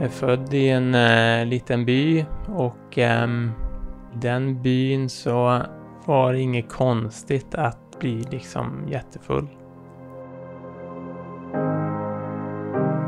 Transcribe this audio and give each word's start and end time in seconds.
är 0.00 0.08
född 0.08 0.54
i 0.54 0.68
en 0.68 0.94
eh, 0.94 1.46
liten 1.46 1.84
by 1.84 2.24
och 2.46 2.98
ehm, 2.98 3.50
i 4.14 4.16
den 4.18 4.62
byn 4.62 5.08
så 5.08 5.62
var 6.04 6.32
det 6.32 6.40
inget 6.40 6.68
konstigt 6.68 7.54
att 7.54 7.98
bli 7.98 8.24
liksom 8.30 8.84
jättefull. 8.88 9.48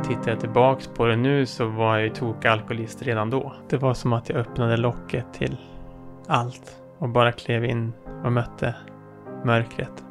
Tittar 0.04 0.30
jag 0.30 0.40
tillbaks 0.40 0.86
på 0.86 1.06
det 1.06 1.16
nu 1.16 1.46
så 1.46 1.66
var 1.66 1.96
jag 1.96 2.04
ju 2.04 2.10
tokalkoholist 2.10 3.02
redan 3.02 3.30
då. 3.30 3.52
Det 3.68 3.76
var 3.76 3.94
som 3.94 4.12
att 4.12 4.28
jag 4.28 4.38
öppnade 4.38 4.76
locket 4.76 5.26
till 5.32 5.56
allt 6.26 6.82
och 6.98 7.08
bara 7.08 7.32
klev 7.32 7.64
in 7.64 7.92
och 8.24 8.32
mötte 8.32 8.74
mörkret. 9.44 10.04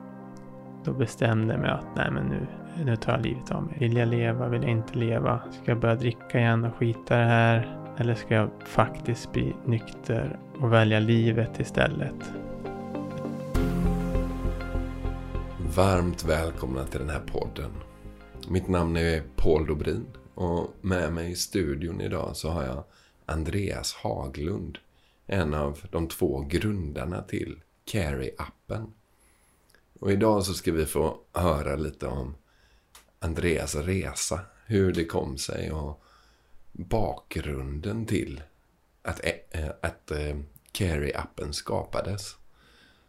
Då 0.83 0.93
bestämde 0.93 1.53
jag 1.53 1.61
mig 1.61 1.71
att 1.71 1.95
nej 1.95 2.11
men 2.11 2.25
nu, 2.25 2.47
Eh, 2.77 2.85
nu 2.85 2.95
tar 2.95 3.11
jag 3.11 3.21
livet 3.21 3.51
av 3.51 3.63
mig. 3.63 3.77
Vill 3.79 3.97
jag 3.97 4.07
leva? 4.07 4.47
Vill 4.47 4.61
jag 4.61 4.71
inte 4.71 4.97
leva? 4.97 5.41
Ska 5.51 5.71
jag 5.71 5.79
börja 5.79 5.95
dricka 5.95 6.39
igen 6.39 6.65
och 6.65 6.75
skita 6.75 7.15
i 7.15 7.19
det 7.19 7.25
här? 7.25 7.77
Eller 7.97 8.15
ska 8.15 8.35
jag 8.35 8.49
faktiskt 8.65 9.31
bli 9.31 9.55
nykter 9.65 10.39
och 10.59 10.73
välja 10.73 10.99
livet 10.99 11.59
istället? 11.59 12.33
Varmt 15.75 16.25
välkomna 16.25 16.85
till 16.85 16.99
den 16.99 17.09
här 17.09 17.19
podden. 17.19 17.71
Mitt 18.49 18.67
namn 18.67 18.97
är 18.97 19.23
Paul 19.35 19.65
Dobrin 19.65 20.05
och 20.33 20.67
med 20.81 21.13
mig 21.13 21.31
i 21.31 21.35
studion 21.35 22.01
idag 22.01 22.35
så 22.35 22.49
har 22.49 22.63
jag 22.63 22.83
Andreas 23.25 23.93
Haglund. 23.93 24.77
En 25.27 25.53
av 25.53 25.79
de 25.91 26.07
två 26.07 26.45
grundarna 26.49 27.21
till 27.21 27.61
Carry-appen. 27.91 28.93
Och 29.99 30.11
idag 30.11 30.43
så 30.43 30.53
ska 30.53 30.71
vi 30.71 30.85
få 30.85 31.17
höra 31.33 31.75
lite 31.75 32.07
om 32.07 32.35
Andreas 33.21 33.75
resa. 33.75 34.39
Hur 34.65 34.93
det 34.93 35.05
kom 35.05 35.37
sig 35.37 35.71
och 35.71 36.03
bakgrunden 36.71 38.05
till 38.05 38.43
att, 39.03 39.25
äh, 39.25 39.69
att 39.81 40.11
äh, 40.11 40.35
Carry-appen 40.71 41.51
skapades. 41.51 42.35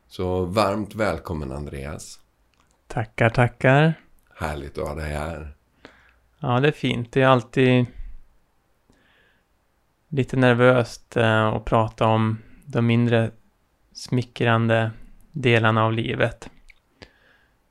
Så 0.07 0.45
varmt 0.45 0.95
välkommen 0.95 1.53
Andreas. 1.53 2.21
Tackar, 2.87 3.31
tackar. 3.31 3.95
Härligt 4.37 4.79
att 4.79 4.89
ha 4.89 4.95
dig 4.95 5.13
här. 5.13 5.55
Ja, 6.39 6.61
det 6.61 6.69
är 6.69 6.73
fint. 6.73 7.13
Det 7.13 7.23
är 7.23 7.27
alltid 7.27 7.87
lite 10.09 10.37
nervöst 10.37 11.17
eh, 11.17 11.47
att 11.47 11.65
prata 11.65 12.07
om 12.07 12.39
de 12.65 12.87
mindre 12.87 13.31
smickrande 13.93 14.91
delarna 15.33 15.85
av 15.85 15.93
livet. 15.93 16.51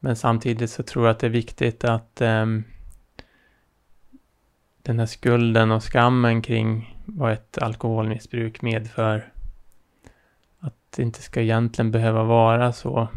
Men 0.03 0.15
samtidigt 0.15 0.69
så 0.69 0.83
tror 0.83 1.05
jag 1.05 1.11
att 1.11 1.19
det 1.19 1.27
är 1.27 1.31
viktigt 1.31 1.83
att 1.83 2.21
eh, 2.21 2.45
den 4.81 4.99
här 4.99 5.05
skulden 5.05 5.71
och 5.71 5.83
skammen 5.83 6.41
kring 6.41 6.97
vad 7.05 7.31
ett 7.31 7.57
alkoholmissbruk 7.57 8.61
medför 8.61 9.31
att 10.59 10.73
det 10.95 11.03
inte 11.03 11.21
ska 11.21 11.41
egentligen 11.41 11.91
behöva 11.91 12.23
vara 12.23 12.73
så 12.73 13.09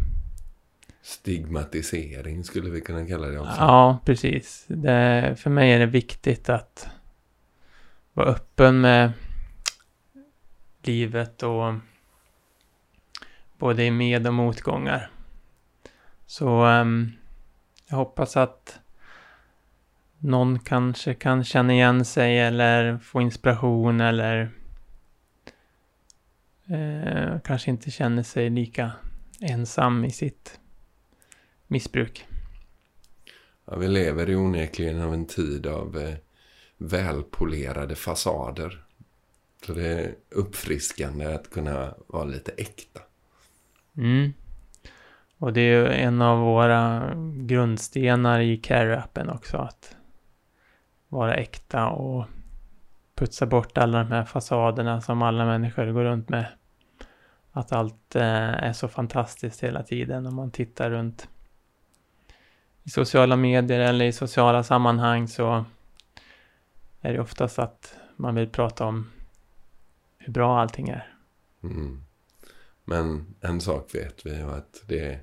Stigmatisering 1.03 2.45
skulle 2.45 2.71
vi 2.71 2.81
kunna 2.81 3.07
kalla 3.07 3.27
det 3.27 3.39
också. 3.39 3.57
Ja, 3.59 3.99
precis. 4.05 4.65
Det, 4.69 5.35
för 5.39 5.51
mig 5.51 5.73
är 5.73 5.79
det 5.79 5.87
viktigt 5.87 6.49
att 6.49 6.89
vara 8.13 8.27
öppen 8.27 8.81
med 8.81 9.13
livet 10.83 11.43
och 11.43 11.75
både 13.59 13.85
i 13.85 13.91
med 13.91 14.27
och 14.27 14.35
motgångar. 14.35 15.11
Så 16.35 16.67
um, 16.67 17.13
jag 17.89 17.97
hoppas 17.97 18.37
att 18.37 18.79
någon 20.19 20.59
kanske 20.59 21.15
kan 21.15 21.45
känna 21.45 21.73
igen 21.73 22.05
sig 22.05 22.39
eller 22.39 22.99
få 22.99 23.21
inspiration 23.21 24.01
eller 24.01 24.51
eh, 26.67 27.41
kanske 27.45 27.71
inte 27.71 27.91
känner 27.91 28.23
sig 28.23 28.51
lika 28.51 28.93
ensam 29.41 30.05
i 30.05 30.11
sitt 30.11 30.61
missbruk. 31.67 32.27
Ja, 33.65 33.77
vi 33.77 33.89
lever 33.89 34.27
ju 34.27 34.37
onekligen 34.37 35.01
av 35.01 35.15
en 35.15 35.27
tid 35.27 35.67
av 35.67 35.99
eh, 35.99 36.15
välpolerade 36.77 37.95
fasader. 37.95 38.85
Så 39.67 39.73
det 39.73 39.89
är 39.89 40.15
uppfriskande 40.31 41.35
att 41.35 41.51
kunna 41.51 41.95
vara 42.07 42.25
lite 42.25 42.53
äkta. 42.53 43.01
Mm. 43.97 44.33
Och 45.39 45.53
det 45.53 45.61
är 45.61 45.83
ju 45.83 45.93
en 45.93 46.23
av 46.23 46.39
våra 46.39 47.13
grundstenar 47.37 48.41
i 48.41 48.57
Care-appen 48.57 49.35
också. 49.35 49.57
Att 49.57 49.97
vara 51.09 51.35
äkta 51.35 51.89
och 51.89 52.27
putsa 53.15 53.47
bort 53.47 53.79
alla 53.79 53.99
de 53.99 54.13
här 54.13 54.25
fasaderna 54.25 55.01
som 55.01 55.23
alla 55.23 55.45
människor 55.45 55.93
går 55.93 56.05
runt 56.05 56.29
med. 56.29 56.47
Att 57.53 57.73
allt 57.73 58.17
eh, 58.17 58.65
är 58.65 58.73
så 58.73 58.89
fantastiskt 58.89 59.65
hela 59.65 59.83
tiden 59.83 60.27
om 60.27 60.35
man 60.35 60.51
tittar 60.51 60.91
runt 60.91 61.29
i 62.83 62.91
sociala 62.91 63.37
medier 63.37 63.81
eller 63.81 64.05
i 64.05 64.13
sociala 64.13 64.63
sammanhang 64.63 65.29
så 65.29 65.65
är 67.01 67.13
det 67.13 67.21
oftast 67.21 67.59
att 67.59 67.97
man 68.17 68.35
vill 68.35 68.49
prata 68.49 68.85
om 68.87 69.11
hur 70.19 70.33
bra 70.33 70.61
allting 70.61 70.89
är. 70.89 71.15
Mm. 71.63 72.05
Men 72.85 73.35
en 73.41 73.61
sak 73.61 73.95
vet 73.95 74.27
vi 74.27 74.37
ju 74.37 74.51
att 74.51 74.83
det, 74.87 75.21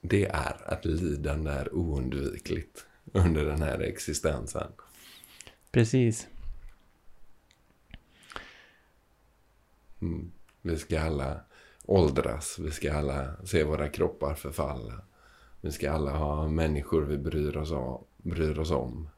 det 0.00 0.26
är 0.26 0.72
att 0.72 0.84
lidande 0.84 1.50
är 1.50 1.74
oundvikligt 1.74 2.86
under 3.12 3.44
den 3.44 3.62
här 3.62 3.80
existensen. 3.80 4.72
Precis. 5.70 6.28
Mm. 10.00 10.32
Vi 10.62 10.76
ska 10.76 11.00
alla 11.00 11.40
åldras, 11.84 12.58
vi 12.58 12.70
ska 12.70 12.94
alla 12.94 13.36
se 13.44 13.64
våra 13.64 13.88
kroppar 13.88 14.34
förfalla. 14.34 15.02
Vi 15.60 15.72
ska 15.72 15.92
alla 15.92 16.10
ha 16.10 16.48
människor 16.48 17.02
vi 17.02 17.18
bryr 17.18 17.56
oss, 17.56 17.70
om, 17.70 18.04
bryr 18.16 18.58
oss 18.58 18.70
om. 18.70 19.08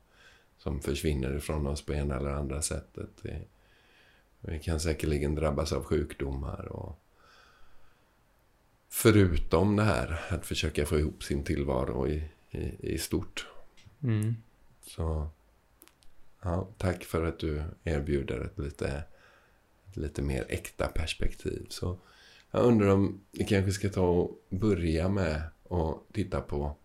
Som 0.58 0.80
försvinner 0.80 1.36
ifrån 1.36 1.66
oss 1.66 1.86
på 1.86 1.92
ena 1.92 2.16
eller 2.16 2.30
andra 2.30 2.62
sättet. 2.62 3.10
Vi, 3.22 3.46
vi 4.40 4.58
kan 4.58 4.80
säkerligen 4.80 5.34
drabbas 5.34 5.72
av 5.72 5.84
sjukdomar. 5.84 6.68
och 6.72 6.98
Förutom 8.88 9.76
det 9.76 9.82
här 9.82 10.20
att 10.28 10.46
försöka 10.46 10.86
få 10.86 10.98
ihop 10.98 11.22
sin 11.22 11.44
tillvaro 11.44 12.08
i, 12.08 12.24
i, 12.50 12.92
i 12.94 12.98
stort. 12.98 13.46
Mm. 14.02 14.36
Så 14.82 15.28
ja, 16.42 16.68
tack 16.78 17.04
för 17.04 17.24
att 17.24 17.38
du 17.38 17.62
erbjuder 17.84 18.40
ett 18.40 18.58
lite, 18.58 19.04
ett 19.88 19.96
lite 19.96 20.22
mer 20.22 20.46
äkta 20.48 20.86
perspektiv. 20.86 21.66
Så 21.68 21.98
jag 22.50 22.64
undrar 22.64 22.88
om 22.88 23.20
vi 23.30 23.44
kanske 23.44 23.72
ska 23.72 23.88
ta 23.88 24.06
och 24.06 24.40
börja 24.48 25.08
med 25.08 25.42
och 25.62 26.06
titta 26.12 26.40
på 26.40 26.76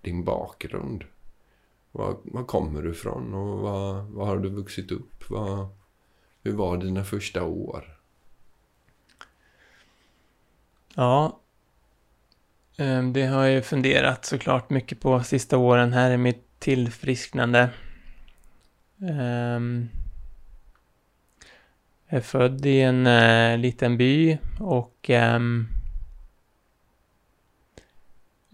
din 0.00 0.24
bakgrund. 0.24 1.04
Var, 1.92 2.16
var 2.24 2.44
kommer 2.44 2.82
du 2.82 2.90
ifrån 2.90 3.34
och 3.34 3.58
var, 3.58 4.02
var 4.02 4.26
har 4.26 4.38
du 4.38 4.48
vuxit 4.48 4.92
upp? 4.92 5.30
Var, 5.30 5.68
hur 6.46 6.52
var 6.52 6.76
dina 6.76 7.04
första 7.04 7.44
år? 7.44 7.98
Ja, 10.94 11.40
ehm, 12.76 13.12
det 13.12 13.26
har 13.26 13.44
jag 13.44 13.52
ju 13.52 13.62
funderat 13.62 14.24
såklart 14.24 14.70
mycket 14.70 15.00
på 15.00 15.22
sista 15.22 15.58
åren 15.58 15.92
här 15.92 16.10
i 16.10 16.16
mitt 16.16 16.58
tillfrisknande. 16.58 17.70
Ehm, 19.00 19.88
jag 22.08 22.16
är 22.18 22.20
född 22.20 22.66
i 22.66 22.80
en 22.80 23.06
eh, 23.06 23.58
liten 23.58 23.96
by 23.96 24.38
och 24.60 25.10
ehm, 25.10 25.68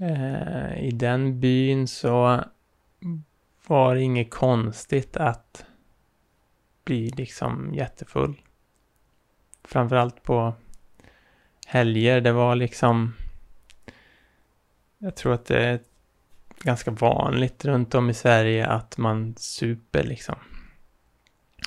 eh, 0.00 0.84
i 0.84 0.90
den 0.90 1.40
byn 1.40 1.88
så 1.88 2.44
var 3.66 3.94
det 3.94 4.02
inget 4.02 4.30
konstigt 4.30 5.16
att 5.16 5.64
bli 6.84 7.10
liksom 7.10 7.74
jättefull. 7.74 8.40
Framförallt 9.64 10.22
på 10.22 10.54
helger. 11.66 12.20
Det 12.20 12.32
var 12.32 12.56
liksom... 12.56 13.14
Jag 14.98 15.16
tror 15.16 15.34
att 15.34 15.46
det 15.46 15.64
är 15.64 15.80
ganska 16.62 16.90
vanligt 16.90 17.64
runt 17.64 17.94
om 17.94 18.10
i 18.10 18.14
Sverige 18.14 18.66
att 18.66 18.98
man 18.98 19.34
super 19.36 20.04
liksom. 20.04 20.34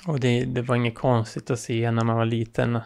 Och 0.07 0.19
det, 0.19 0.45
det 0.45 0.61
var 0.61 0.75
inget 0.75 0.95
konstigt 0.95 1.51
att 1.51 1.59
se 1.59 1.91
när 1.91 2.03
man 2.03 2.17
var 2.17 2.25
liten 2.25 2.79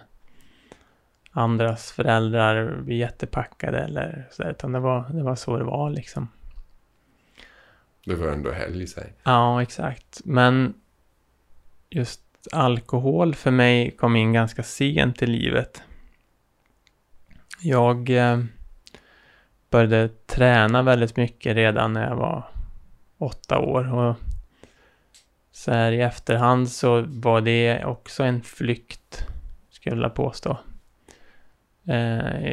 andras 1.32 1.92
föräldrar 1.92 2.82
bli 2.82 2.98
jättepackade 2.98 3.80
eller 3.80 4.28
så, 4.32 4.44
utan 4.44 4.72
det 4.72 4.80
var, 4.80 5.10
det 5.14 5.24
var 5.24 5.36
så 5.36 5.58
det 5.58 5.64
var 5.64 5.90
liksom. 5.90 6.28
Det 8.06 8.16
var 8.16 8.28
ändå 8.28 8.52
helg 8.52 8.84
i 8.84 8.88
sig. 8.88 9.14
Ja, 9.24 9.62
exakt. 9.62 10.22
Men 10.26 10.74
just 11.90 12.22
alkohol 12.52 13.36
för 13.36 13.52
mig 13.52 13.92
kom 13.92 14.16
in 14.16 14.34
ganska 14.34 14.64
sent 14.64 15.22
i 15.22 15.28
livet. 15.28 15.84
Jag 17.62 18.10
eh, 18.10 18.44
började 19.70 20.10
träna 20.10 20.82
väldigt 20.82 21.18
mycket 21.18 21.56
redan 21.56 21.94
när 21.94 22.08
jag 22.10 22.16
var 22.16 22.44
åtta 23.18 23.60
år. 23.60 23.94
Och 23.94 24.16
så 25.52 25.72
här 25.72 25.92
i 25.92 26.02
efterhand 26.02 26.70
så 26.70 27.02
var 27.02 27.42
det 27.42 27.86
också 27.86 28.24
en 28.24 28.42
flykt, 28.42 29.28
skulle 29.70 29.92
jag 29.92 29.96
vilja 29.96 30.10
påstå. 30.10 30.58
Eh, 31.88 32.44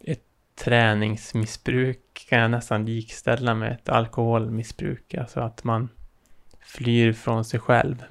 ett 0.00 0.24
träningsmissbruk 0.64 2.26
kan 2.28 2.38
jag 2.38 2.50
nästan 2.50 2.86
likställa 2.86 3.54
med 3.54 3.72
ett 3.72 3.88
alkoholmissbruk. 3.88 5.14
Alltså 5.14 5.40
att 5.40 5.64
man 5.64 5.88
flyr 6.60 7.12
från 7.12 7.44
sig 7.44 7.60
själv. 7.60 8.04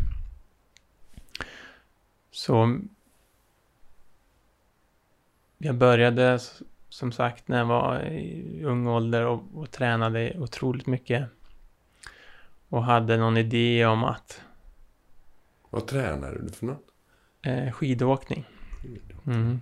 Så 2.33 2.79
jag 5.57 5.75
började 5.75 6.39
som 6.89 7.11
sagt 7.11 7.47
när 7.47 7.57
jag 7.57 7.65
var 7.65 8.01
i 8.05 8.63
ung 8.63 8.87
ålder 8.87 9.25
och, 9.25 9.43
och 9.53 9.71
tränade 9.71 10.33
otroligt 10.37 10.87
mycket. 10.87 11.29
Och 12.69 12.83
hade 12.83 13.17
någon 13.17 13.37
idé 13.37 13.85
om 13.85 14.03
att... 14.03 14.41
Vad 15.69 15.87
tränade 15.87 16.41
du 16.41 16.49
för 16.49 16.65
något? 16.65 16.85
Eh, 17.41 17.71
skidåkning. 17.71 18.45
Mm. 19.25 19.61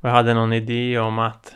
Och 0.00 0.08
jag 0.08 0.14
hade 0.14 0.34
någon 0.34 0.52
idé 0.52 0.98
om 0.98 1.18
att 1.18 1.54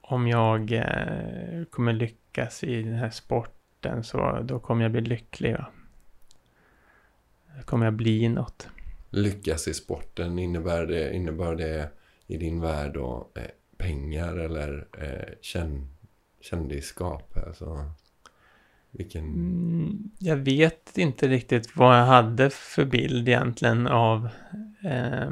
om 0.00 0.28
jag 0.28 0.72
eh, 0.72 1.64
kommer 1.70 1.92
lyckas 1.92 2.64
i 2.64 2.82
den 2.82 2.94
här 2.94 3.10
sporten 3.10 4.04
så 4.04 4.40
då 4.42 4.58
kommer 4.58 4.82
jag 4.82 4.92
bli 4.92 5.00
lycklig. 5.00 5.52
Va? 5.52 5.66
Då 7.56 7.62
kommer 7.62 7.86
jag 7.86 7.94
bli 7.94 8.28
något. 8.28 8.68
Lyckas 9.12 9.68
i 9.68 9.74
sporten, 9.74 10.38
innebär 10.38 10.86
det, 10.86 11.14
innebär 11.14 11.54
det 11.54 11.90
i 12.26 12.36
din 12.36 12.60
värld 12.60 12.94
då 12.94 13.28
eh, 13.34 13.42
pengar 13.76 14.36
eller 14.36 14.86
eh, 14.98 15.34
känn, 15.40 15.88
kändisskap? 16.40 17.36
Alltså, 17.46 17.90
vilken... 18.90 19.24
Mm, 19.24 20.10
jag 20.18 20.36
vet 20.36 20.98
inte 20.98 21.28
riktigt 21.28 21.76
vad 21.76 21.98
jag 21.98 22.06
hade 22.06 22.50
för 22.50 22.84
bild 22.84 23.28
egentligen 23.28 23.86
av 23.86 24.28
eh, 24.84 25.30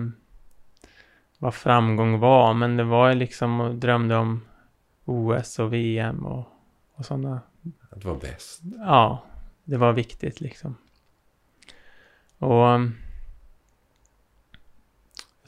vad 1.39 1.55
framgång 1.55 2.19
var. 2.19 2.55
Men 2.55 2.77
det 2.77 2.85
var 2.85 3.15
liksom 3.15 3.61
och 3.61 3.75
drömde 3.75 4.17
om 4.17 4.41
OS 5.05 5.59
och 5.59 5.73
VM 5.73 6.27
och, 6.27 6.49
och 6.95 7.07
sådana. 7.07 7.41
Att 7.91 8.05
vara 8.05 8.19
bäst. 8.19 8.61
Ja, 8.79 9.25
det 9.65 9.77
var 9.77 9.93
viktigt 9.93 10.41
liksom. 10.41 10.77
Och 12.39 12.81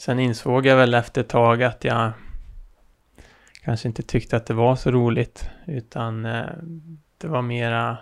sen 0.03 0.19
insåg 0.19 0.67
jag 0.67 0.77
väl 0.77 0.95
efter 0.95 1.21
ett 1.21 1.29
tag 1.29 1.63
att 1.63 1.85
jag 1.85 2.13
kanske 3.65 3.89
inte 3.89 4.03
tyckte 4.03 4.37
att 4.37 4.47
det 4.47 4.55
var 4.55 4.77
så 4.77 4.91
roligt. 4.91 5.51
Utan 5.67 6.25
eh, 6.25 6.47
det 7.19 7.29
var 7.29 7.43
mera 7.43 7.99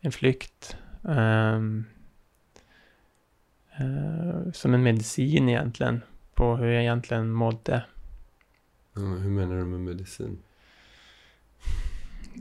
en 0.00 0.12
flykt. 0.12 0.76
Um, 1.02 1.84
uh, 3.80 4.52
som 4.52 4.74
en 4.74 4.82
medicin 4.82 5.48
egentligen. 5.48 6.02
På 6.34 6.56
hur 6.56 6.68
jag 6.68 6.82
egentligen 6.82 7.30
mådde. 7.30 7.84
Mm, 8.96 9.20
hur 9.22 9.30
menar 9.30 9.56
du 9.56 9.64
med 9.64 9.80
medicin? 9.80 10.38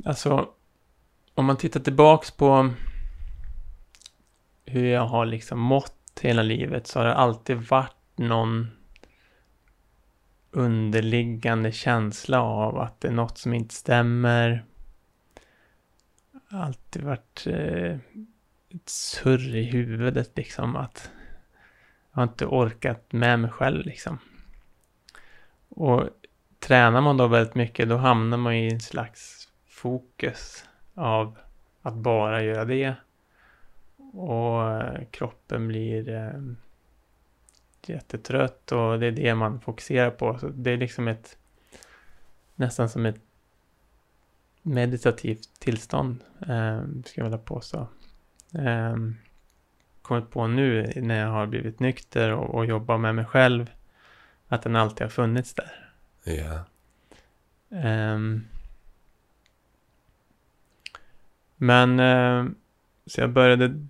Alltså, 0.06 0.50
om 1.34 1.46
man 1.46 1.58
tittar 1.58 1.80
tillbaks 1.80 2.32
på 2.32 2.70
hur 4.66 4.86
jag 4.86 5.06
har 5.06 5.26
liksom 5.26 5.60
mått 5.60 6.20
hela 6.22 6.42
livet 6.42 6.88
så 6.88 7.00
har 7.00 7.06
det 7.06 7.16
alltid 7.16 7.58
varit 7.58 7.97
någon 8.18 8.68
underliggande 10.52 11.72
känsla 11.72 12.42
av 12.42 12.78
att 12.78 13.02
det 13.02 13.08
är 13.08 13.12
något 13.12 13.38
som 13.38 13.54
inte 13.54 13.76
stämmer. 13.76 14.66
Alltid 16.50 17.04
varit 17.04 17.48
eh, 17.48 17.98
ett 18.70 18.90
surr 18.90 19.56
i 19.56 19.64
huvudet 19.64 20.38
liksom 20.38 20.76
att 20.76 21.12
jag 22.12 22.22
har 22.22 22.24
inte 22.24 22.46
orkat 22.46 23.12
med 23.12 23.40
mig 23.40 23.52
själv 23.52 23.86
liksom. 23.86 24.20
Och 25.70 26.10
tränar 26.60 27.02
man 27.02 27.18
då 27.18 27.28
väldigt 27.28 27.56
mycket 27.56 27.90
då 27.90 27.98
hamnar 27.98 28.38
man 28.38 28.54
i 28.54 28.68
en 28.68 28.80
slags 28.80 29.50
fokus 29.68 30.66
av 30.96 31.38
att 31.82 31.94
bara 31.94 32.44
göra 32.44 32.66
det. 32.66 32.94
Och 34.14 34.72
eh, 34.72 35.06
kroppen 35.12 35.68
blir 35.68 36.10
eh, 36.10 36.42
jättetrött 37.90 38.72
och 38.72 39.00
det 39.00 39.06
är 39.06 39.12
det 39.12 39.36
man 39.36 39.62
fokuserar 39.62 40.10
på. 40.12 40.38
Så 40.40 40.48
det 40.48 40.72
är 40.72 40.78
liksom 40.78 41.08
ett 41.08 41.38
nästan 42.56 42.90
som 42.90 43.06
ett 43.06 43.22
meditativt 44.62 45.60
tillstånd, 45.60 46.24
eh, 46.42 46.82
ska 47.06 47.22
jag 47.22 47.24
vilja 47.24 47.38
påstå. 47.38 47.88
Eh, 48.54 48.96
kommit 50.02 50.32
på 50.32 50.48
nu 50.48 50.92
när 50.96 51.20
jag 51.20 51.32
har 51.32 51.46
blivit 51.46 51.80
nykter 51.80 52.32
och, 52.32 52.56
och 52.56 52.66
jobbar 52.66 52.98
med 52.98 53.16
mig 53.16 53.26
själv 53.26 53.72
att 54.48 54.62
den 54.62 54.76
alltid 54.76 55.02
har 55.02 55.10
funnits 55.10 55.54
där. 55.54 55.92
Ja. 56.24 56.64
Um, 57.70 58.48
men 61.56 62.00
uh, 62.00 62.52
så 63.06 63.22
jag 63.22 63.30
började 63.30 63.88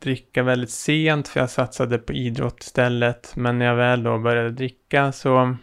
dricka 0.00 0.42
väldigt 0.42 0.70
sent 0.70 1.28
för 1.28 1.40
jag 1.40 1.50
satsade 1.50 1.98
på 1.98 2.12
idrott 2.12 2.62
istället. 2.62 3.36
Men 3.36 3.58
när 3.58 3.66
jag 3.66 3.76
väl 3.76 4.02
då 4.02 4.18
började 4.18 4.50
dricka 4.50 5.12
så 5.12 5.56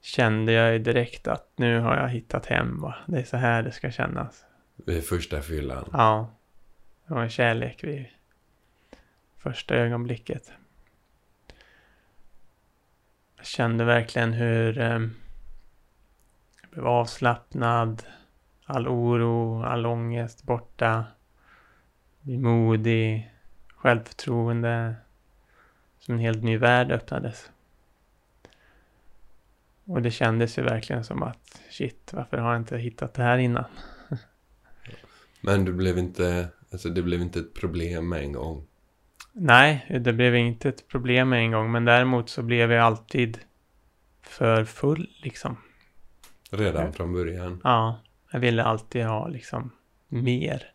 kände 0.00 0.52
jag 0.52 0.72
ju 0.72 0.78
direkt 0.78 1.28
att 1.28 1.52
nu 1.56 1.80
har 1.80 1.96
jag 1.96 2.08
hittat 2.08 2.46
hem. 2.46 2.80
Va? 2.80 2.94
Det 3.06 3.18
är 3.18 3.24
så 3.24 3.36
här 3.36 3.62
det 3.62 3.72
ska 3.72 3.90
kännas. 3.90 4.44
Vid 4.86 5.04
första 5.04 5.42
fyllan? 5.42 5.88
Ja. 5.92 6.30
Det 7.06 7.14
var 7.14 7.22
en 7.22 7.30
kärlek 7.30 7.84
vid 7.84 8.06
första 9.38 9.74
ögonblicket. 9.74 10.52
Jag 13.36 13.46
kände 13.46 13.84
verkligen 13.84 14.32
hur 14.32 14.78
eh, 14.78 15.00
jag 16.60 16.70
blev 16.70 16.86
avslappnad. 16.86 18.02
All 18.64 18.88
oro, 18.88 19.62
all 19.62 19.86
ångest 19.86 20.42
borta. 20.42 21.04
Bli 22.22 22.38
modig. 22.38 23.32
Självförtroende. 23.76 24.94
Som 25.98 26.14
en 26.14 26.20
helt 26.20 26.42
ny 26.42 26.56
värld 26.58 26.92
öppnades. 26.92 27.50
Och 29.84 30.02
det 30.02 30.10
kändes 30.10 30.58
ju 30.58 30.62
verkligen 30.62 31.04
som 31.04 31.22
att 31.22 31.60
shit, 31.70 32.10
varför 32.12 32.36
har 32.36 32.52
jag 32.52 32.60
inte 32.60 32.78
hittat 32.78 33.14
det 33.14 33.22
här 33.22 33.38
innan? 33.38 33.64
Men 35.40 35.64
du 35.64 35.72
blev 35.72 35.98
inte, 35.98 36.48
alltså 36.72 36.88
det 36.88 37.02
blev 37.02 37.20
inte 37.20 37.38
ett 37.38 37.54
problem 37.54 38.08
med 38.08 38.22
en 38.22 38.32
gång? 38.32 38.66
Nej, 39.32 40.00
det 40.00 40.12
blev 40.12 40.36
inte 40.36 40.68
ett 40.68 40.88
problem 40.88 41.28
med 41.28 41.38
en 41.38 41.50
gång. 41.50 41.72
Men 41.72 41.84
däremot 41.84 42.28
så 42.28 42.42
blev 42.42 42.72
jag 42.72 42.84
alltid 42.84 43.38
för 44.22 44.64
full 44.64 45.10
liksom. 45.22 45.56
Redan 46.50 46.92
från 46.92 47.12
början? 47.12 47.60
Ja, 47.64 48.00
jag 48.30 48.40
ville 48.40 48.64
alltid 48.64 49.04
ha 49.04 49.28
liksom 49.28 49.70
mer. 50.08 50.71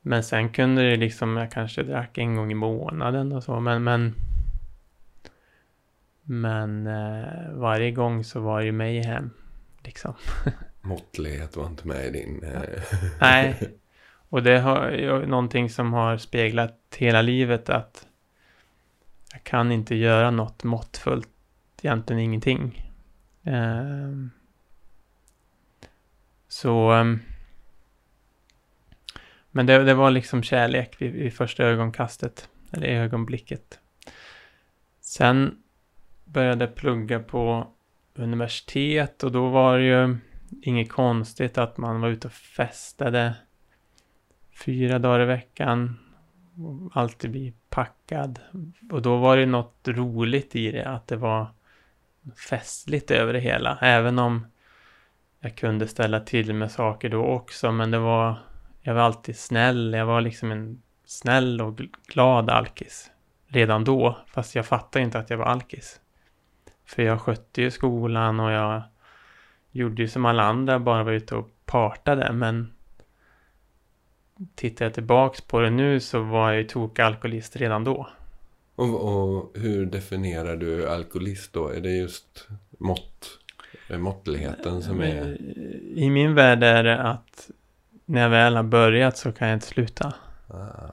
Men 0.00 0.24
sen 0.24 0.48
kunde 0.48 0.90
det 0.90 0.96
liksom, 0.96 1.36
jag 1.36 1.52
kanske 1.52 1.82
drack 1.82 2.18
en 2.18 2.36
gång 2.36 2.52
i 2.52 2.54
månaden 2.54 3.32
och 3.32 3.44
så, 3.44 3.60
men 3.60 3.84
men 3.84 4.14
men 6.30 6.86
eh, 6.86 7.52
varje 7.52 7.90
gång 7.90 8.24
så 8.24 8.40
var 8.40 8.62
det 8.62 8.72
mig 8.72 9.02
hem, 9.02 9.30
liksom. 9.84 10.14
Måttlighet 10.80 11.56
var 11.56 11.66
inte 11.66 11.88
med 11.88 12.06
i 12.06 12.10
din... 12.10 12.44
Eh... 12.44 12.82
Nej, 13.20 13.78
och 14.28 14.42
det 14.42 14.58
har 14.58 14.90
ju 14.90 15.26
någonting 15.26 15.70
som 15.70 15.92
har 15.92 16.16
speglat 16.16 16.96
hela 16.96 17.22
livet 17.22 17.68
att 17.68 18.06
jag 19.32 19.44
kan 19.44 19.72
inte 19.72 19.94
göra 19.94 20.30
något 20.30 20.64
måttfullt, 20.64 21.28
egentligen 21.82 22.22
ingenting. 22.22 22.92
Eh, 23.42 24.12
så 26.48 26.90
ehm, 26.90 27.20
men 29.50 29.66
det, 29.66 29.84
det 29.84 29.94
var 29.94 30.10
liksom 30.10 30.42
kärlek 30.42 31.02
vid, 31.02 31.12
vid 31.12 31.34
första 31.34 31.64
ögonkastet, 31.64 32.48
eller 32.72 32.86
ögonblicket. 32.86 33.78
Sen 35.00 35.58
började 36.24 36.64
jag 36.64 36.74
plugga 36.74 37.20
på 37.20 37.66
universitet 38.14 39.22
och 39.22 39.32
då 39.32 39.48
var 39.48 39.78
det 39.78 39.84
ju 39.84 40.16
inget 40.62 40.92
konstigt 40.92 41.58
att 41.58 41.76
man 41.76 42.00
var 42.00 42.08
ute 42.08 42.26
och 42.26 42.32
festade 42.32 43.34
fyra 44.64 44.98
dagar 44.98 45.20
i 45.20 45.24
veckan. 45.24 45.98
Alltid 46.92 47.30
bli 47.30 47.52
packad. 47.68 48.40
Och 48.90 49.02
då 49.02 49.16
var 49.16 49.36
det 49.36 49.46
något 49.46 49.88
roligt 49.88 50.56
i 50.56 50.72
det, 50.72 50.84
att 50.84 51.06
det 51.06 51.16
var 51.16 51.46
festligt 52.48 53.10
över 53.10 53.32
det 53.32 53.40
hela. 53.40 53.78
Även 53.80 54.18
om 54.18 54.46
jag 55.40 55.56
kunde 55.56 55.88
ställa 55.88 56.20
till 56.20 56.54
med 56.54 56.70
saker 56.70 57.08
då 57.08 57.24
också, 57.24 57.72
men 57.72 57.90
det 57.90 57.98
var 57.98 58.38
jag 58.88 58.94
var 58.94 59.02
alltid 59.02 59.36
snäll. 59.36 59.92
Jag 59.92 60.06
var 60.06 60.20
liksom 60.20 60.52
en 60.52 60.82
snäll 61.04 61.60
och 61.60 61.80
glad 62.06 62.50
alkis. 62.50 63.10
Redan 63.46 63.84
då, 63.84 64.18
fast 64.26 64.54
jag 64.54 64.66
fattade 64.66 65.04
inte 65.04 65.18
att 65.18 65.30
jag 65.30 65.36
var 65.36 65.44
alkis. 65.44 66.00
För 66.84 67.02
jag 67.02 67.20
skötte 67.20 67.62
ju 67.62 67.70
skolan 67.70 68.40
och 68.40 68.50
jag 68.50 68.82
gjorde 69.70 70.02
ju 70.02 70.08
som 70.08 70.24
alla 70.24 70.42
andra, 70.42 70.78
bara 70.78 71.04
var 71.04 71.12
ute 71.12 71.34
och 71.34 71.50
partade. 71.64 72.32
Men 72.32 72.72
tittar 74.54 74.84
jag 74.84 74.94
tillbaks 74.94 75.40
på 75.40 75.60
det 75.60 75.70
nu 75.70 76.00
så 76.00 76.22
var 76.22 76.50
jag 76.50 76.58
ju 76.58 76.64
tokalkoholist 76.64 77.56
redan 77.56 77.84
då. 77.84 78.08
Och, 78.74 78.94
och 78.94 79.52
hur 79.54 79.86
definierar 79.86 80.56
du 80.56 80.88
alkoholist 80.88 81.52
då? 81.52 81.68
Är 81.68 81.80
det 81.80 81.90
just 81.90 82.48
mått, 82.70 83.38
måttligheten 83.98 84.82
som 84.82 85.00
är... 85.00 85.42
I 85.94 86.10
min 86.10 86.34
värld 86.34 86.62
är 86.62 86.84
det 86.84 86.98
att 86.98 87.50
när 88.08 88.20
jag 88.20 88.30
väl 88.30 88.56
har 88.56 88.62
börjat 88.62 89.16
så 89.16 89.32
kan 89.32 89.48
jag 89.48 89.56
inte 89.56 89.66
sluta. 89.66 90.14
Ah, 90.48 90.92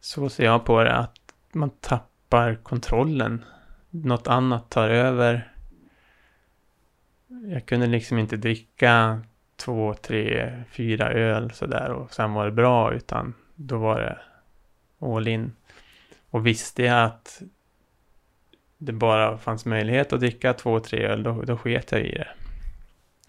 Så 0.00 0.28
ser 0.28 0.44
jag 0.44 0.64
på 0.64 0.84
det, 0.84 0.94
att 0.94 1.16
man 1.52 1.70
tappar 1.70 2.54
kontrollen. 2.54 3.44
Något 3.90 4.28
annat 4.28 4.70
tar 4.70 4.88
över. 4.88 5.52
Jag 7.26 7.66
kunde 7.66 7.86
liksom 7.86 8.18
inte 8.18 8.36
dricka 8.36 9.22
två, 9.56 9.94
tre, 9.94 10.52
fyra 10.70 11.10
öl 11.10 11.50
sådär 11.50 11.90
och 11.90 12.14
sen 12.14 12.32
var 12.32 12.44
det 12.44 12.52
bra, 12.52 12.92
utan 12.92 13.34
då 13.54 13.78
var 13.78 14.00
det 14.00 14.18
all 15.06 15.28
in. 15.28 15.52
Och 16.30 16.46
visste 16.46 16.82
jag 16.82 17.04
att 17.04 17.42
det 18.78 18.92
bara 18.92 19.38
fanns 19.38 19.64
möjlighet 19.64 20.12
att 20.12 20.20
dricka 20.20 20.52
två, 20.52 20.80
tre 20.80 21.06
öl, 21.06 21.22
då, 21.22 21.42
då 21.42 21.56
sket 21.56 21.92
jag 21.92 22.00
i 22.00 22.12
det. 22.12 22.28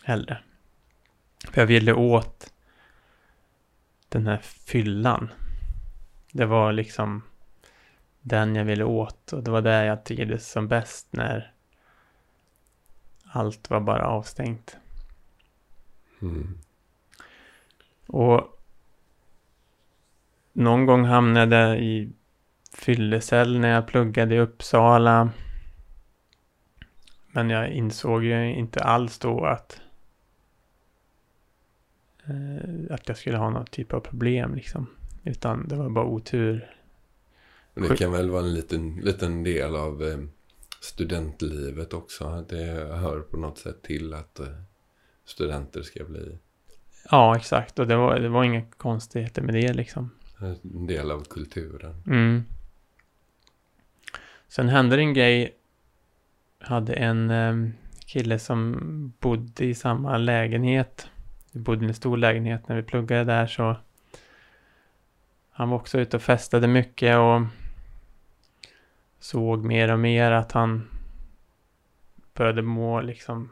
Hellre. 0.04 0.38
För 1.46 1.62
jag 1.62 1.67
ville 1.67 1.94
åt 1.94 2.53
den 4.10 4.27
här 4.27 4.38
fyllan. 4.38 5.29
Det 6.32 6.46
var 6.46 6.72
liksom 6.72 7.22
den 8.22 8.56
jag 8.56 8.65
ville 8.65 8.84
åt 8.84 9.34
och 9.34 9.44
det 9.44 9.51
var 9.51 9.62
där 9.62 9.84
jag 9.84 10.06
trivdes 10.06 10.51
som 10.51 10.67
bäst 10.67 11.08
när 11.12 11.51
allt 13.25 13.70
var 13.70 13.79
bara 13.79 14.08
avstängt. 14.08 14.77
mm. 16.22 16.58
Och 18.08 18.60
någon 20.53 20.86
gång 20.86 21.06
hamnade 21.06 21.56
jag 21.56 21.79
i 21.79 22.12
fyllecell 22.74 23.60
när 23.60 23.70
jag 23.70 23.88
pluggade 23.88 24.36
i 24.36 24.39
Uppsala. 24.39 25.29
Men 27.27 27.50
jag 27.50 27.70
insåg 27.70 28.24
ju 28.24 28.56
inte 28.56 28.84
alls 28.84 29.20
då 29.20 29.46
att 29.46 29.82
att 32.89 33.07
jag 33.07 33.17
skulle 33.17 33.38
ha 33.38 33.50
någon 33.50 33.65
typ 33.65 33.93
av 33.93 34.00
problem 34.00 34.55
liksom. 34.55 34.88
Utan 35.24 35.67
det 35.67 35.75
var 35.75 35.89
bara 35.89 36.05
otur. 36.05 36.74
Och 37.74 37.81
Det 37.81 37.98
kan 37.98 38.12
väl 38.12 38.29
vara 38.29 38.43
en 38.43 38.53
liten, 38.53 38.96
liten 38.96 39.43
del 39.43 39.75
av 39.75 40.03
eh, 40.03 40.17
studentlivet 40.81 41.93
också. 41.93 42.46
Det 42.50 42.96
hör 42.96 43.19
på 43.19 43.38
något 43.38 43.57
sätt 43.57 43.84
till 43.84 44.13
att 44.13 44.39
eh, 44.39 44.48
studenter 45.25 45.81
ska 45.81 46.03
bli 46.03 46.38
Ja, 47.12 47.38
exakt. 47.38 47.79
Och 47.79 47.88
det 47.88 47.96
var, 47.96 48.19
det 48.19 48.29
var 48.29 48.43
inga 48.43 48.62
konstigheter 48.62 49.41
med 49.41 49.53
det 49.53 49.74
liksom. 49.74 50.12
en 50.39 50.88
del 50.88 51.12
av 51.12 51.24
kulturen. 51.24 52.03
Mm. 52.07 52.43
Sen 54.48 54.69
hände 54.69 54.96
det 54.96 55.01
en 55.01 55.13
grej. 55.13 55.55
Jag 56.60 56.67
hade 56.67 56.93
en 56.93 57.74
kille 58.05 58.39
som 58.39 59.13
bodde 59.19 59.65
i 59.65 59.75
samma 59.75 60.17
lägenhet. 60.17 61.07
Vi 61.51 61.60
bodde 61.60 61.86
i 61.86 61.88
en 61.88 61.94
stor 61.94 62.18
lägenhet 62.18 62.68
när 62.68 62.75
vi 62.75 62.84
pluggade 62.84 63.24
där 63.24 63.48
så 63.48 63.75
han 65.51 65.70
var 65.70 65.77
också 65.77 66.00
ute 66.00 66.18
och 66.18 66.24
festade 66.24 66.68
mycket 66.68 67.18
och 67.18 67.42
såg 69.20 69.66
mer 69.66 69.92
och 69.92 70.00
mer 70.00 70.32
att 70.32 70.51
han 70.51 70.89
började 72.34 72.62
må 72.62 73.01
liksom 73.01 73.51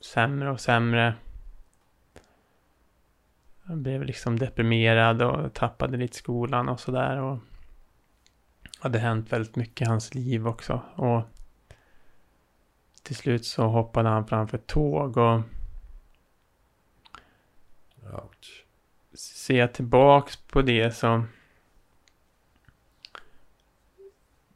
sämre 0.00 0.50
och 0.50 0.60
sämre. 0.60 1.14
Han 3.62 3.82
blev 3.82 4.02
liksom 4.04 4.38
deprimerad 4.38 5.22
och 5.22 5.54
tappade 5.54 5.96
lite 5.96 6.16
skolan 6.16 6.68
och 6.68 6.80
sådär. 6.80 7.20
Och 7.20 7.38
hade 8.78 8.98
hänt 8.98 9.32
väldigt 9.32 9.56
mycket 9.56 9.86
i 9.86 9.90
hans 9.90 10.14
liv 10.14 10.48
också. 10.48 10.82
Och 10.94 11.22
till 13.02 13.16
slut 13.16 13.44
så 13.44 13.66
hoppade 13.66 14.08
han 14.08 14.26
framför 14.26 14.58
ett 14.58 14.66
tåg 14.66 15.16
och 15.16 15.40
Ouch. 18.12 18.64
ser 19.14 19.58
jag 19.58 19.72
tillbaks 19.72 20.36
på 20.36 20.62
det 20.62 20.96
så 20.96 21.24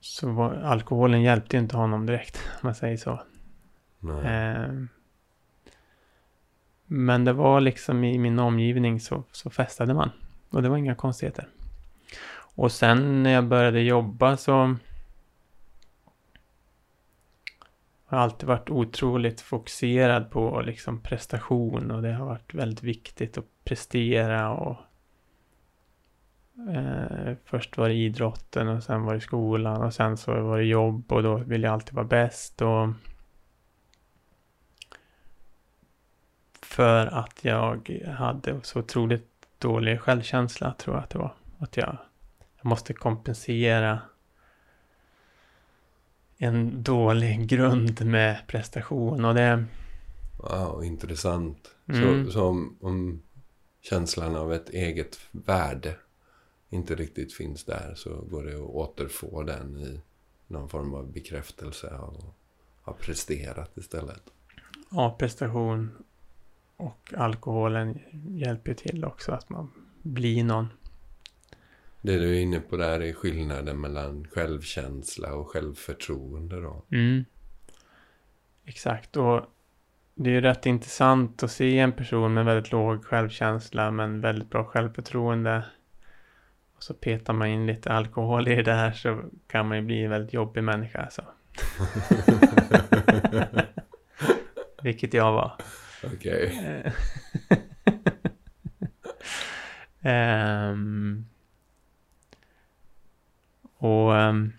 så 0.00 0.30
var, 0.30 0.54
alkoholen 0.54 1.22
hjälpte 1.22 1.56
ju 1.56 1.62
inte 1.62 1.76
honom 1.76 2.06
direkt, 2.06 2.36
om 2.36 2.60
man 2.62 2.74
säger 2.74 2.96
så. 2.96 3.22
Eh, 4.24 4.72
men 6.86 7.24
det 7.24 7.32
var 7.32 7.60
liksom 7.60 8.04
i 8.04 8.18
min 8.18 8.38
omgivning 8.38 9.00
så, 9.00 9.22
så 9.32 9.50
festade 9.50 9.94
man. 9.94 10.10
Och 10.50 10.62
det 10.62 10.68
var 10.68 10.76
inga 10.76 10.94
konstigheter. 10.94 11.48
Och 12.56 12.72
sen 12.72 13.22
när 13.22 13.30
jag 13.30 13.44
började 13.44 13.80
jobba 13.80 14.36
så 14.36 14.76
har 18.04 18.18
alltid 18.18 18.48
varit 18.48 18.70
otroligt 18.70 19.40
fokuserad 19.40 20.30
på 20.30 20.62
liksom 20.62 21.00
prestation 21.00 21.90
och 21.90 22.02
det 22.02 22.12
har 22.12 22.26
varit 22.26 22.54
väldigt 22.54 22.82
viktigt 22.82 23.38
att 23.38 23.64
prestera 23.64 24.50
och 24.50 24.76
eh, 26.70 27.36
först 27.44 27.76
var 27.76 27.88
det 27.88 27.94
idrotten 27.94 28.68
och 28.68 28.82
sen 28.82 29.02
var 29.02 29.14
det 29.14 29.20
skolan 29.20 29.82
och 29.82 29.94
sen 29.94 30.16
så 30.16 30.42
var 30.42 30.58
det 30.58 30.64
jobb 30.64 31.12
och 31.12 31.22
då 31.22 31.36
ville 31.36 31.66
jag 31.66 31.74
alltid 31.74 31.94
vara 31.94 32.06
bäst 32.06 32.62
och 32.62 32.88
för 36.62 37.06
att 37.06 37.44
jag 37.44 38.02
hade 38.18 38.60
så 38.62 38.78
otroligt 38.78 39.30
dålig 39.58 40.00
självkänsla 40.00 40.74
tror 40.78 40.96
jag 40.96 41.02
att 41.02 41.10
det 41.10 41.18
var. 41.18 41.34
Att 41.58 41.76
jag, 41.76 41.96
jag 42.56 42.66
måste 42.66 42.94
kompensera 42.94 43.98
en 46.44 46.82
dålig 46.82 47.48
grund 47.48 48.06
med 48.06 48.38
prestation 48.46 49.24
och 49.24 49.34
det... 49.34 49.64
Wow, 50.36 50.84
intressant. 50.84 51.70
Mm. 51.86 52.26
Så, 52.26 52.32
så 52.32 52.44
om, 52.44 52.76
om 52.80 53.22
känslan 53.80 54.36
av 54.36 54.52
ett 54.52 54.70
eget 54.70 55.18
värde 55.30 55.96
inte 56.70 56.94
riktigt 56.94 57.32
finns 57.32 57.64
där 57.64 57.92
så 57.96 58.10
går 58.30 58.42
det 58.42 58.54
att 58.54 58.60
återfå 58.60 59.42
den 59.42 59.78
i 59.78 60.00
någon 60.46 60.68
form 60.68 60.94
av 60.94 61.12
bekräftelse 61.12 61.96
av 61.96 62.16
att 62.16 62.34
ha 62.86 62.92
presterat 62.92 63.76
istället. 63.76 64.22
Ja, 64.90 65.16
prestation 65.18 65.90
och 66.76 67.14
alkoholen 67.16 67.98
hjälper 68.28 68.74
till 68.74 69.04
också 69.04 69.32
att 69.32 69.50
man 69.50 69.70
blir 70.02 70.44
någon. 70.44 70.68
Det 72.04 72.18
du 72.18 72.36
är 72.36 72.40
inne 72.40 72.60
på 72.60 72.76
där 72.76 73.00
är 73.02 73.12
skillnaden 73.12 73.80
mellan 73.80 74.26
självkänsla 74.30 75.34
och 75.34 75.48
självförtroende 75.48 76.60
då. 76.60 76.84
Mm. 76.90 77.24
Exakt, 78.64 79.16
och 79.16 79.40
det 80.14 80.30
är 80.30 80.34
ju 80.34 80.40
rätt 80.40 80.66
intressant 80.66 81.42
att 81.42 81.50
se 81.50 81.78
en 81.78 81.92
person 81.92 82.34
med 82.34 82.44
väldigt 82.44 82.72
låg 82.72 83.04
självkänsla 83.04 83.90
men 83.90 84.20
väldigt 84.20 84.50
bra 84.50 84.64
självförtroende. 84.64 85.64
Och 86.76 86.82
så 86.82 86.94
petar 86.94 87.32
man 87.32 87.48
in 87.48 87.66
lite 87.66 87.92
alkohol 87.92 88.48
i 88.48 88.54
det 88.54 88.62
där 88.62 88.92
så 88.92 89.22
kan 89.46 89.68
man 89.68 89.76
ju 89.76 89.82
bli 89.82 90.04
en 90.04 90.10
väldigt 90.10 90.32
jobbig 90.32 90.64
människa 90.64 91.02
alltså. 91.02 91.24
Vilket 94.82 95.14
jag 95.14 95.32
var. 95.32 95.52
Okej. 96.04 96.60
Eh. 96.84 96.92
Ehm 100.10 101.26
och, 103.84 104.16
ehm, 104.16 104.52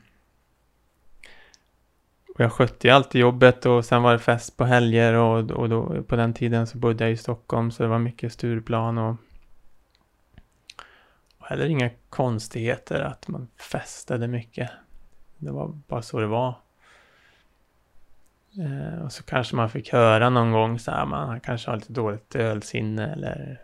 och 2.34 2.40
jag 2.40 2.52
skötte 2.52 2.88
ju 2.88 2.94
alltid 2.94 3.22
jobbet 3.22 3.66
och 3.66 3.86
sen 3.86 4.04
var 4.04 4.14
det 4.14 4.20
fest 4.20 4.58
på 4.58 4.66
helger 4.66 5.14
och, 5.14 5.52
och 5.52 5.70
då, 5.70 6.04
på 6.04 6.16
den 6.16 6.34
tiden 6.34 6.68
så 6.68 6.78
bodde 6.78 7.04
jag 7.04 7.12
i 7.12 7.18
Stockholm 7.18 7.72
så 7.72 7.84
det 7.84 7.90
var 7.90 8.00
mycket 8.00 8.34
Stureplan 8.34 8.98
och, 8.98 9.16
och 11.38 11.48
heller 11.48 11.66
inga 11.66 11.90
konstigheter 12.10 13.02
att 13.02 13.28
man 13.28 13.48
festade 13.72 14.28
mycket. 14.28 14.72
Det 15.38 15.52
var 15.52 15.68
bara 15.88 16.02
så 16.02 16.20
det 16.20 16.28
var. 16.28 16.56
Eh, 18.58 19.04
och 19.04 19.12
så 19.12 19.24
kanske 19.24 19.56
man 19.56 19.70
fick 19.70 19.94
höra 19.94 20.30
någon 20.30 20.52
gång 20.52 20.80
så 20.80 20.92
här, 20.92 21.06
man 21.06 21.40
kanske 21.40 21.70
har 21.70 21.78
lite 21.78 21.94
dåligt 21.94 22.36
ölsinne 22.36 23.12
eller... 23.12 23.62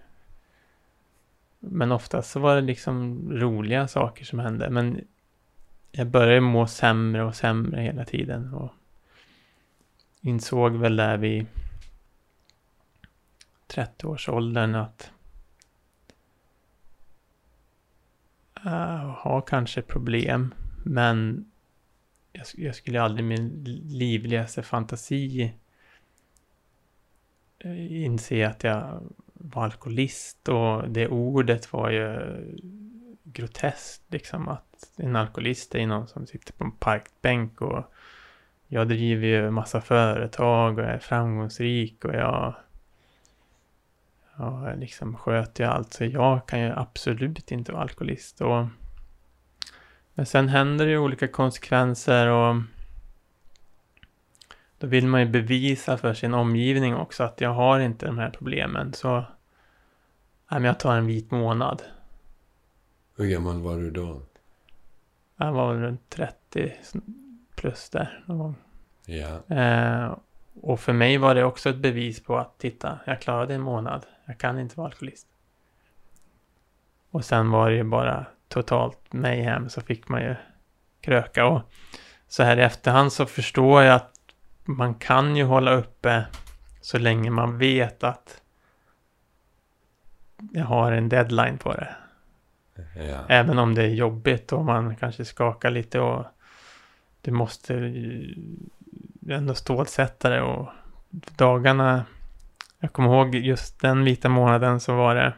Men 1.59 1.91
oftast 1.91 2.31
så 2.31 2.39
var 2.39 2.55
det 2.55 2.61
liksom 2.61 3.27
roliga 3.31 3.87
saker 3.87 4.25
som 4.25 4.39
hände. 4.39 4.69
Men 4.69 5.01
jag 5.91 6.07
började 6.07 6.41
må 6.41 6.67
sämre 6.67 7.23
och 7.23 7.35
sämre 7.35 7.81
hela 7.81 8.05
tiden. 8.05 8.53
Och 8.53 8.73
insåg 10.21 10.75
väl 10.75 10.95
där 10.95 11.17
vid 11.17 11.45
30-årsåldern 13.67 14.75
att 14.75 15.11
äh, 18.65 18.71
jag 18.71 19.15
har 19.17 19.41
kanske 19.41 19.81
problem. 19.81 20.53
Men 20.83 21.45
jag, 22.31 22.45
jag 22.55 22.75
skulle 22.75 23.01
aldrig 23.01 23.25
i 23.25 23.29
min 23.29 23.63
livligaste 23.89 24.63
fantasi 24.63 25.53
eh, 27.59 28.03
inse 28.03 28.47
att 28.47 28.63
jag 28.63 29.01
var 29.33 29.63
alkoholist 29.63 30.49
och 30.49 30.89
det 30.89 31.07
ordet 31.07 31.73
var 31.73 31.89
ju 31.89 32.37
groteskt 33.33 34.03
liksom 34.07 34.47
att 34.47 34.91
en 34.97 35.15
alkoholist 35.15 35.75
är 35.75 35.87
någon 35.87 36.07
som 36.07 36.27
sitter 36.27 36.53
på 36.53 36.63
en 36.63 36.71
parkbänk 36.71 37.61
och 37.61 37.93
jag 38.67 38.87
driver 38.87 39.27
ju 39.27 39.51
massa 39.51 39.81
företag 39.81 40.79
och 40.79 40.85
är 40.85 40.99
framgångsrik 40.99 42.05
och 42.05 42.13
jag 42.13 42.55
jag 44.37 44.79
liksom 44.79 45.17
sköter 45.17 45.63
ju 45.63 45.69
allt 45.69 45.93
så 45.93 46.05
jag 46.05 46.47
kan 46.47 46.59
ju 46.61 46.71
absolut 46.75 47.51
inte 47.51 47.71
vara 47.71 47.81
alkoholist 47.81 48.41
och 48.41 48.65
men 50.13 50.25
sen 50.25 50.47
händer 50.47 50.85
det 50.85 50.91
ju 50.91 50.97
olika 50.97 51.27
konsekvenser 51.27 52.27
och 52.27 52.55
då 54.81 54.87
vill 54.87 55.07
man 55.07 55.21
ju 55.21 55.27
bevisa 55.27 55.97
för 55.97 56.13
sin 56.13 56.33
omgivning 56.33 56.95
också 56.95 57.23
att 57.23 57.41
jag 57.41 57.53
har 57.53 57.79
inte 57.79 58.05
de 58.05 58.17
här 58.17 58.29
problemen. 58.29 58.93
Så 58.93 59.13
nej, 59.15 59.25
men 60.59 60.63
jag 60.63 60.79
tar 60.79 60.95
en 60.95 61.05
vit 61.05 61.31
månad. 61.31 61.83
Hur 63.21 63.27
gammal 63.27 63.61
var 63.61 63.77
du 63.77 63.91
då? 63.91 64.21
Jag 65.37 65.51
var 65.51 65.73
väl 65.73 65.81
runt 65.81 66.09
30 66.09 66.73
plus 67.55 67.89
där 67.89 68.23
någon 68.25 68.37
gång. 68.37 68.55
Ja. 69.05 69.55
Eh, 69.55 70.17
och 70.61 70.79
för 70.79 70.93
mig 70.93 71.17
var 71.17 71.35
det 71.35 71.43
också 71.43 71.69
ett 71.69 71.77
bevis 71.77 72.23
på 72.23 72.37
att 72.37 72.59
titta, 72.59 72.99
jag 73.05 73.21
klarade 73.21 73.53
en 73.53 73.61
månad. 73.61 74.05
Jag 74.25 74.37
kan 74.37 74.59
inte 74.59 74.77
vara 74.77 74.87
alkoholist. 74.87 75.27
Och 77.11 77.25
sen 77.25 77.51
var 77.51 77.69
det 77.69 77.75
ju 77.75 77.83
bara 77.83 78.25
totalt 78.47 79.13
mayhem 79.13 79.69
så 79.69 79.81
fick 79.81 80.09
man 80.09 80.21
ju 80.21 80.35
kröka. 81.01 81.45
Och 81.45 81.61
så 82.27 82.43
här 82.43 82.57
i 82.57 82.61
efterhand 82.61 83.13
så 83.13 83.25
förstår 83.25 83.83
jag 83.83 83.95
att 83.95 84.13
man 84.63 84.95
kan 84.95 85.35
ju 85.35 85.43
hålla 85.43 85.71
uppe 85.71 86.25
så 86.81 86.97
länge 86.97 87.29
man 87.29 87.57
vet 87.57 88.03
att 88.03 88.41
jag 90.51 90.65
har 90.65 90.91
en 90.91 91.09
deadline 91.09 91.57
på 91.57 91.73
det 91.73 91.95
ja. 92.95 93.25
Även 93.29 93.59
om 93.59 93.75
det 93.75 93.83
är 93.83 93.87
jobbigt 93.87 94.51
och 94.51 94.65
man 94.65 94.95
kanske 94.95 95.25
skakar 95.25 95.71
lite 95.71 95.99
och 95.99 96.25
du 97.21 97.31
måste 97.31 97.73
ändå 99.29 99.55
stålsätta 99.55 100.29
det 100.29 100.41
och 100.41 100.69
dagarna 101.35 102.05
jag 102.79 102.93
kommer 102.93 103.09
ihåg 103.09 103.35
just 103.35 103.79
den 103.79 104.03
vita 104.03 104.29
månaden 104.29 104.79
så 104.79 104.95
var 104.95 105.15
det 105.15 105.33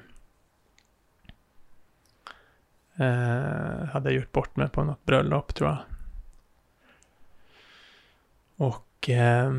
eh, 2.96 3.86
hade 3.86 4.10
jag 4.10 4.14
gjort 4.14 4.32
bort 4.32 4.56
mig 4.56 4.70
på 4.70 4.84
något 4.84 5.06
bröllop 5.06 5.56
tror 5.56 5.70
jag. 5.70 5.78
Och 8.56 9.10
eh, 9.10 9.54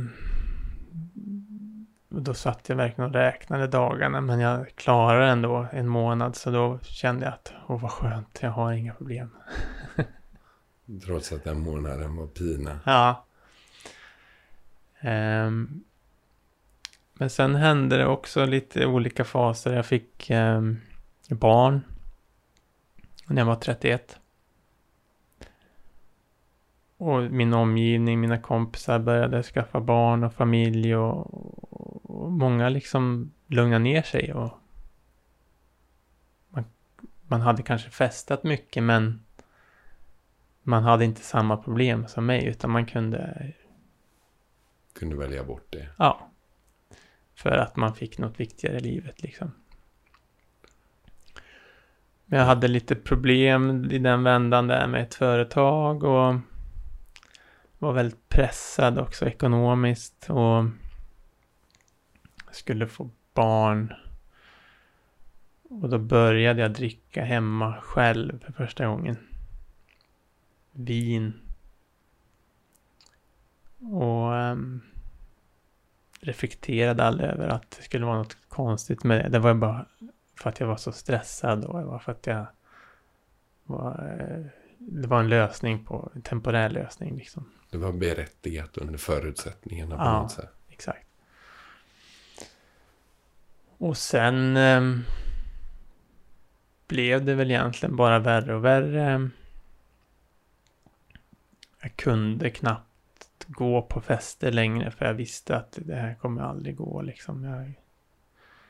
då 2.23 2.35
satt 2.35 2.68
jag 2.68 2.76
verkligen 2.76 3.11
och 3.11 3.14
räknade 3.14 3.66
dagarna 3.66 4.21
men 4.21 4.40
jag 4.40 4.76
klarade 4.76 5.26
ändå 5.26 5.66
en 5.73 5.88
månad 5.88 6.37
så 6.37 6.50
då 6.50 6.78
kände 6.83 7.25
jag 7.25 7.35
att 7.35 7.52
åh 7.66 7.80
vad 7.80 7.90
skönt, 7.90 8.38
jag 8.42 8.50
har 8.50 8.73
inga 8.73 8.94
problem. 8.94 9.30
Trots 11.06 11.33
att 11.33 11.44
den 11.44 11.61
månaden 11.61 12.16
var 12.16 12.26
pina. 12.26 12.80
Ja. 12.85 13.25
Ehm, 15.00 15.85
men 17.14 17.30
sen 17.30 17.54
hände 17.54 17.97
det 17.97 18.06
också 18.06 18.44
lite 18.44 18.87
olika 18.87 19.25
faser. 19.25 19.73
Jag 19.73 19.87
fick 19.87 20.30
ehm, 20.30 20.80
barn 21.28 21.80
när 23.26 23.42
jag 23.42 23.47
var 23.47 23.56
31. 23.56 24.18
Och 26.96 27.22
min 27.22 27.54
omgivning, 27.54 28.20
mina 28.20 28.38
kompisar 28.38 28.98
började 28.98 29.42
skaffa 29.42 29.80
barn 29.80 30.24
och 30.24 30.34
familj 30.34 30.96
och, 30.96 31.34
och 32.10 32.32
många 32.32 32.68
liksom 32.68 33.32
lugnade 33.46 33.84
ner 33.84 34.02
sig 34.02 34.32
och 34.32 34.58
man, 36.48 36.64
man 37.26 37.40
hade 37.40 37.62
kanske 37.62 37.90
festat 37.90 38.44
mycket 38.44 38.82
men 38.82 39.24
man 40.62 40.82
hade 40.82 41.04
inte 41.04 41.20
samma 41.20 41.57
problem 41.57 42.07
som 42.07 42.26
mig 42.26 42.46
utan 42.46 42.70
man 42.70 42.87
kunde, 42.87 43.52
Kunde 44.98 45.16
välja 45.16 45.44
bort 45.44 45.66
det. 45.70 45.88
ja, 45.98 46.30
för 47.35 47.50
att 47.50 47.76
man 47.76 47.94
fick 47.94 48.18
något 48.18 48.40
viktigare 48.40 48.76
i 48.76 48.80
livet 48.80 49.22
liksom. 49.22 49.52
Men 52.26 52.38
jag 52.38 52.46
hade 52.46 52.68
lite 52.68 52.94
problem 52.94 53.90
i 53.90 53.98
den 53.98 54.22
vändan 54.22 54.66
där 54.66 54.87
med 54.87 55.02
ett 55.02 55.14
företag 55.14 56.04
och 56.04 56.35
var 57.85 57.92
väldigt 57.92 58.29
pressad 58.29 58.99
också 58.99 59.27
ekonomiskt 59.27 60.31
och 60.31 60.64
skulle 62.51 62.87
få 62.87 63.11
barn. 63.35 63.94
Och 65.62 65.88
då 65.88 65.99
började 65.99 66.61
jag 66.61 66.73
dricka 66.73 67.25
hemma 67.25 67.81
själv 67.81 68.44
för 68.44 68.53
första 68.53 68.87
gången. 68.87 69.16
Vin. 70.73 71.33
Och 73.79 74.33
um, 74.33 74.83
reflekterade 76.20 77.05
aldrig 77.05 77.31
över 77.31 77.49
att 77.49 77.70
det 77.70 77.83
skulle 77.83 78.07
vara 78.07 78.18
något 78.18 78.37
konstigt 78.49 79.05
med 79.05 79.25
det. 79.25 79.29
Det 79.29 79.38
var 79.38 79.55
bara 79.55 79.87
för 80.40 80.51
att 80.51 80.61
jag 80.61 80.66
var 80.66 80.77
så 80.77 80.92
stressad 80.92 81.64
och 81.64 81.79
det 81.79 81.85
var 81.85 81.99
för 81.99 82.12
att 82.12 82.27
jag 82.27 82.47
var, 83.64 84.18
eh, 84.18 84.47
det 84.79 85.09
var 85.09 85.20
en 85.20 85.29
lösning 85.29 85.85
på, 85.85 86.11
en 86.14 86.23
temporär 86.23 86.70
lösning 86.70 87.16
liksom. 87.16 87.51
Det 87.74 87.78
var 87.78 87.92
berättigat 87.92 88.76
under 88.78 88.98
förutsättningarna 88.98 89.96
på 89.96 90.02
Ja. 90.02 90.22
något 90.22 90.32
sätt. 90.32 90.50
Exakt. 90.70 91.06
Och 93.78 93.96
sen 93.96 94.56
ehm, 94.56 95.02
blev 96.88 97.24
det 97.24 97.34
väl 97.34 97.50
egentligen 97.50 97.96
bara 97.96 98.18
värre 98.18 98.54
och 98.54 98.64
värre. 98.64 99.30
Jag 101.82 101.96
kunde 101.96 102.50
knappt 102.50 103.46
gå 103.46 103.82
på 103.82 104.00
fester 104.00 104.52
längre 104.52 104.90
för 104.90 105.04
jag 105.04 105.14
visste 105.14 105.56
att 105.56 105.78
det 105.82 105.94
här 105.94 106.14
kommer 106.14 106.42
aldrig 106.42 106.76
gå 106.76 107.02
liksom. 107.02 107.44
Jag, 107.44 107.72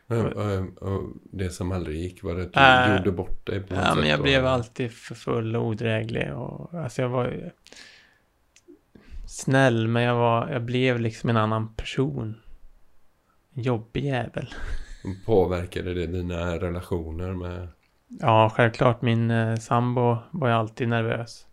Men, 0.06 0.32
och, 0.32 0.82
och 0.82 1.10
det 1.22 1.50
som 1.50 1.72
aldrig 1.72 1.96
gick 2.02 2.22
var 2.22 2.40
att 2.40 2.52
du 2.52 2.60
Äh, 2.60 2.96
gjorde 2.96 3.12
bort 3.12 3.46
dig 3.46 3.60
på 3.60 3.74
ja, 3.74 3.94
men 3.94 4.08
jag 4.08 4.18
då? 4.18 4.22
blev 4.22 4.46
alltid 4.46 4.92
för 4.92 5.14
full 5.14 5.56
och 5.56 5.66
odräglig 5.66 6.34
och 6.34 6.74
alltså 6.74 7.02
jag 7.02 7.08
var 7.08 7.52
snäll 9.26 9.88
men 9.88 10.02
jag 10.02 10.14
var, 10.14 10.48
jag 10.48 10.62
blev 10.62 11.00
liksom 11.00 11.30
en 11.30 11.36
annan 11.36 11.74
person. 11.74 12.40
En 13.54 13.62
jobbig 13.62 14.04
jävel. 14.04 14.54
Påverkade 15.26 15.94
det 15.94 16.06
dina 16.06 16.58
relationer 16.58 17.32
med... 17.32 17.68
Ja, 18.08 18.50
självklart. 18.54 19.02
Min 19.02 19.30
eh, 19.30 19.56
sambo 19.56 20.16
var 20.30 20.48
ju 20.48 20.54
alltid 20.54 20.88
nervös. 20.88 21.46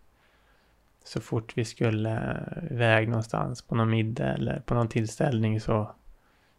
Så 1.04 1.20
fort 1.20 1.52
vi 1.56 1.64
skulle 1.64 2.10
eh, 2.10 2.72
iväg 2.72 3.08
någonstans 3.08 3.62
på 3.62 3.74
någon 3.74 3.90
middag 3.90 4.34
eller 4.34 4.60
på 4.60 4.74
någon 4.74 4.88
tillställning 4.88 5.60
så 5.60 5.94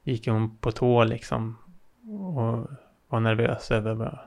gick 0.03 0.27
hon 0.27 0.57
på 0.57 0.71
tå 0.71 1.03
liksom. 1.03 1.57
Och 2.37 2.67
var 3.07 3.19
nervös 3.19 3.71
över 3.71 4.21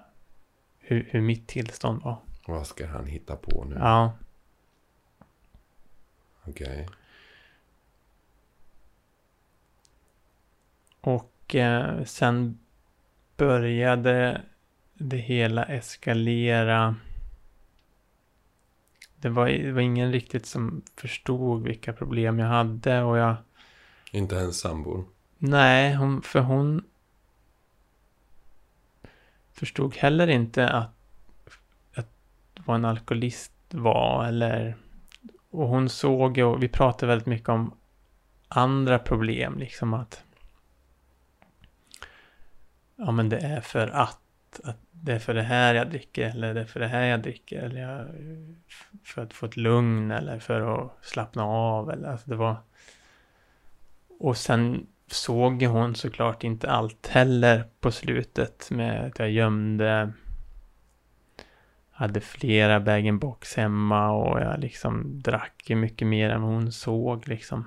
hur, 0.78 1.08
hur 1.10 1.20
mitt 1.20 1.48
tillstånd 1.48 2.02
var. 2.02 2.16
Vad 2.46 2.66
ska 2.66 2.86
han 2.86 3.06
hitta 3.06 3.36
på 3.36 3.64
nu? 3.64 3.76
Ja, 3.78 4.12
Okej. 6.46 6.86
och 11.06 11.54
eh, 11.54 12.04
sen 12.04 12.58
började 13.36 14.42
det 14.94 15.16
hela 15.16 15.64
eskalera. 15.64 16.96
Det 19.16 19.28
var, 19.28 19.48
det 19.48 19.72
var 19.72 19.80
ingen 19.80 20.12
riktigt 20.12 20.46
som 20.46 20.82
förstod 20.96 21.62
vilka 21.62 21.92
problem 21.92 22.38
jag 22.38 22.46
hade 22.46 23.02
och 23.02 23.18
jag 23.18 23.36
Inte 24.10 24.34
ens 24.34 24.58
sambor? 24.60 25.04
Nej, 25.38 25.94
hon, 25.94 26.22
för 26.22 26.40
hon 26.40 26.84
förstod 29.52 29.96
heller 29.96 30.26
inte 30.26 30.68
att, 30.68 30.90
att 31.94 32.10
vad 32.66 32.76
en 32.76 32.84
alkoholist 32.84 33.52
var 33.70 34.26
eller 34.26 34.76
och 35.56 35.68
hon 35.68 35.88
såg 35.88 36.38
och 36.38 36.62
vi 36.62 36.68
pratade 36.68 37.06
väldigt 37.06 37.26
mycket 37.26 37.48
om 37.48 37.74
andra 38.48 38.98
problem 38.98 39.58
liksom 39.58 39.94
att 39.94 40.24
ja 42.96 43.10
men 43.10 43.28
det 43.28 43.38
är 43.38 43.60
för 43.60 43.88
att, 43.88 44.60
att 44.64 44.78
det 44.90 45.12
är 45.12 45.18
för 45.18 45.34
det 45.34 45.42
här 45.42 45.74
jag 45.74 45.90
dricker 45.90 46.30
eller 46.30 46.54
det 46.54 46.60
är 46.60 46.64
för 46.64 46.80
det 46.80 46.88
här 46.88 47.04
jag 47.04 47.22
dricker 47.22 47.62
eller 47.62 47.80
jag, 47.80 48.06
för 49.04 49.22
att 49.22 49.32
få 49.32 49.46
ett 49.46 49.56
lugn 49.56 50.10
eller 50.10 50.38
för 50.38 50.84
att 50.84 50.98
slappna 51.02 51.44
av 51.44 51.90
eller 51.90 52.08
alltså 52.08 52.30
det 52.30 52.36
var 52.36 52.56
och 54.18 54.36
sen 54.36 54.86
såg 55.06 55.62
hon 55.62 55.94
såklart 55.94 56.44
inte 56.44 56.70
allt 56.70 57.06
heller 57.06 57.64
på 57.80 57.90
slutet 57.90 58.70
med 58.70 59.06
att 59.06 59.18
jag 59.18 59.30
gömde 59.30 60.12
hade 61.96 62.20
flera 62.20 62.80
bag-in-box 62.80 63.56
hemma 63.56 64.10
och 64.10 64.40
jag 64.40 64.60
liksom 64.60 65.22
drack 65.22 65.62
ju 65.66 65.76
mycket 65.76 66.08
mer 66.08 66.30
än 66.30 66.42
hon 66.42 66.72
såg 66.72 67.28
liksom. 67.28 67.64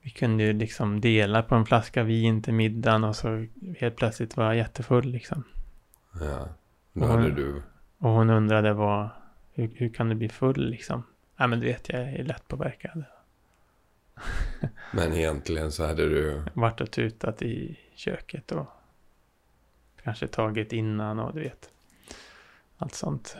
vi 0.00 0.10
kunde 0.10 0.44
ju 0.44 0.52
liksom 0.52 1.00
dela 1.00 1.42
på 1.42 1.54
en 1.54 1.66
flaska 1.66 2.02
vin 2.02 2.42
till 2.42 2.54
middagen 2.54 3.04
och 3.04 3.16
så 3.16 3.46
helt 3.78 3.96
plötsligt 3.96 4.36
var 4.36 4.44
jag 4.44 4.56
jättefull 4.56 5.08
liksom. 5.08 5.44
Ja. 6.20 6.48
Då 6.92 7.06
hade 7.06 7.30
du... 7.30 7.62
Och 7.98 8.10
hon 8.10 8.30
undrade 8.30 8.72
vad, 8.72 9.08
hur, 9.52 9.70
hur 9.74 9.88
kan 9.88 10.08
du 10.08 10.14
bli 10.14 10.28
full 10.28 10.70
liksom? 10.70 11.02
Nej 11.36 11.48
men 11.48 11.60
du 11.60 11.66
vet 11.66 11.88
jag 11.88 12.02
är 12.02 12.24
lättpåverkad. 12.24 13.04
Men 14.92 15.12
egentligen 15.12 15.72
så 15.72 15.86
hade 15.86 16.08
du... 16.08 16.42
Vart 16.54 16.80
och 16.80 16.90
tutat 16.90 17.42
i 17.42 17.78
köket 17.94 18.52
och 18.52 18.66
kanske 20.02 20.26
tagit 20.26 20.72
innan 20.72 21.18
och 21.18 21.34
du 21.34 21.40
vet. 21.40 21.70
Allt 22.84 22.94
sånt. 22.94 23.36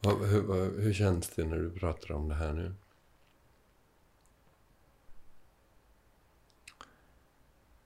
Vad- 0.00 0.26
Hur, 0.28 0.42
vad- 0.42 0.82
hur 0.82 0.92
känns 0.92 1.28
det 1.28 1.44
när 1.44 1.56
du 1.56 1.70
pratar 1.70 2.14
om 2.14 2.28
det 2.28 2.34
här 2.34 2.52
nu? 2.52 2.74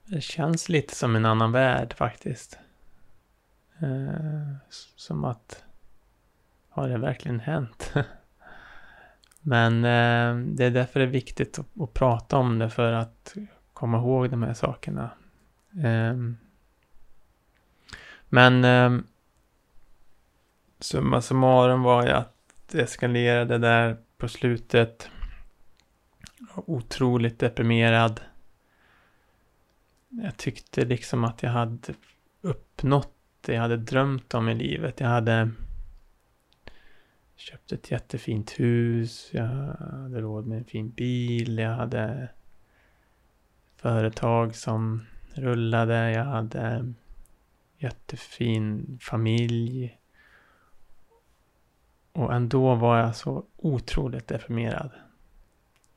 det 0.04 0.20
känns 0.20 0.68
lite 0.68 0.94
som 0.94 1.16
en 1.16 1.24
annan 1.24 1.52
värld 1.52 1.94
faktiskt. 1.96 2.58
Eh, 3.78 4.50
s- 4.68 4.92
som 4.96 5.24
att 5.24 5.64
har 6.68 6.88
det 6.88 6.98
verkligen 6.98 7.40
hänt? 7.40 7.92
Men 9.40 9.74
eh, 9.84 10.46
det 10.54 10.64
är 10.64 10.70
därför 10.70 11.00
det 11.00 11.06
är 11.06 11.10
viktigt 11.10 11.58
att, 11.58 11.80
att 11.80 11.94
prata 11.94 12.36
om 12.36 12.58
det 12.58 12.70
för 12.70 12.92
att 12.92 13.34
komma 13.72 13.98
ihåg 13.98 14.30
de 14.30 14.42
här 14.42 14.54
sakerna. 14.54 15.10
Ehm, 15.82 16.36
men 18.28 18.64
eh, 18.64 19.04
summa 20.78 21.20
summarum 21.20 21.82
var 21.82 22.06
ju 22.06 22.10
att 22.10 22.32
det 22.66 22.80
eskalerade 22.80 23.58
där 23.58 23.96
på 24.18 24.28
slutet. 24.28 25.10
Otroligt 26.54 27.38
deprimerad. 27.38 28.20
Jag 30.08 30.36
tyckte 30.36 30.84
liksom 30.84 31.24
att 31.24 31.42
jag 31.42 31.50
hade 31.50 31.94
uppnått 32.40 33.12
det 33.40 33.54
jag 33.54 33.62
hade 33.62 33.76
drömt 33.76 34.34
om 34.34 34.48
i 34.48 34.54
livet. 34.54 35.00
Jag 35.00 35.08
hade 35.08 35.50
köpt 37.36 37.72
ett 37.72 37.90
jättefint 37.90 38.60
hus, 38.60 39.28
jag 39.32 39.46
hade 39.46 40.20
råd 40.20 40.46
med 40.46 40.58
en 40.58 40.64
fin 40.64 40.90
bil, 40.90 41.58
jag 41.58 41.70
hade 41.76 42.28
företag 43.76 44.56
som 44.56 45.06
rullade, 45.34 46.10
jag 46.10 46.24
hade 46.24 46.92
jättefin 47.78 48.98
familj. 49.02 49.98
Och 52.12 52.34
ändå 52.34 52.74
var 52.74 52.98
jag 52.98 53.16
så 53.16 53.44
otroligt 53.56 54.28
deprimerad. 54.28 54.90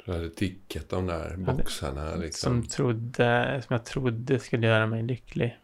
Du 0.05 0.11
hade 0.11 0.29
tickat 0.29 0.89
de 0.89 1.07
där 1.07 1.37
boxarna 1.37 2.15
liksom. 2.15 2.61
Som, 2.61 2.69
trodde, 2.69 3.61
som 3.67 3.73
jag 3.73 3.85
trodde 3.85 4.39
skulle 4.39 4.67
göra 4.67 4.87
mig 4.87 5.03
lycklig. 5.03 5.59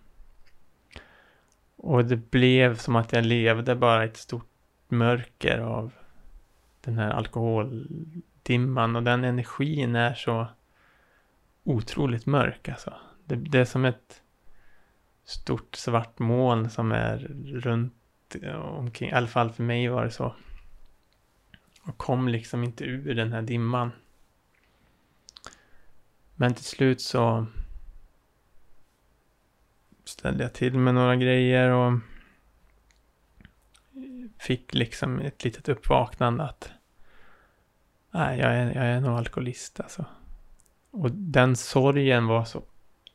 Och 1.76 2.06
det 2.06 2.18
blev 2.18 2.78
som 2.78 2.96
att 2.96 3.14
jag 3.14 3.26
levde 3.26 3.76
bara 3.76 4.06
i 4.06 4.08
ett 4.08 4.18
stort 4.18 4.50
mörker 4.88 5.58
av 5.58 5.92
den 6.82 6.98
här 6.98 7.10
alkoholdimman. 7.10 8.96
Och 8.96 9.04
den 9.04 9.24
energin 9.24 9.96
är 9.96 10.14
så 10.14 10.48
otroligt 11.64 12.26
mörk 12.26 12.70
alltså. 12.70 12.94
Det, 13.26 13.36
det 13.36 13.60
är 13.60 13.66
som 13.66 13.86
ett 13.86 14.22
stort 15.26 15.76
svart 15.76 16.20
moln 16.20 16.70
som 16.70 16.92
är 16.92 17.18
runt 17.46 17.94
omkring. 18.54 19.10
I 19.10 19.14
alla 19.14 19.28
fall 19.28 19.52
för 19.52 19.64
mig 19.64 19.88
var 19.88 20.04
det 20.04 20.12
så. 20.12 20.36
Och 21.82 21.98
kom 21.98 22.28
liksom 22.28 22.64
inte 22.64 22.84
ur 22.84 23.16
den 23.16 23.34
här 23.34 23.42
dimman. 23.42 23.92
Men 26.36 26.54
till 26.54 26.66
slut 26.66 27.02
så 27.02 27.46
ställde 30.04 30.44
jag 30.44 30.54
till 30.54 30.78
med 30.78 30.94
några 30.94 31.16
grejer 31.16 31.70
och 31.70 32.00
fick 34.40 34.74
liksom 34.74 35.20
ett 35.20 35.44
litet 35.44 35.70
uppvaknande 35.70 36.44
att 36.44 36.70
nej, 38.12 38.40
jag 38.40 38.56
är, 38.56 38.66
jag 38.66 38.86
är 38.86 39.02
nog 39.02 39.18
alkoholist 39.18 39.80
alltså. 39.80 40.06
Och 40.92 41.12
den 41.12 41.56
sorgen 41.56 42.28
var 42.28 42.46
så 42.46 42.64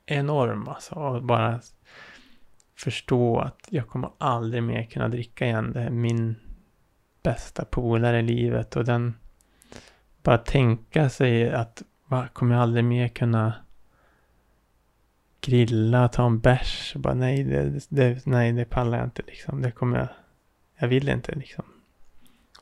enorm 0.06 0.68
alltså. 0.68 0.94
Och 0.94 1.22
bara 1.22 1.60
förstå 2.82 3.38
att 3.38 3.68
jag 3.68 3.88
kommer 3.88 4.10
aldrig 4.18 4.62
mer 4.62 4.84
kunna 4.84 5.08
dricka 5.08 5.46
igen. 5.46 5.72
Det 5.72 5.80
är 5.80 5.90
min 5.90 6.36
bästa 7.22 7.64
polare 7.64 8.18
i 8.18 8.22
livet 8.22 8.76
och 8.76 8.84
den 8.84 9.14
bara 10.22 10.38
tänka 10.38 11.10
sig 11.10 11.50
att 11.50 11.82
va, 12.06 12.28
kommer 12.32 12.54
jag 12.54 12.62
aldrig 12.62 12.84
mer 12.84 13.08
kunna 13.08 13.54
grilla, 15.40 16.08
ta 16.08 16.26
en 16.26 16.40
bärs. 16.40 16.94
Bara, 16.96 17.14
nej, 17.14 17.44
det, 17.44 17.86
det, 17.88 18.26
nej, 18.26 18.52
det 18.52 18.64
pallar 18.64 18.98
jag 18.98 19.06
inte 19.06 19.22
liksom. 19.26 19.62
Det 19.62 19.70
kommer 19.70 19.98
jag, 19.98 20.08
jag 20.78 20.88
vill 20.88 21.08
inte 21.08 21.34
liksom. 21.34 21.64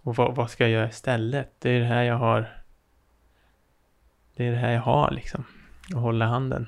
Och 0.03 0.17
vad, 0.17 0.35
vad 0.35 0.51
ska 0.51 0.65
jag 0.65 0.71
göra 0.71 0.89
istället? 0.89 1.53
Det 1.59 1.71
är 1.71 1.81
det 1.81 1.87
här 1.87 2.03
jag 2.03 2.19
har. 2.19 2.63
Det 4.37 4.47
är 4.47 4.51
det 4.51 4.59
här 4.59 4.73
jag 4.73 4.81
har 4.81 5.11
liksom. 5.11 5.45
Att 5.95 6.01
hålla 6.01 6.27
handen. 6.27 6.67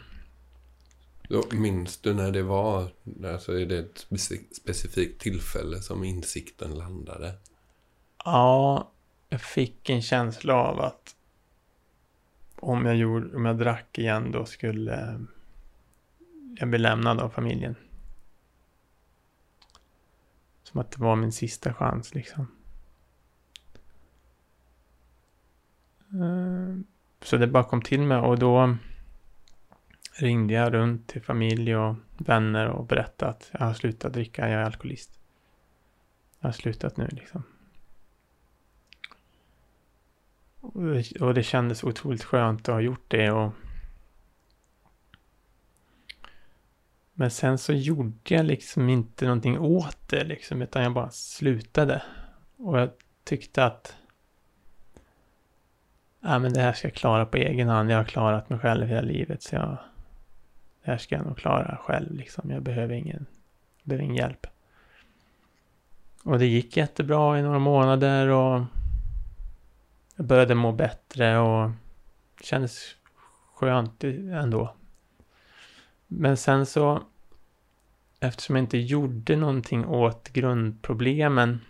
Minns 1.52 1.98
du 1.98 2.14
när 2.14 2.30
det 2.30 2.42
var? 2.42 2.92
Alltså 3.24 3.60
är 3.60 3.66
det 3.66 3.78
ett 3.78 4.06
specifikt 4.52 5.20
tillfälle 5.20 5.80
som 5.80 6.04
insikten 6.04 6.74
landade? 6.74 7.34
Ja, 8.24 8.90
jag 9.28 9.40
fick 9.40 9.90
en 9.90 10.02
känsla 10.02 10.54
av 10.54 10.80
att 10.80 11.16
om 12.56 12.86
jag, 12.86 12.96
gjorde, 12.96 13.36
om 13.36 13.44
jag 13.44 13.58
drack 13.58 13.98
igen 13.98 14.32
då 14.32 14.44
skulle 14.44 15.20
jag 16.56 16.68
bli 16.68 16.78
lämnad 16.78 17.20
av 17.20 17.28
familjen. 17.28 17.74
Som 20.62 20.80
att 20.80 20.90
det 20.90 21.00
var 21.00 21.16
min 21.16 21.32
sista 21.32 21.74
chans 21.74 22.14
liksom. 22.14 22.46
Eh, 26.12 26.76
så 27.22 27.36
det 27.36 27.46
bara 27.46 27.64
kom 27.64 27.82
till 27.82 28.00
mig 28.00 28.18
och 28.18 28.38
då 28.38 28.76
ringde 30.22 30.54
jag 30.54 30.74
runt 30.74 31.09
till 31.09 31.22
familj 31.22 31.76
och 31.76 31.96
vänner 32.18 32.68
och 32.68 32.87
berättade 32.87 33.30
att 33.30 33.50
jag 33.52 33.66
har 33.66 33.74
slutat 33.74 34.12
dricka, 34.12 34.48
jag 34.48 34.61
är 34.61 34.64
alkoholist. 34.64 35.20
Jag 36.40 36.48
har 36.48 36.52
slutat 36.52 36.96
nu 36.96 37.09
liksom. 37.11 37.42
Och 40.61 40.83
det, 40.83 41.20
och 41.20 41.35
det 41.35 41.42
kändes 41.42 41.85
otroligt 41.85 42.24
skönt 42.24 42.68
att 42.68 42.74
ha 42.74 42.80
gjort 42.80 43.04
det 43.09 43.30
och 43.30 43.52
Men 47.20 47.30
sen 47.30 47.59
så 47.59 47.72
gjorde 47.72 48.35
jag 48.35 48.46
liksom 48.46 48.88
inte 48.88 49.24
någonting 49.24 49.59
åt 49.59 50.09
det 50.09 50.24
liksom, 50.24 50.62
utan 50.62 50.83
jag 50.83 50.92
bara 50.92 51.11
slutade. 51.11 52.02
Och 52.56 52.80
jag 52.80 52.90
tyckte 53.24 53.64
att 53.64 53.96
ja, 56.20 56.38
men 56.38 56.52
det 56.52 56.61
här 56.61 56.72
ska 56.72 56.88
jag 56.88 56.94
klara 56.94 57.26
på 57.26 57.37
egen 57.37 57.68
hand. 57.68 57.90
Jag 57.90 57.96
har 57.96 58.04
klarat 58.04 58.50
mig 58.50 58.59
själv 58.59 58.87
hela 58.87 59.00
livet, 59.00 59.42
så 59.42 59.54
jag 59.54 59.78
det 60.82 60.90
här 60.90 60.98
ska 60.98 61.14
jag 61.16 61.26
nog 61.26 61.38
klara 61.38 61.76
själv 61.76 62.14
liksom. 62.14 62.50
Jag 62.50 62.62
behöver 62.62 62.94
ingen, 62.94 63.26
behöver 63.82 64.04
ingen 64.04 64.16
hjälp. 64.16 64.46
Och 66.24 66.38
det 66.38 66.46
gick 66.46 66.76
jättebra 66.76 67.38
i 67.38 67.42
några 67.42 67.58
månader 67.58 68.28
och 68.28 68.62
jag 70.16 70.26
började 70.26 70.54
må 70.54 70.72
bättre 70.72 71.38
och 71.38 71.70
det 72.38 72.44
kändes 72.44 72.96
skönt 73.54 74.04
ändå. 74.04 74.74
Men 76.06 76.36
sen 76.36 76.66
så, 76.66 77.02
eftersom 78.20 78.56
jag 78.56 78.62
inte 78.62 78.78
gjorde 78.78 79.36
någonting 79.36 79.86
åt 79.86 80.28
grundproblemen 80.28 81.60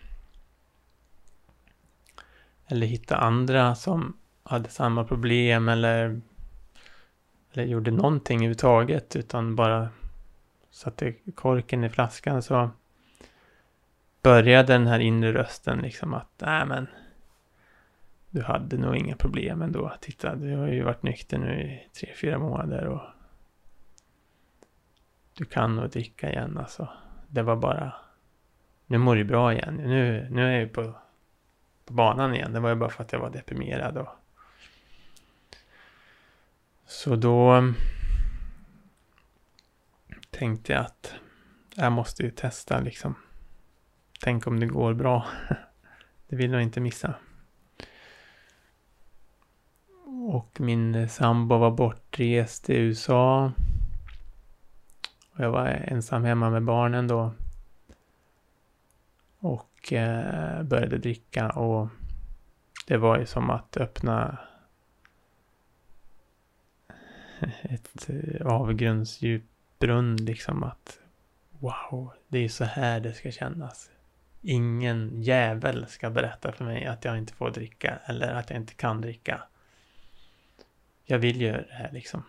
eller 2.67 2.87
hitta 2.87 3.17
andra 3.17 3.75
som 3.75 4.17
hade 4.43 4.69
samma 4.69 5.03
problem 5.03 5.69
eller, 5.69 6.21
eller 7.53 7.63
gjorde 7.63 7.91
någonting 7.91 8.37
överhuvudtaget 8.37 9.15
utan 9.15 9.55
bara 9.55 9.89
satte 10.69 11.13
korken 11.35 11.83
i 11.83 11.89
flaskan 11.89 12.41
så 12.41 12.69
började 14.21 14.73
den 14.73 14.87
här 14.87 14.99
inre 14.99 15.33
rösten 15.33 15.79
liksom 15.79 16.13
att 16.13 16.29
nej 16.37 16.65
men 16.65 16.87
du 18.29 18.41
hade 18.41 18.77
nog 18.77 18.95
inga 18.95 19.15
problem 19.15 19.61
ändå. 19.61 19.93
Titta, 20.01 20.35
du 20.35 20.55
har 20.55 20.67
ju 20.67 20.83
varit 20.83 21.03
nykter 21.03 21.37
nu 21.37 21.61
i 21.61 21.89
tre, 21.99 22.09
fyra 22.21 22.39
månader 22.39 22.85
och 22.85 23.01
du 25.37 25.45
kan 25.45 25.75
nog 25.75 25.89
dricka 25.89 26.29
igen 26.29 26.57
alltså. 26.57 26.89
Det 27.27 27.41
var 27.41 27.55
bara, 27.55 27.93
nu 28.85 28.97
mår 28.97 29.15
du 29.15 29.23
bra 29.23 29.53
igen. 29.53 29.75
Nu, 29.75 30.27
nu 30.31 30.55
är 30.55 30.59
jag 30.59 30.73
på, 30.73 30.93
på 31.85 31.93
banan 31.93 32.35
igen. 32.35 32.53
Det 32.53 32.59
var 32.59 32.69
ju 32.69 32.75
bara 32.75 32.89
för 32.89 33.03
att 33.03 33.11
jag 33.11 33.19
var 33.19 33.29
deprimerad 33.29 33.97
och 33.97 34.07
så 36.91 37.15
då 37.15 37.51
mm, 37.51 37.75
tänkte 40.29 40.73
jag 40.73 40.81
att 40.81 41.13
jag 41.75 41.91
måste 41.91 42.23
ju 42.23 42.29
testa 42.29 42.79
liksom. 42.79 43.15
Tänk 44.23 44.47
om 44.47 44.59
det 44.59 44.65
går 44.65 44.93
bra. 44.93 45.25
Det 46.27 46.35
vill 46.35 46.51
jag 46.51 46.61
inte 46.61 46.79
missa. 46.79 47.15
Och 50.27 50.61
min 50.61 51.09
sambo 51.09 51.57
var 51.57 51.71
bortrest 51.71 52.69
i 52.69 52.75
USA. 52.77 53.51
Och 55.33 55.39
jag 55.39 55.51
var 55.51 55.67
ensam 55.67 56.23
hemma 56.23 56.49
med 56.49 56.63
barnen 56.63 57.07
då. 57.07 57.33
Och 59.39 59.93
eh, 59.93 60.63
började 60.63 60.97
dricka 60.97 61.49
och 61.49 61.89
det 62.87 62.97
var 62.97 63.19
ju 63.19 63.25
som 63.25 63.49
att 63.49 63.77
öppna 63.77 64.37
ett 67.61 68.09
eh, 68.09 68.47
avgrundsdjup 68.47 69.43
brunn 69.79 70.15
liksom 70.15 70.63
att 70.63 70.99
wow, 71.49 72.13
det 72.27 72.39
är 72.39 72.49
så 72.49 72.63
här 72.63 72.99
det 72.99 73.13
ska 73.13 73.31
kännas. 73.31 73.89
Ingen 74.41 75.21
jävel 75.23 75.85
ska 75.87 76.09
berätta 76.09 76.51
för 76.51 76.65
mig 76.65 76.85
att 76.85 77.05
jag 77.05 77.17
inte 77.17 77.33
får 77.33 77.51
dricka 77.51 77.99
eller 78.05 78.33
att 78.33 78.49
jag 78.49 78.57
inte 78.59 78.73
kan 78.73 79.01
dricka. 79.01 79.43
Jag 81.05 81.19
vill 81.19 81.41
göra 81.41 81.61
det 81.61 81.73
här 81.73 81.91
liksom. 81.91 82.23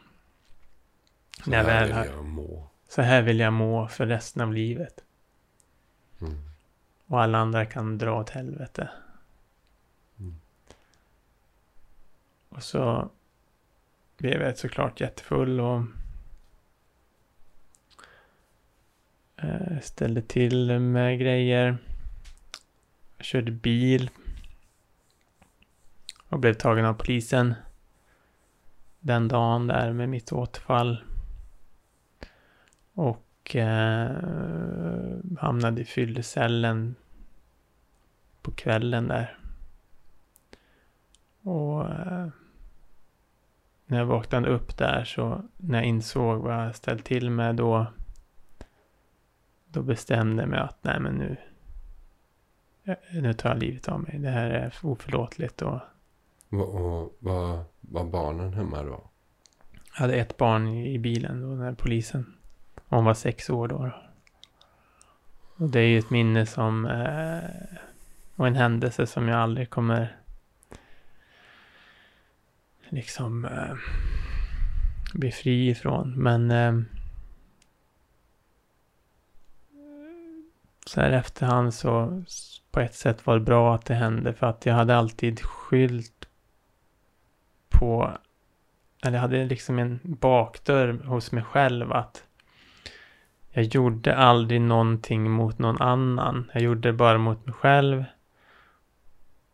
Så 1.44 1.50
När 1.50 1.64
här 1.64 1.84
vill 1.86 1.94
har- 1.94 2.04
jag 2.04 2.24
må. 2.24 2.68
Så 2.88 3.02
här 3.02 3.22
vill 3.22 3.40
jag 3.40 3.52
må 3.52 3.88
för 3.88 4.06
resten 4.06 4.42
av 4.42 4.52
livet. 4.52 5.04
Mm. 6.20 6.38
Och 7.06 7.22
alla 7.22 7.38
andra 7.38 7.66
kan 7.66 7.98
dra 7.98 8.20
åt 8.20 8.30
helvete. 8.30 8.90
Mm. 10.18 10.40
Och 12.48 12.62
så 12.62 13.10
blev 14.22 14.42
jag 14.42 14.58
såklart 14.58 15.00
jättefull 15.00 15.60
och 15.60 15.82
eh, 19.36 19.80
ställde 19.82 20.22
till 20.22 20.80
med 20.80 21.18
grejer. 21.18 21.78
Jag 23.16 23.26
körde 23.26 23.52
bil. 23.52 24.10
Och 26.28 26.38
blev 26.38 26.54
tagen 26.54 26.84
av 26.84 26.94
polisen. 26.94 27.54
Den 29.00 29.28
dagen 29.28 29.66
där 29.66 29.92
med 29.92 30.08
mitt 30.08 30.32
återfall. 30.32 31.04
Och 32.94 33.56
eh, 33.56 34.10
hamnade 35.38 35.80
i 35.80 35.84
fyllecellen 35.84 36.94
på 38.42 38.50
kvällen 38.50 39.08
där. 39.08 39.38
Och 41.42 41.90
eh, 41.90 42.28
när 43.92 43.98
jag 43.98 44.06
vaknade 44.06 44.48
upp 44.48 44.76
där 44.76 45.04
så 45.04 45.42
när 45.56 45.78
jag 45.78 45.86
insåg 45.86 46.40
vad 46.42 46.54
jag 46.54 46.74
ställt 46.74 47.04
till 47.04 47.30
med 47.30 47.56
då 47.56 47.86
då 49.66 49.82
bestämde 49.82 50.42
jag 50.42 50.50
mig 50.50 50.60
att 50.60 50.78
nej 50.84 51.00
men 51.00 51.14
nu 51.14 51.36
nu 53.12 53.32
tar 53.34 53.48
jag 53.48 53.58
livet 53.58 53.88
av 53.88 54.00
mig. 54.00 54.18
Det 54.18 54.30
här 54.30 54.50
är 54.50 54.74
oförlåtligt 54.82 55.62
och 55.62 55.80
Och, 56.50 57.16
var, 57.18 57.64
var 57.80 58.04
barnen 58.04 58.52
hemma 58.52 58.82
då? 58.82 59.10
jag 59.92 60.00
hade 60.00 60.14
ett 60.14 60.36
barn 60.36 60.68
i 60.68 60.94
i 60.94 60.98
bilen 60.98 61.42
då 61.42 61.48
när 61.48 61.72
polisen 61.72 62.34
hon 62.88 63.04
var 63.04 63.14
sex 63.14 63.50
år 63.50 63.68
då. 63.68 63.90
Och 65.56 65.68
det 65.68 65.80
är 65.80 65.88
ju 65.88 65.98
ett 65.98 66.10
minne 66.10 66.46
som 66.46 66.86
eh, 66.86 67.78
och 68.36 68.46
en 68.46 68.54
händelse 68.54 69.06
som 69.06 69.28
jag 69.28 69.38
aldrig 69.38 69.70
kommer 69.70 70.21
liksom 72.92 73.44
eh, 73.44 73.74
bli 75.14 75.32
fri 75.32 75.68
ifrån. 75.68 76.14
Men 76.16 76.50
eh, 76.50 76.80
så 80.86 81.00
här 81.00 81.10
efterhand 81.10 81.74
så 81.74 82.22
på 82.70 82.80
ett 82.80 82.94
sätt 82.94 83.26
var 83.26 83.34
det 83.34 83.44
bra 83.44 83.74
att 83.74 83.86
det 83.86 83.94
hände 83.94 84.34
för 84.34 84.46
att 84.46 84.66
jag 84.66 84.74
hade 84.74 84.96
alltid 84.96 85.40
skyllt 85.40 86.28
på 87.68 88.16
eller 89.02 89.16
jag 89.16 89.22
hade 89.22 89.44
liksom 89.44 89.78
en 89.78 90.00
bakdörr 90.02 90.92
hos 90.92 91.32
mig 91.32 91.44
själv 91.44 91.92
att 91.92 92.24
jag 93.50 93.64
gjorde 93.64 94.16
aldrig 94.16 94.60
någonting 94.60 95.30
mot 95.30 95.58
någon 95.58 95.82
annan. 95.82 96.50
Jag 96.54 96.62
gjorde 96.62 96.88
det 96.88 96.92
bara 96.92 97.18
mot 97.18 97.46
mig 97.46 97.54
själv. 97.54 98.04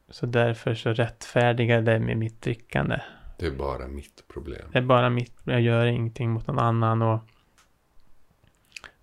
Så 0.09 0.27
därför 0.27 0.75
så 0.75 0.93
rättfärdigade 0.93 1.93
jag 1.93 2.03
med 2.03 2.17
mitt 2.17 2.43
drickande. 2.43 3.01
Det 3.39 3.47
är 3.47 3.51
bara 3.51 3.89
mitt 3.89 4.29
problem. 4.29 4.69
Det 4.73 4.79
är 4.79 4.83
bara 4.83 5.11
mitt, 5.11 5.35
jag 5.45 5.61
gör 5.61 5.87
ingenting 5.87 6.31
mot 6.31 6.47
någon 6.47 6.59
annan 6.59 7.03
och 7.03 7.21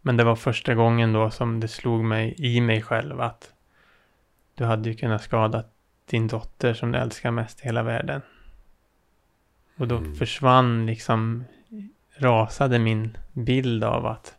Men 0.02 0.17
det 0.17 0.24
var 0.24 0.36
första 0.36 0.76
gången 0.76 1.13
då 1.13 1.32
som 1.32 1.60
det 1.60 1.67
slog 1.67 2.04
mig 2.04 2.36
i 2.38 2.62
mig 2.62 2.82
själv 2.82 3.21
att 3.21 3.54
Du 4.56 4.63
hade 4.65 4.89
ju 4.89 4.95
kunnat 4.95 5.21
skada 5.24 5.63
din 6.06 6.28
dotter 6.28 6.74
som 6.74 6.91
du 6.91 6.98
älskar 6.98 7.32
mest 7.32 7.62
i 7.62 7.63
hela 7.63 7.84
världen. 7.84 8.21
Och 9.78 9.88
då 9.88 9.98
Mm. 9.98 10.15
försvann 10.15 10.86
liksom 10.86 11.43
Rasade 12.17 12.80
min 12.80 13.17
bild 13.34 13.84
av 13.84 14.06
att 14.06 14.36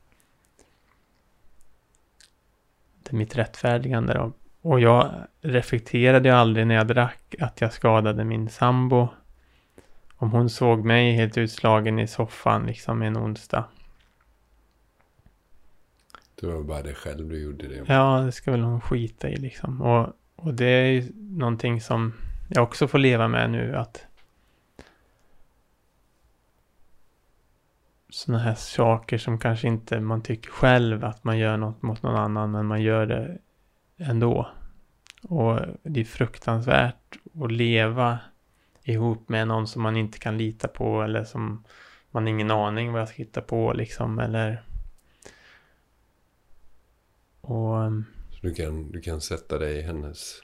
Det 3.02 3.12
är 3.12 3.16
mitt 3.16 3.36
rättfärdigande 3.36 4.14
då. 4.14 4.32
Och 4.60 4.80
jag 4.80 5.10
reflekterade 5.40 6.28
ju 6.28 6.34
aldrig 6.34 6.66
när 6.66 6.74
jag 6.74 6.86
drack 6.86 7.34
att 7.40 7.60
jag 7.60 7.72
skadade 7.72 8.24
min 8.24 8.48
sambo. 8.48 9.08
Om 10.16 10.30
hon 10.30 10.50
såg 10.50 10.84
mig 10.84 11.12
helt 11.12 11.38
utslagen 11.38 11.98
i 11.98 12.06
soffan 12.06 12.66
liksom 12.66 13.02
en 13.02 13.18
onsdag. 13.18 13.64
Det 16.40 16.46
var 16.46 16.62
bara 16.62 16.82
dig 16.82 16.94
själv 16.94 17.28
du 17.28 17.42
gjorde 17.42 17.68
det. 17.68 17.84
Ja, 17.86 18.20
det 18.20 18.32
ska 18.32 18.50
väl 18.50 18.60
hon 18.60 18.80
skita 18.80 19.28
i 19.28 19.36
liksom. 19.36 19.82
Och, 19.82 20.12
och 20.36 20.54
det 20.54 20.66
är 20.66 20.90
ju 20.90 21.12
någonting 21.14 21.80
som 21.80 22.12
jag 22.48 22.64
också 22.64 22.88
får 22.88 22.98
leva 22.98 23.28
med 23.28 23.50
nu 23.50 23.76
att 23.76 24.06
sådana 28.08 28.42
här 28.42 28.54
saker 28.54 29.18
som 29.18 29.38
kanske 29.38 29.68
inte 29.68 30.00
man 30.00 30.22
tycker 30.22 30.50
själv 30.50 31.04
att 31.04 31.24
man 31.24 31.38
gör 31.38 31.56
något 31.56 31.82
mot 31.82 32.02
någon 32.02 32.16
annan 32.16 32.50
men 32.50 32.66
man 32.66 32.82
gör 32.82 33.06
det 33.06 33.38
ändå. 33.96 34.48
Och 35.22 35.60
det 35.82 36.00
är 36.00 36.04
fruktansvärt 36.04 37.16
att 37.44 37.52
leva 37.52 38.18
ihop 38.92 39.28
med 39.28 39.48
någon 39.48 39.66
som 39.66 39.82
man 39.82 39.96
inte 39.96 40.18
kan 40.18 40.38
lita 40.38 40.68
på 40.68 41.02
eller 41.02 41.24
som 41.24 41.64
man 42.10 42.28
ingen 42.28 42.50
aning 42.50 42.92
vad 42.92 43.00
jag 43.00 43.08
ska 43.08 43.16
hitta 43.16 43.40
på 43.40 43.72
liksom 43.72 44.18
eller 44.18 44.62
och 47.40 47.84
ehm, 47.84 48.04
Så 48.30 48.38
du 48.42 48.54
kan, 48.54 48.90
du 48.90 49.00
kan 49.00 49.20
sätta 49.20 49.58
dig 49.58 49.78
i 49.78 49.82
hennes 49.82 50.42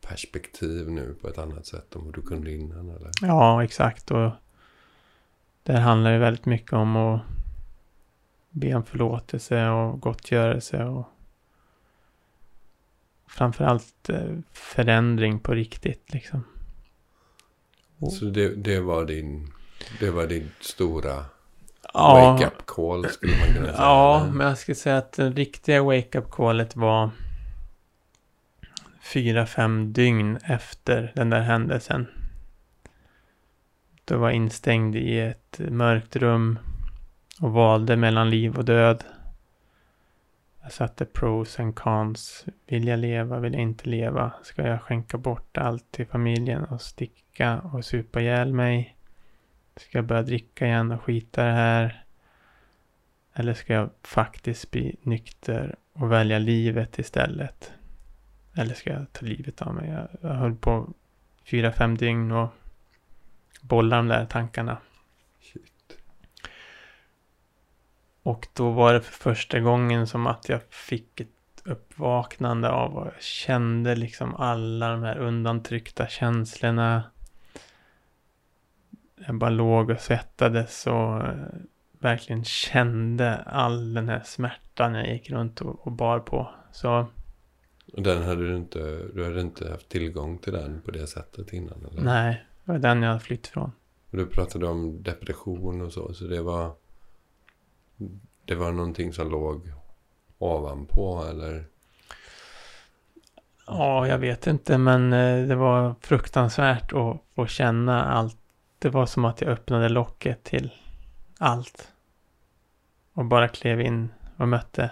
perspektiv 0.00 0.90
nu 0.90 1.16
på 1.20 1.28
ett 1.28 1.38
annat 1.38 1.66
sätt 1.66 1.94
än 1.94 2.04
vad 2.04 2.14
du 2.14 2.22
kunde 2.22 2.52
innan 2.52 2.90
eller? 2.90 3.10
Ja, 3.22 3.64
exakt. 3.64 4.10
Och 4.10 4.30
det 5.62 5.78
handlar 5.78 6.12
ju 6.12 6.18
väldigt 6.18 6.46
mycket 6.46 6.72
om 6.72 6.96
att 6.96 7.20
be 8.50 8.74
om 8.74 8.84
förlåtelse 8.84 9.68
och 9.68 10.00
gottgörelse 10.00 10.84
och 10.84 11.06
framförallt 13.26 14.08
eh, 14.08 14.38
förändring 14.52 15.38
på 15.40 15.54
riktigt 15.54 16.12
liksom. 16.12 16.44
Och- 17.98 18.12
Så 18.12 18.24
det, 18.24 18.54
det 18.54 18.80
var 18.80 19.04
din, 19.04 19.52
det 20.00 20.10
var 20.10 20.26
din 20.26 20.50
stora 20.60 21.24
Ja, 21.94 22.14
wake-up 22.38 22.66
call 22.66 23.08
skulle 23.08 23.32
man 23.38 23.46
kunna 23.54 23.66
säga. 23.66 23.76
ja, 23.78 24.28
men 24.32 24.46
jag 24.46 24.58
skulle 24.58 24.74
säga 24.74 24.96
att 24.98 25.12
det 25.12 25.30
riktiga 25.30 25.82
wake-up 25.82 26.30
callet 26.30 26.76
var 26.76 27.10
fyra, 29.02 29.46
fem 29.46 29.92
dygn 29.92 30.36
efter 30.44 31.12
den 31.14 31.30
där 31.30 31.40
händelsen. 31.40 32.06
Då 34.04 34.18
var 34.18 34.28
jag 34.28 34.36
instängd 34.36 34.96
i 34.96 35.18
ett 35.20 35.58
mörkt 35.58 36.16
rum 36.16 36.58
och 37.40 37.52
valde 37.52 37.96
mellan 37.96 38.30
liv 38.30 38.56
och 38.58 38.64
död. 38.64 39.04
Jag 40.68 40.72
satte 40.72 41.04
pros 41.04 41.60
and 41.60 41.74
cons. 41.74 42.46
Vill 42.66 42.88
jag 42.88 42.98
leva? 42.98 43.38
Vill 43.38 43.52
jag 43.52 43.62
inte 43.62 43.88
leva? 43.88 44.32
Ska 44.42 44.62
jag 44.62 44.82
skänka 44.82 45.18
bort 45.18 45.58
allt 45.58 45.92
till 45.92 46.06
familjen 46.06 46.64
och 46.64 46.80
sticka 46.80 47.60
och 47.60 47.84
supa 47.84 48.20
ihjäl 48.20 48.54
mig? 48.54 48.96
Ska 49.76 49.98
jag 49.98 50.04
börja 50.04 50.22
dricka 50.22 50.66
igen 50.66 50.92
och 50.92 51.02
skita 51.02 51.42
i 51.42 51.44
det 51.44 51.52
här? 51.52 52.04
Eller 53.34 53.54
ska 53.54 53.72
jag 53.72 53.90
faktiskt 54.02 54.70
bli 54.70 54.96
nykter 55.02 55.76
och 55.92 56.12
välja 56.12 56.38
livet 56.38 56.98
istället? 56.98 57.72
Eller 58.54 58.74
ska 58.74 58.92
jag 58.92 59.12
ta 59.12 59.26
livet 59.26 59.62
av 59.62 59.74
mig? 59.74 59.90
Jag, 59.90 60.08
jag 60.20 60.34
höll 60.34 60.54
på 60.54 60.92
fyra, 61.44 61.72
fem 61.72 61.96
dygn 61.96 62.32
och 62.32 62.48
bollade 63.60 64.02
de 64.02 64.08
där 64.08 64.26
tankarna. 64.26 64.78
Shit. 65.40 65.98
Och 68.28 68.48
då 68.52 68.70
var 68.70 68.94
det 68.94 69.00
för 69.00 69.12
första 69.12 69.60
gången 69.60 70.06
som 70.06 70.26
att 70.26 70.48
jag 70.48 70.60
fick 70.70 71.20
ett 71.20 71.62
uppvaknande 71.64 72.70
av 72.70 72.96
och 72.96 73.06
jag 73.06 73.22
kände 73.22 73.94
liksom 73.96 74.34
alla 74.34 74.90
de 74.90 75.02
här 75.02 75.18
undantryckta 75.18 76.06
känslorna. 76.06 77.02
Jag 79.26 79.34
bara 79.34 79.50
låg 79.50 79.90
och 79.90 80.00
svettades 80.00 80.86
och 80.86 81.20
eh, 81.26 81.34
verkligen 81.98 82.44
kände 82.44 83.36
all 83.36 83.94
den 83.94 84.08
här 84.08 84.22
smärtan 84.24 84.94
jag 84.94 85.12
gick 85.12 85.30
runt 85.30 85.60
och, 85.60 85.86
och 85.86 85.92
bar 85.92 86.18
på. 86.18 86.50
Så 86.72 87.06
Och 87.92 88.02
den 88.02 88.22
hade 88.22 88.48
du 88.48 88.56
inte, 88.56 88.78
du 89.14 89.24
hade 89.24 89.40
inte 89.40 89.70
haft 89.70 89.88
tillgång 89.88 90.38
till 90.38 90.52
den 90.52 90.80
på 90.80 90.90
det 90.90 91.06
sättet 91.06 91.52
innan 91.52 91.86
eller? 91.86 92.02
nej, 92.02 92.44
det 92.64 92.72
var 92.72 92.78
den 92.78 93.02
jag 93.02 93.08
hade 93.08 93.20
flytt 93.20 93.46
från. 93.46 93.72
Du 94.10 94.26
pratade 94.26 94.66
om 94.66 95.02
depression 95.02 95.80
och 95.80 95.92
så, 95.92 96.14
så 96.14 96.24
det 96.24 96.42
var... 96.42 96.87
Det 98.44 98.54
var 98.54 98.72
någonting 98.72 99.12
som 99.12 99.30
låg 99.30 99.72
ovanpå 100.38 101.24
eller? 101.30 101.64
Ja, 103.66 104.06
jag 104.06 104.18
vet 104.18 104.46
inte, 104.46 104.78
men 104.78 105.12
eh, 105.12 105.46
det 105.48 105.54
var 105.54 105.94
fruktansvärt 106.00 106.92
att 106.92 107.22
få 107.34 107.46
känna 107.46 108.04
allt. 108.04 108.36
Det 108.78 108.88
var 108.88 109.06
som 109.06 109.24
att 109.24 109.40
jag 109.40 109.50
öppnade 109.50 109.88
locket 109.88 110.44
till 110.44 110.72
allt. 111.38 111.92
Och 113.12 113.24
bara 113.24 113.48
klev 113.48 113.80
in 113.80 114.08
och 114.36 114.48
mötte 114.48 114.90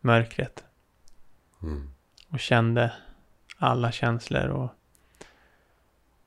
mörkret. 0.00 0.64
Mm. 1.62 1.90
Och 2.28 2.40
kände 2.40 2.92
alla 3.58 3.92
känslor 3.92 4.48
och 4.48 4.70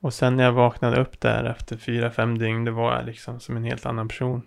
och 0.00 0.14
sen 0.14 0.36
när 0.36 0.44
jag 0.44 0.52
vaknade 0.52 1.00
upp 1.00 1.20
där 1.20 1.44
efter 1.44 1.76
fyra, 1.76 2.10
fem 2.10 2.38
dygn, 2.38 2.64
det 2.64 2.70
var 2.70 2.96
jag 2.96 3.06
liksom 3.06 3.40
som 3.40 3.56
en 3.56 3.64
helt 3.64 3.86
annan 3.86 4.08
person. 4.08 4.42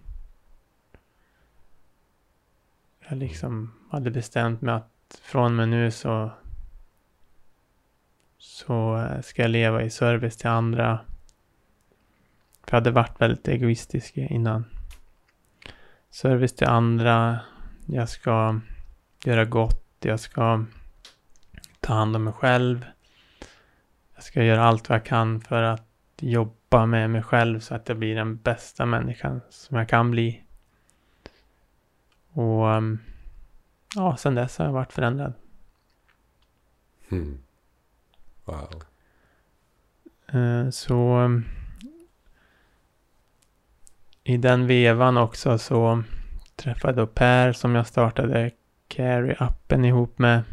Jag 3.10 3.18
liksom 3.18 3.74
hade 3.90 4.12
bestämt 4.12 4.62
mig 4.62 4.74
att 4.74 5.22
från 5.22 5.46
och 5.46 5.52
med 5.52 5.70
nu 5.70 5.92
så 5.92 6.32
så 8.38 8.98
eh, 8.98 9.22
ska 9.22 9.42
jag 9.42 9.52
leva 9.52 9.84
i 9.84 9.90
service 9.90 10.38
till 10.38 10.50
andra. 10.50 11.00
För 12.64 12.72
jag 12.72 12.74
hade 12.78 12.92
varit 12.92 13.22
väldigt 13.22 13.48
egoistisk 13.48 14.18
innan. 14.18 14.66
Service 16.10 16.56
till 16.56 16.68
andra. 16.68 17.40
Jag 17.86 18.10
ska 18.10 18.60
göra 19.26 19.46
gott. 19.46 19.86
Jag 20.00 20.20
ska 20.20 20.66
ta 21.80 21.94
hand 21.94 22.16
om 22.16 22.24
mig 22.24 22.34
själv. 22.34 22.86
Jag 24.16 24.24
ska 24.24 24.44
göra 24.44 24.64
allt 24.64 24.90
vad 24.90 24.96
jag 24.96 25.06
kan 25.06 25.42
för 25.42 25.62
att 25.62 25.88
jobba 26.20 26.86
med 26.86 27.10
mig 27.10 27.24
själv 27.24 27.60
så 27.60 27.76
att 27.76 27.90
jag 27.90 27.98
blir 27.98 28.16
den 28.16 28.38
bästa 28.38 28.86
människan 28.86 29.42
som 29.50 29.78
jag 29.78 29.90
kan 29.90 30.12
bli. 30.12 30.44
Och 32.40 32.66
um, 32.66 33.00
ja, 33.96 34.18
sen 34.18 34.36
dess 34.36 34.58
har 34.58 34.66
jag 34.66 34.74
varit 34.74 34.94
förändrad. 34.94 35.34
Mm. 37.10 37.40
Wow. 38.46 38.84
Uh, 40.34 40.70
så 40.70 41.18
um, 41.18 41.46
i 44.24 44.38
den 44.38 44.68
vevan 44.68 45.18
också 45.18 45.58
så 45.58 46.04
träffade 46.56 47.02
jag 47.02 47.14
Per 47.14 47.54
som 47.54 47.76
jag 47.76 47.88
startade 47.88 48.52
Carry-appen 48.88 49.86
ihop 49.86 50.20
med. 50.20 50.44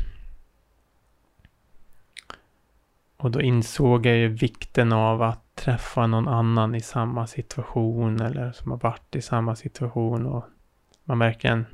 Och 3.17 3.31
då 3.31 3.41
insåg 3.41 4.07
jag 4.07 4.17
ju 4.17 4.29
vikten 4.29 4.93
av 4.93 5.23
att 5.23 5.55
träffa 5.55 6.07
någon 6.07 6.29
annan 6.29 6.75
i 6.75 6.81
samma 6.81 7.27
situation 7.27 8.21
eller 8.21 8.53
som 8.53 8.71
har 8.71 8.79
varit 8.79 9.17
i 9.17 9.23
samma 9.23 9.57
situation 9.57 10.27
och 10.27 10.45
man 11.05 11.19
verkligen 11.19 11.67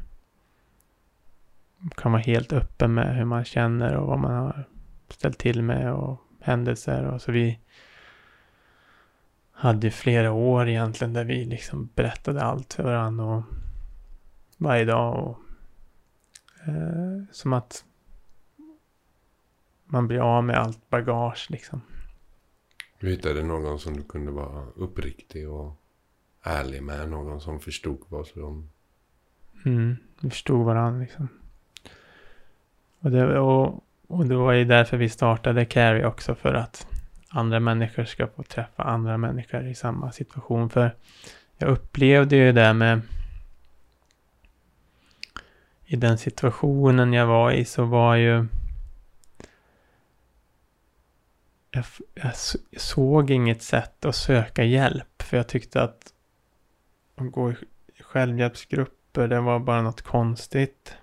kan 1.97 2.12
vara 2.12 2.23
helt 2.23 2.53
öppen 2.53 2.95
med 2.95 3.16
hur 3.16 3.25
man 3.25 3.45
känner 3.45 3.97
och 3.97 4.07
vad 4.07 4.18
man 4.18 4.33
har 4.33 4.68
ställt 5.09 5.38
till 5.38 5.62
med 5.62 5.92
och 5.92 6.21
händelser 6.40 7.05
och 7.05 7.23
så 7.23 7.33
vi 7.33 7.59
hade 9.53 9.87
ju 9.87 9.90
flera 9.90 10.33
år 10.33 10.68
egentligen 10.68 11.12
där 11.12 11.25
vi 11.25 11.45
liksom 11.45 11.88
berättade 11.95 12.42
allt 12.42 12.73
för 12.73 12.83
varandra 12.83 13.25
och 13.25 13.42
varje 14.57 14.85
dag 14.85 15.29
och 15.29 15.38
eh, 16.68 17.25
som 17.33 17.53
att 17.53 17.85
man 19.85 20.09
blir 20.09 20.21
av 20.21 20.45
med 20.45 20.57
allt 20.57 20.90
bagage 20.90 21.47
liksom. 21.51 21.81
Du 23.01 23.11
hittade 23.11 23.42
någon 23.42 23.79
som 23.79 23.97
du 23.97 24.03
kunde 24.03 24.31
vara 24.33 24.66
uppriktig 24.75 25.51
och 25.51 25.77
ärlig 26.42 26.83
med. 26.83 27.09
Någon 27.09 27.40
som 27.40 27.61
förstod 27.61 27.99
vad 28.09 28.27
som... 28.27 28.71
Mm, 29.64 29.97
vi 30.21 30.31
förstod 30.31 30.66
varandra 30.66 31.01
liksom. 31.01 31.29
Och 33.03 33.11
det, 33.11 33.38
och, 33.38 33.85
och 34.09 34.27
det 34.27 34.37
var 34.37 34.53
ju 34.53 34.65
därför 34.65 34.97
vi 34.97 35.09
startade 35.09 35.65
Carry 35.65 36.05
också. 36.05 36.35
För 36.35 36.55
att 36.55 36.87
andra 37.29 37.61
människor 37.61 38.05
ska 38.05 38.27
få 38.27 38.43
träffa 38.43 38.83
andra 38.83 39.19
människor 39.19 39.67
i 39.67 39.75
samma 39.75 40.12
situation. 40.12 40.71
För 40.71 40.97
jag 41.59 41.69
upplevde 41.69 42.37
ju 42.37 42.53
det 42.53 42.73
med... 42.73 43.01
I 45.85 45.97
den 45.97 46.19
situationen 46.19 47.12
jag 47.12 47.27
var 47.27 47.51
i 47.51 47.65
så 47.65 47.85
var 47.85 48.17
ju 48.17 48.47
jag, 51.71 51.85
jag 52.15 52.33
såg 52.77 53.31
inget 53.31 53.62
sätt 53.62 54.05
att 54.05 54.17
söka 54.17 54.65
hjälp. 54.65 55.23
För 55.23 55.37
jag 55.37 55.49
tyckte 55.49 55.83
att 55.83 56.12
att 57.17 57.33
gå 57.33 57.53
i 57.53 58.03
självhjälpsgrupper, 58.03 59.29
det 59.29 59.41
var 59.41 59.59
bara 59.59 59.83
något 59.83 60.03
konstigt. 60.03 60.97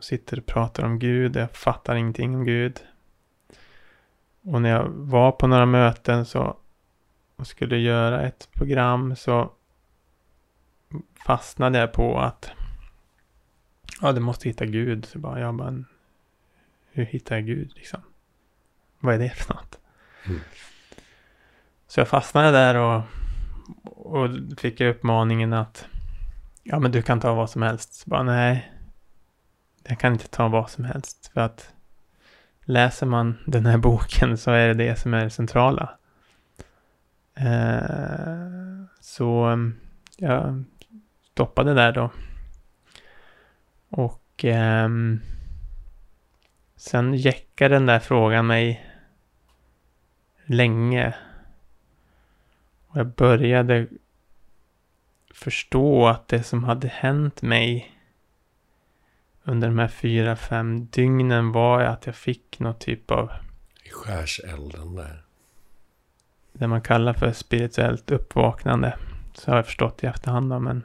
Jag 0.00 0.04
sitter 0.04 0.38
och 0.38 0.46
pratar 0.46 0.82
om 0.82 0.98
Gud, 0.98 1.36
jag 1.36 1.50
fattar 1.50 1.94
ingenting 1.94 2.34
om 2.34 2.44
Gud. 2.44 2.80
Och 4.42 4.62
när 4.62 4.70
jag 4.70 4.88
var 4.88 5.32
på 5.32 5.46
några 5.46 5.66
möten 5.66 6.24
så 6.24 6.56
och 7.36 7.46
skulle 7.46 7.78
göra 7.78 8.22
ett 8.22 8.48
program 8.52 9.16
så 9.16 9.52
fastnade 11.26 11.78
jag 11.78 11.92
på 11.92 12.18
att 12.18 12.50
ja, 14.00 14.12
du 14.12 14.20
måste 14.20 14.48
hitta 14.48 14.66
Gud. 14.66 15.04
Så 15.04 15.18
bara, 15.18 15.40
jag 15.40 15.54
bara, 15.54 15.84
hur 16.92 17.04
hittar 17.04 17.36
jag 17.36 17.46
Gud 17.46 17.72
liksom? 17.74 18.00
vad 18.98 19.14
är 19.14 19.18
det 19.18 19.30
för 19.30 19.54
något? 19.54 19.78
Mm. 20.26 20.40
Så 21.86 22.00
jag 22.00 22.08
fastnade 22.08 22.50
där 22.50 22.74
och, 22.74 23.02
och 23.84 24.28
fick 24.58 24.80
uppmaningen 24.80 25.52
att 25.52 25.86
ja 26.62 26.78
men 26.78 26.92
du 26.92 27.02
kan 27.02 27.20
ta 27.20 27.34
vad 27.34 27.50
som 27.50 27.62
helst. 27.62 27.94
Så 27.94 28.10
bara 28.10 28.22
nej, 28.22 28.72
jag 29.84 29.98
kan 29.98 30.12
inte 30.12 30.28
ta 30.28 30.48
vad 30.48 30.70
som 30.70 30.84
helst. 30.84 31.30
För 31.34 31.40
att 31.40 31.74
läser 32.64 33.06
man 33.06 33.38
den 33.46 33.66
här 33.66 33.78
boken 33.88 34.38
så 34.38 34.50
är 34.50 34.68
det 34.68 34.74
det 34.74 34.96
som 34.96 35.14
är 35.14 35.24
det 35.24 35.30
centrala. 35.30 35.98
Eh, 37.34 38.84
så 39.00 39.58
jag 40.16 40.64
stoppade 41.32 41.74
där 41.74 41.92
då. 41.92 42.10
Och 43.88 44.44
eh, 44.44 44.88
sen 46.76 47.14
jäckade 47.14 47.74
den 47.74 47.86
där 47.86 47.98
frågan 47.98 48.46
mig 48.46 48.86
länge. 50.44 51.14
Och 52.86 52.96
jag 52.96 53.06
började 53.06 53.86
förstå 55.34 56.06
att 56.06 56.28
det 56.28 56.42
som 56.42 56.64
hade 56.64 56.88
hänt 56.88 57.42
mig 57.42 57.99
under 59.44 59.68
de 59.68 59.78
här 59.78 59.88
fyra, 59.88 60.36
fem 60.36 60.86
dygnen 60.86 61.52
var 61.52 61.80
att 61.80 62.06
jag 62.06 62.14
fick 62.14 62.60
någon 62.60 62.78
typ 62.78 63.10
av... 63.10 63.30
I 63.84 63.90
skärselden 63.90 64.94
där. 64.94 65.22
Det 66.52 66.66
man 66.66 66.82
kallar 66.82 67.12
för 67.12 67.32
spirituellt 67.32 68.10
uppvaknande. 68.10 68.96
Så 69.34 69.50
har 69.50 69.56
jag 69.56 69.66
förstått 69.66 70.04
i 70.04 70.06
efterhand 70.06 70.50
då, 70.50 70.58
men... 70.58 70.82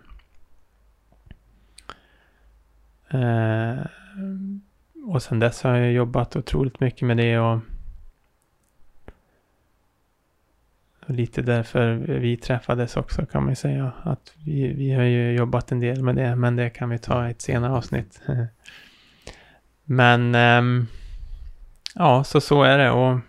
Eh, 3.10 3.86
och 5.06 5.24
sen 5.24 5.40
dess 5.40 5.64
har 5.64 5.76
jag 5.76 5.92
jobbat 5.92 6.36
otroligt 6.36 6.80
mycket 6.80 7.08
med 7.08 7.18
det 7.18 7.40
och 7.40 7.60
lite 11.06 11.42
därför 11.42 11.94
vi 11.96 12.38
träffades 12.38 12.98
också 12.98 13.26
kan 13.26 13.44
man 13.44 13.52
ju 13.52 13.56
säga. 13.56 13.92
Att 14.04 14.34
vi, 14.46 14.74
vi 14.74 14.92
har 14.92 15.04
ju 15.04 15.32
jobbat 15.32 15.72
en 15.72 15.80
del 15.80 16.04
med 16.04 16.16
det, 16.16 16.36
men 16.36 16.56
det 16.56 16.70
kan 16.70 16.90
vi 16.90 17.00
ta 17.00 17.28
i 17.28 17.32
ett 17.32 17.42
senare 17.42 17.72
avsnitt. 17.72 18.22
men 19.84 20.36
ähm, 20.36 20.88
ja, 21.96 22.24
så 22.24 22.42
så 22.42 22.64
är 22.64 22.78
det. 22.78 22.92
Och 22.92 23.20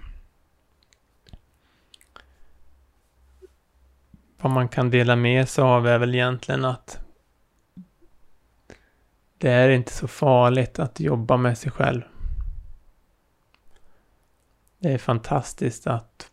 vad 4.38 4.52
man 4.52 4.68
kan 4.68 4.90
dela 4.90 5.16
med 5.16 5.48
sig 5.48 5.62
av 5.62 5.86
är 5.86 5.98
väl 5.98 6.14
egentligen 6.14 6.64
att 6.64 7.00
det 9.38 9.50
är 9.50 9.68
inte 9.68 9.92
så 9.92 10.08
farligt 10.08 10.78
att 10.78 11.00
jobba 11.00 11.36
med 11.36 11.58
sig 11.58 11.70
själv. 11.70 12.02
Det 14.78 14.92
är 14.92 14.98
fantastiskt 14.98 15.86
att 15.86 16.30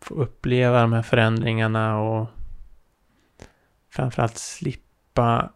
få 0.00 0.14
uppleva 0.14 0.80
de 0.80 0.92
här 0.92 1.02
förändringarna 1.02 1.98
och 1.98 2.28
framförallt 3.90 4.38
slippa 4.38 5.52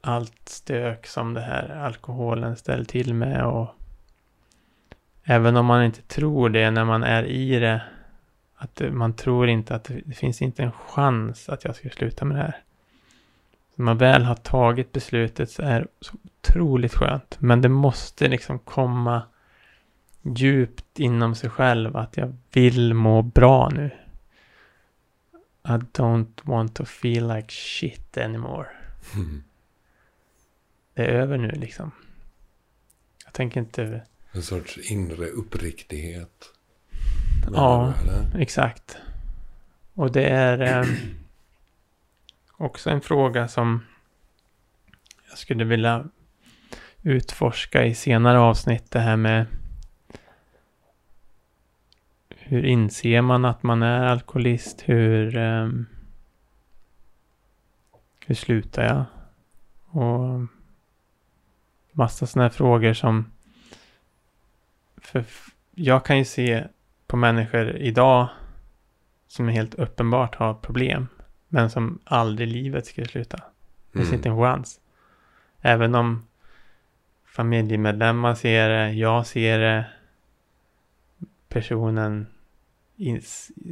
allt 0.00 0.48
stök 0.48 1.06
som 1.06 1.34
det 1.34 1.40
här 1.40 1.68
alkoholen 1.68 2.56
ställer 2.56 2.84
till 2.84 3.14
med 3.14 3.44
och 3.44 3.68
även 5.24 5.56
om 5.56 5.66
man 5.66 5.84
inte 5.84 6.02
tror 6.02 6.48
det 6.48 6.70
när 6.70 6.84
man 6.84 7.02
är 7.02 7.24
i 7.24 7.58
det 7.58 7.82
att 8.56 8.82
man 8.92 9.14
tror 9.14 9.48
inte 9.48 9.74
att 9.74 9.90
det 10.04 10.14
finns 10.14 10.42
inte 10.42 10.62
en 10.62 10.72
chans 10.72 11.48
att 11.48 11.64
jag 11.64 11.76
ska 11.76 11.88
sluta 11.88 12.24
med 12.24 12.36
det 12.36 12.42
här. 12.42 12.62
När 13.74 13.84
man 13.84 13.98
väl 13.98 14.22
har 14.22 14.34
tagit 14.34 14.92
beslutet 14.92 15.50
så 15.50 15.62
är 15.62 15.80
det 15.80 15.86
så 16.00 16.16
otroligt 16.24 16.94
skönt. 16.94 17.36
Men 17.40 17.60
det 17.60 17.68
måste 17.68 18.28
liksom 18.28 18.58
komma 18.58 19.22
djupt 20.24 21.00
inom 21.00 21.34
sig 21.34 21.50
själv 21.50 21.96
att 21.96 22.16
jag 22.16 22.36
vill 22.52 22.94
må 22.94 23.22
bra 23.22 23.68
nu. 23.68 23.90
I 25.64 25.78
don't 25.92 26.40
want 26.42 26.74
to 26.76 26.84
feel 26.84 27.28
like 27.28 27.48
shit 27.48 28.18
anymore. 28.18 28.66
Mm. 29.14 29.42
Det 30.94 31.02
är 31.02 31.08
över 31.08 31.38
nu 31.38 31.50
liksom. 31.50 31.90
Jag 33.24 33.32
tänker 33.32 33.60
inte... 33.60 34.02
En 34.32 34.42
sorts 34.42 34.78
inre 34.78 35.26
uppriktighet. 35.26 36.50
Ja. 37.52 37.94
Eller? 38.02 38.40
Exakt. 38.40 38.96
Och 39.94 40.12
det 40.12 40.28
är 40.28 40.60
eh, 40.60 40.88
också 42.56 42.90
en 42.90 43.00
fråga 43.00 43.48
som 43.48 43.84
jag 45.28 45.38
skulle 45.38 45.64
vilja 45.64 46.04
utforska 47.02 47.84
i 47.84 47.94
senare 47.94 48.38
avsnitt. 48.38 48.90
Det 48.90 49.00
här 49.00 49.16
med 49.16 49.46
hur 52.54 52.64
inser 52.64 53.22
man 53.22 53.44
att 53.44 53.62
man 53.62 53.82
är 53.82 54.06
alkoholist? 54.06 54.82
Hur, 54.86 55.36
eh, 55.36 55.68
hur 58.26 58.34
slutar 58.34 58.82
jag? 58.84 59.04
Och 59.84 60.40
massa 61.92 62.26
sådana 62.26 62.44
här 62.44 62.50
frågor 62.50 62.92
som... 62.92 63.32
För 64.96 65.24
jag 65.74 66.04
kan 66.04 66.18
ju 66.18 66.24
se 66.24 66.64
på 67.06 67.16
människor 67.16 67.70
idag 67.76 68.28
som 69.28 69.48
helt 69.48 69.74
uppenbart 69.74 70.34
har 70.34 70.54
problem. 70.54 71.08
Men 71.48 71.70
som 71.70 71.98
aldrig 72.04 72.48
i 72.48 72.52
livet 72.52 72.86
skulle 72.86 73.06
sluta. 73.08 73.36
Det 73.36 73.98
finns 73.98 74.08
Mm. 74.08 74.18
inte 74.18 74.28
en 74.28 74.38
chans. 74.38 74.80
Även 75.60 75.94
om 75.94 76.26
familjemedlemmar 77.24 78.34
ser 78.34 78.68
det, 78.68 78.92
jag 78.92 79.26
ser 79.26 79.58
det. 79.58 79.86
Personen 81.48 82.26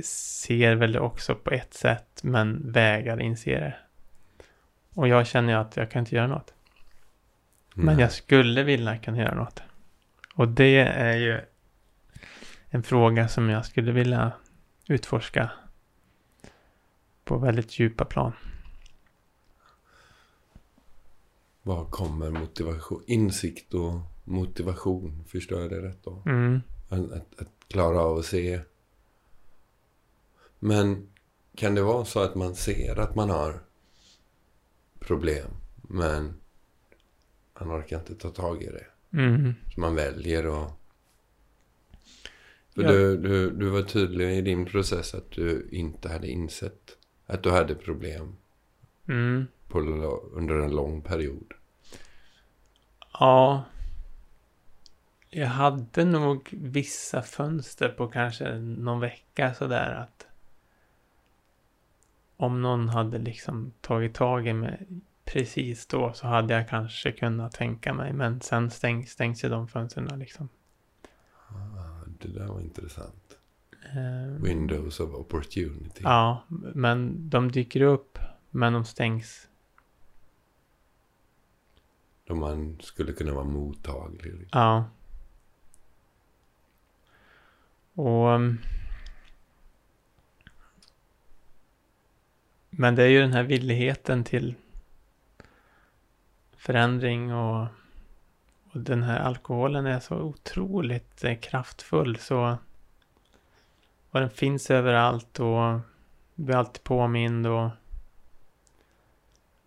ser 0.05 0.75
väl 0.75 0.93
det 0.93 1.01
också 1.01 1.35
på 1.35 1.51
ett 1.51 1.75
sätt 1.75 2.20
men 2.23 2.73
vägrar 2.73 3.20
inse 3.20 3.61
det. 3.61 3.75
Och 4.95 5.09
jag 5.09 5.27
känner 5.27 5.53
ju 5.53 5.59
att 5.59 5.77
jag 5.77 5.91
kan 5.91 6.01
inte 6.01 6.14
göra 6.14 6.27
något. 6.27 6.55
Men 7.75 7.97
Nej. 7.97 8.03
jag 8.03 8.12
skulle 8.12 8.62
vilja 8.62 8.99
kunna 8.99 9.18
göra 9.18 9.35
något. 9.35 9.62
Och 10.35 10.49
det 10.49 10.79
är 10.79 11.16
ju 11.16 11.41
en 12.68 12.83
fråga 12.83 13.29
som 13.29 13.49
jag 13.49 13.66
skulle 13.66 13.93
vilja 13.93 14.33
utforska 14.89 15.51
på 17.25 17.39
väldigt 17.39 17.79
djupa 17.79 18.05
plan. 18.05 18.33
Var 21.62 21.85
kommer 21.85 22.31
motivation? 22.31 23.03
Insikt 23.07 23.75
och 23.75 24.01
motivation. 24.25 25.25
Förstår 25.29 25.61
jag 25.61 25.70
det 25.70 25.83
rätt 25.83 26.05
då? 26.05 26.23
Mm. 26.27 26.62
Att, 26.89 27.12
att, 27.12 27.41
att 27.41 27.49
klara 27.68 28.01
av 28.01 28.18
att 28.18 28.25
se. 28.25 28.61
Men 30.65 31.09
kan 31.55 31.75
det 31.75 31.83
vara 31.83 32.05
så 32.05 32.21
att 32.21 32.35
man 32.35 32.55
ser 32.55 32.99
att 32.99 33.15
man 33.15 33.31
har 33.31 33.61
problem. 34.99 35.51
Men 35.83 36.35
man 37.61 37.81
orkar 37.81 37.99
inte 37.99 38.15
ta 38.15 38.31
tag 38.31 38.63
i 38.63 38.67
det. 38.67 38.87
Mm. 39.19 39.55
Så 39.75 39.81
man 39.81 39.95
väljer 39.95 40.63
att... 40.65 40.73
För 42.75 42.83
Ja. 42.83 42.93
du, 42.93 43.17
du, 43.17 43.51
du 43.51 43.71
var 43.71 43.83
tydlig 43.83 44.39
i 44.39 44.41
din 44.41 44.65
process 44.65 45.15
att 45.15 45.31
du 45.31 45.69
inte 45.73 46.09
hade 46.09 46.29
insett 46.29 46.97
att 47.27 47.43
du 47.43 47.51
hade 47.51 47.75
problem 47.75 48.37
Mm. 49.09 49.47
på, 49.69 49.79
under 50.33 50.55
en 50.55 50.71
lång 50.71 51.03
period. 51.03 51.53
Ja. 53.13 53.65
Jag 55.31 55.47
hade 55.47 56.05
nog 56.05 56.49
vissa 56.53 57.23
fönster 57.23 57.89
på 57.89 58.09
kanske 58.09 58.59
någon 58.59 59.01
vecka 59.01 59.55
sådär 59.55 59.95
att 59.95 60.27
om 62.43 62.62
någon 62.62 62.88
hade 62.88 63.18
liksom 63.18 63.72
tagit 63.80 64.14
tag 64.14 64.47
i 64.47 64.53
mig 64.53 64.86
precis 65.24 65.86
då 65.86 66.12
så 66.12 66.26
hade 66.26 66.55
jag 66.55 66.68
kanske 66.68 67.12
kunnat 67.12 67.53
tänka 67.53 67.95
mig 67.95 68.12
men 68.12 68.40
sen 68.40 68.70
stängs, 68.70 69.11
stängs 69.11 69.45
ju 69.45 69.49
de 69.49 69.68
fönstren 69.68 70.18
liksom. 70.18 70.49
Ah, 71.49 72.05
det 72.20 72.28
där 72.28 72.47
var 72.47 72.61
intressant. 72.61 73.38
Ehm, 73.93 74.43
Windows 74.43 75.01
of 75.01 75.14
opportunity. 75.14 76.01
Ja, 76.03 76.45
men 76.74 77.30
de 77.30 77.53
dyker 77.53 77.80
upp 77.80 78.18
men 78.51 78.72
de 78.72 78.84
stängs. 78.84 79.49
Då 82.24 82.34
man 82.34 82.78
skulle 82.80 83.12
kunna 83.12 83.32
vara 83.32 83.45
mottaglig. 83.45 84.34
liksom. 84.34 84.61
Ja. 84.61 84.84
Och... 87.95 88.28
um, 88.28 88.59
Men 92.75 92.95
det 92.95 93.03
är 93.03 93.09
ju 93.09 93.20
den 93.20 93.33
här 93.33 93.43
villigheten 93.43 94.25
till 94.25 94.55
förändring 96.57 97.35
och, 97.35 97.66
och 98.73 98.81
den 98.81 99.03
här 99.03 99.18
alkoholen 99.18 99.87
är 99.87 100.01
så 100.01 100.16
otroligt 100.16 101.25
eh, 101.25 101.35
kraftfull 101.35 102.16
så 102.16 102.59
och 104.11 104.20
den 104.20 104.31
finns 104.31 104.70
överallt 104.70 105.41
och 105.41 105.81
blir 106.35 106.57
alltid 106.57 106.85
påmind 106.85 107.47
och 107.47 107.70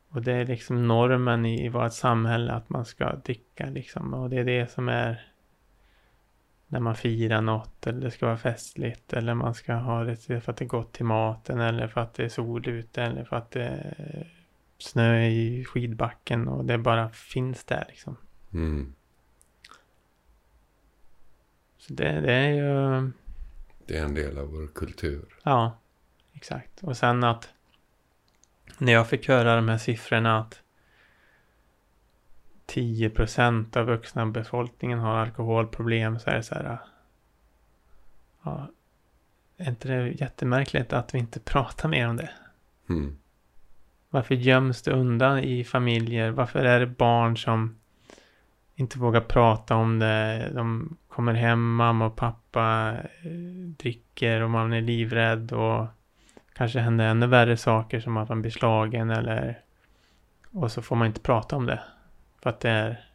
och 0.09 0.21
det 0.21 0.33
är 0.33 0.45
liksom 0.45 0.87
normen 0.87 1.45
i, 1.45 1.65
i 1.65 1.69
vårt 1.69 1.93
samhälle 1.93 2.53
att 2.53 2.69
man 2.69 2.85
ska 2.85 3.15
dricka 3.15 3.65
liksom. 3.65 4.13
Och 4.13 4.29
det 4.29 4.37
är 4.37 4.43
det 4.43 4.71
som 4.71 4.89
är 4.89 5.27
när 6.67 6.79
man 6.79 6.95
firar 6.95 7.41
något 7.41 7.87
eller 7.87 8.01
det 8.01 8.11
ska 8.11 8.25
vara 8.25 8.37
festligt 8.37 9.13
eller 9.13 9.33
man 9.33 9.53
ska 9.53 9.73
ha 9.73 10.03
det 10.03 10.15
för 10.15 10.49
att 10.51 10.57
det 10.57 10.65
är 10.65 10.67
gott 10.67 10.93
till 10.93 11.05
maten 11.05 11.59
eller 11.61 11.87
för 11.87 12.01
att 12.01 12.13
det 12.13 12.23
är 12.25 12.29
sol 12.29 12.67
ute 12.67 13.03
eller 13.03 13.23
för 13.23 13.35
att 13.35 13.51
det 13.51 13.63
är 13.63 14.31
snö 14.77 15.25
i 15.25 15.65
skidbacken 15.65 16.47
och 16.47 16.65
det 16.65 16.77
bara 16.77 17.09
finns 17.09 17.63
där 17.63 17.85
liksom. 17.87 18.17
Mm. 18.53 18.93
Så 21.77 21.93
det, 21.93 22.21
det 22.21 22.33
är 22.33 22.49
ju, 22.49 23.11
Det 23.85 23.97
är 23.97 24.03
en 24.05 24.13
del 24.13 24.37
av 24.37 24.47
vår 24.47 24.67
kultur. 24.67 25.25
ja, 25.43 25.77
exakt. 26.33 26.83
Och 26.83 26.97
sen 26.97 27.23
att 27.23 27.49
när 28.77 28.93
jag 28.93 29.09
fick 29.09 29.27
höra 29.27 29.55
de 29.55 29.69
här 29.69 29.77
siffrorna 29.77 30.39
att 30.39 30.61
10% 32.67 33.77
av 33.77 33.85
vuxna 33.85 34.25
befolkningen 34.25 34.99
har 34.99 35.17
alkoholproblem 35.17 36.19
så 36.19 36.29
är 36.29 36.35
det 36.35 36.43
så 36.43 36.55
här. 36.55 36.77
Ja, 38.43 38.67
är 39.57 39.69
inte 39.69 39.87
det 39.87 40.07
jättemärkligt 40.07 40.93
att 40.93 41.13
vi 41.13 41.19
inte 41.19 41.39
pratar 41.45 41.89
mer 41.89 42.07
om 42.07 42.17
det? 42.17 42.29
Mm. 42.89 43.17
Varför 44.09 44.35
göms 44.35 44.81
det 44.81 44.91
undan 44.91 45.39
i 45.39 45.63
familjer? 45.63 46.31
Varför 46.31 46.65
är 46.65 46.79
det 46.79 46.87
barn 46.87 47.37
som 47.37 47.75
inte 48.75 48.99
vågar 48.99 49.21
prata 49.21 49.75
om 49.75 49.99
det? 49.99 50.49
De 50.53 50.97
kommer 51.07 51.33
hem, 51.33 51.75
mamma 51.75 52.05
och 52.05 52.15
pappa 52.15 52.95
eh, 53.23 53.31
dricker 53.77 54.41
och 54.41 54.49
man 54.49 54.73
är 54.73 54.81
livrädd 54.81 55.51
och 55.51 55.85
kanske 56.53 56.79
händer 56.79 57.05
ännu 57.05 57.27
värre 57.27 57.57
saker 57.57 57.99
som 57.99 58.17
att 58.17 58.29
man 58.29 58.41
blir 58.41 58.51
slagen 58.51 59.09
eller 59.09 59.59
och 60.51 60.71
så 60.71 60.81
får 60.81 60.95
man 60.95 61.07
inte 61.07 61.19
prata 61.19 61.55
om 61.55 61.65
det. 61.65 61.83
För 62.45 62.49
att 62.49 62.59
det 62.59 62.69
är 62.69 63.05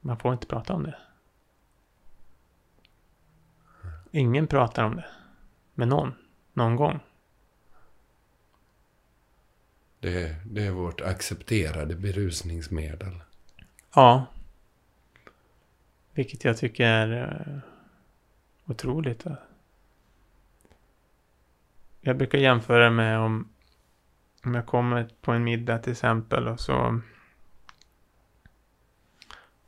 man 0.00 0.18
får 0.18 0.32
inte 0.32 0.46
prata 0.46 0.74
om 0.74 0.82
det. 0.82 0.96
Ingen 4.10 4.46
pratar 4.46 4.84
om 4.84 4.96
det. 4.96 5.06
Med 5.74 5.88
någon. 5.88 6.14
Någon 6.52 6.76
gång. 6.76 7.00
Det, 10.00 10.22
är- 10.22 10.36
det 10.44 10.66
är 10.66 10.70
vårt 10.70 11.00
accepterade 11.00 11.94
berusningsmedel. 11.94 13.22
Ja. 13.94 14.26
Vilket 16.12 16.44
jag 16.44 16.56
tycker 16.56 16.84
är 16.86 17.38
uh, 17.48 17.58
otroligt. 18.66 19.24
Jag 22.00 22.16
brukar 22.16 22.38
jämföra 22.38 22.90
med 22.90 23.18
om, 23.18 23.48
om 24.44 24.54
jag 24.54 24.66
kommer 24.66 25.08
på 25.20 25.32
en 25.32 25.44
middag 25.44 25.78
till 25.78 25.92
exempel 25.92 26.48
och 26.48 26.60
så 26.60 27.00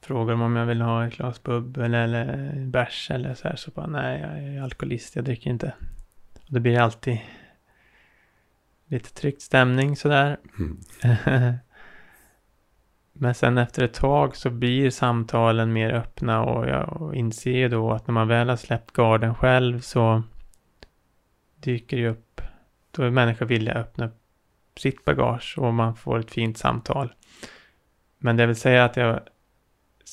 frågar 0.05 0.33
de 0.33 0.43
om 0.43 0.57
jag 0.57 0.67
vill 0.67 0.81
ha 0.81 1.07
ett 1.07 1.17
glas 1.17 1.43
bubbel 1.43 1.95
eller 1.95 2.55
bärs 2.67 3.11
eller 3.11 3.35
så 3.35 3.49
här. 3.49 3.57
Så 3.57 3.71
bara 3.71 3.87
nej, 3.87 4.21
jag 4.21 4.39
är 4.39 4.63
alkoholist, 4.63 5.17
jag 5.17 5.25
dricker 5.25 5.51
inte. 5.51 5.75
Och 6.47 6.55
det 6.55 6.61
blir 6.61 6.79
alltid 6.79 7.21
lite 8.87 9.15
tryckt 9.15 9.43
stämning 9.43 9.97
sådär. 9.97 10.37
Mm. 10.59 10.79
Men 13.13 13.35
sen 13.35 13.59
efter 13.59 13.85
ett 13.85 13.95
tag 13.95 14.37
så 14.37 14.51
blir 14.51 14.91
samtalen 14.91 15.73
mer 15.73 15.91
öppna 15.91 16.45
och 16.45 16.69
jag 16.69 17.13
inser 17.15 17.51
ju 17.51 17.69
då 17.69 17.93
att 17.93 18.07
när 18.07 18.13
man 18.13 18.29
väl 18.29 18.49
har 18.49 18.57
släppt 18.57 18.93
garden 18.93 19.35
själv 19.35 19.81
så 19.81 20.23
dyker 21.57 21.97
det 21.97 22.09
upp, 22.09 22.41
då 22.91 23.03
är 23.03 23.11
människor 23.11 23.47
villiga 23.47 23.75
att 23.75 23.87
öppna 23.87 24.11
sitt 24.77 25.05
bagage 25.05 25.55
och 25.59 25.75
man 25.75 25.97
får 25.97 26.19
ett 26.19 26.31
fint 26.31 26.59
samtal. 26.59 27.15
Men 28.19 28.37
det 28.37 28.47
vill 28.47 28.57
säga 28.57 28.85
att 28.85 28.97
jag 28.97 29.21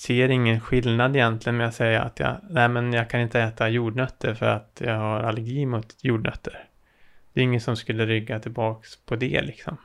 ser 0.01 0.29
ingen 0.29 0.61
skillnad 0.61 1.15
egentligen 1.15 1.57
med 1.57 1.67
att 1.67 1.75
säga 1.75 2.01
att 2.01 2.19
jag, 2.19 2.37
nej 2.49 2.69
men 2.69 2.93
jag 2.93 3.09
kan 3.09 3.21
inte 3.21 3.41
äta 3.41 3.69
jordnötter 3.69 4.33
för 4.33 4.45
att 4.45 4.81
jag 4.85 4.97
har 4.97 5.19
allergi 5.19 5.65
mot 5.65 5.95
jordnötter. 6.03 6.69
det 7.33 7.39
är 7.39 7.43
ingen 7.43 7.61
som 7.61 7.75
skulle 7.75 8.05
rygga 8.05 8.39
tillbaks 8.39 8.95
på 8.95 9.15
det 9.15 9.41
liksom. 9.41 9.77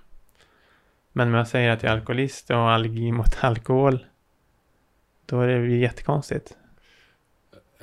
Men 1.12 1.28
om 1.28 1.34
jag 1.34 1.48
säger 1.48 1.70
att 1.70 1.82
jag 1.82 1.92
är 1.92 1.96
alkoholist 1.96 2.50
och 2.50 2.56
har 2.56 2.70
allergi 2.70 3.12
mot 3.12 3.36
alkohol, 3.44 4.06
då 5.26 5.40
är 5.40 5.48
det 5.48 5.66
ju 5.66 5.80
jättekonstigt. 5.80 6.56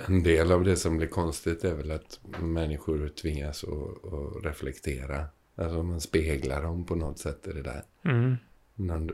En 0.08 0.24
del 0.24 0.52
av 0.52 0.64
det 0.64 0.76
som 0.76 0.98
blir 0.98 1.08
konstigt 1.08 1.64
är 1.64 1.74
väl 1.74 1.92
att 1.92 2.20
människor 2.40 3.08
tvingas 3.08 3.64
att, 3.64 4.14
att 4.14 4.46
reflektera. 4.46 5.26
Alltså 5.56 5.84
man 5.84 6.02
speglar 6.02 6.64
dem 6.64 6.86
på 6.86 6.96
något 6.96 7.20
sätt 7.20 7.48
i 7.48 7.52
det 7.52 7.62
där. 7.62 7.84
Mm. 8.06 8.38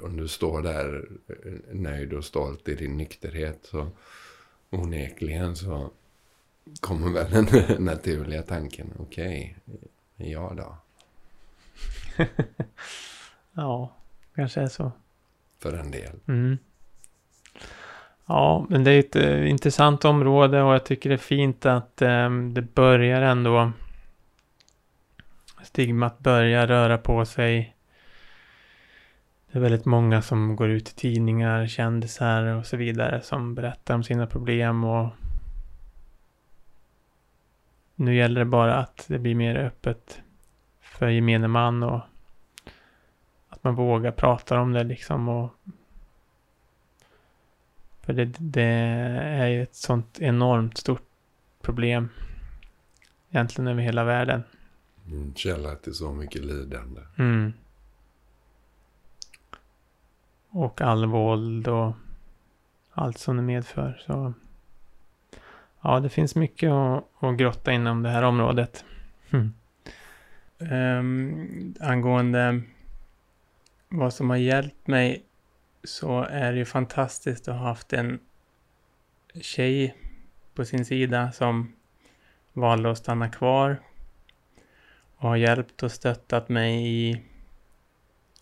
Om 0.01 0.17
du 0.17 0.27
står 0.27 0.61
där 0.61 1.07
eh, 1.27 1.75
nöjd 1.75 2.13
och 2.13 2.25
stolt 2.25 2.67
i 2.67 2.75
din 2.75 2.97
nykterhet 2.97 3.59
så 3.63 3.87
onekligen 4.69 5.55
så 5.55 5.89
kommer 6.79 7.11
väl 7.11 7.31
den 7.31 7.45
naturliga 7.85 8.41
tanken. 8.41 8.93
Okej, 8.99 9.57
okay, 9.65 10.31
ja 10.31 10.53
då. 10.57 10.77
ja, 13.53 13.95
kanske 14.35 14.61
är 14.61 14.67
så. 14.67 14.91
För 15.59 15.73
en 15.73 15.91
del. 15.91 16.15
Mm. 16.27 16.57
Ja, 18.25 18.65
men 18.69 18.83
det 18.83 18.91
är 18.91 18.99
ett 18.99 19.15
uh, 19.15 19.49
intressant 19.49 20.05
område 20.05 20.61
och 20.61 20.73
jag 20.73 20.85
tycker 20.85 21.09
det 21.09 21.15
är 21.15 21.17
fint 21.17 21.65
att 21.65 22.01
um, 22.01 22.53
det 22.53 22.61
börjar 22.61 23.21
ändå 23.21 23.71
stigmat 25.63 26.19
börjar 26.19 26.67
röra 26.67 26.97
på 26.97 27.25
sig. 27.25 27.75
Det 29.51 29.59
är 29.59 29.61
väldigt 29.61 29.85
många 29.85 30.21
som 30.21 30.55
går 30.55 30.69
ut 30.69 30.89
i 30.89 30.93
tidningar, 30.93 31.67
kändisar 31.67 32.43
och 32.43 32.65
så 32.65 32.77
vidare 32.77 33.21
som 33.21 33.55
berättar 33.55 33.95
om 33.95 34.03
sina 34.03 34.27
problem 34.27 34.83
och 34.83 35.09
nu 37.95 38.15
gäller 38.15 38.39
det 38.39 38.45
bara 38.45 38.75
att 38.75 39.05
det 39.07 39.19
blir 39.19 39.35
mer 39.35 39.55
öppet 39.55 40.21
för 40.81 41.07
gemene 41.07 41.47
man 41.47 41.83
och 41.83 42.01
att 43.49 43.63
man 43.63 43.75
vågar 43.75 44.11
prata 44.11 44.59
om 44.59 44.73
det 44.73 44.83
liksom 44.83 45.29
och 45.29 45.49
för 48.01 48.13
det, 48.13 48.25
det 48.37 48.63
är 48.63 49.47
ju 49.47 49.63
ett 49.63 49.75
sånt 49.75 50.19
enormt 50.19 50.77
stort 50.77 51.07
problem 51.61 52.09
egentligen 53.29 53.67
över 53.67 53.81
hela 53.81 54.03
världen. 54.03 54.43
En 55.05 55.33
källa 55.35 55.75
till 55.75 55.93
så 55.93 56.11
mycket 56.11 56.45
lidande. 56.45 57.01
Mm. 57.17 57.53
Och 60.49 60.81
all 60.81 61.05
våld 61.05 61.67
och 61.67 61.93
allt 62.91 63.17
som 63.17 63.37
det 63.37 63.43
medför. 63.43 64.01
Så 64.05 64.33
ja, 65.81 65.99
det 65.99 66.09
finns 66.09 66.35
mycket 66.35 66.71
att, 66.71 67.03
att 67.19 67.37
grotta 67.37 67.71
inom 67.71 68.03
det 68.03 68.09
här 68.09 68.23
området. 68.23 68.85
Mm. 69.29 69.53
Um, 70.57 71.75
angående 71.79 72.61
vad 73.89 74.13
som 74.13 74.29
har 74.29 74.37
hjälpt 74.37 74.87
mig 74.87 75.23
så 75.83 76.21
är 76.21 76.51
det 76.51 76.57
ju 76.57 76.65
fantastiskt 76.65 77.47
att 77.47 77.55
ha 77.55 77.63
haft 77.63 77.93
en 77.93 78.19
tjej 79.41 79.95
på 80.53 80.65
sin 80.65 80.85
sida 80.85 81.31
som 81.31 81.73
valde 82.53 82.91
att 82.91 82.97
stanna 82.97 83.29
kvar 83.29 83.81
och 85.15 85.29
har 85.29 85.35
hjälpt 85.35 85.83
och 85.83 85.91
stöttat 85.91 86.49
mig 86.49 86.87
i 86.87 87.23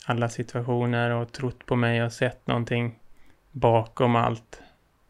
alla 0.10 0.30
situationer 0.30 1.10
och 1.12 1.32
trott 1.32 1.66
på 1.66 1.76
mig 1.76 2.04
och 2.04 2.14
sett 2.14 2.48
någonting 2.48 3.00
bakom 3.52 4.16
allt 4.16 4.62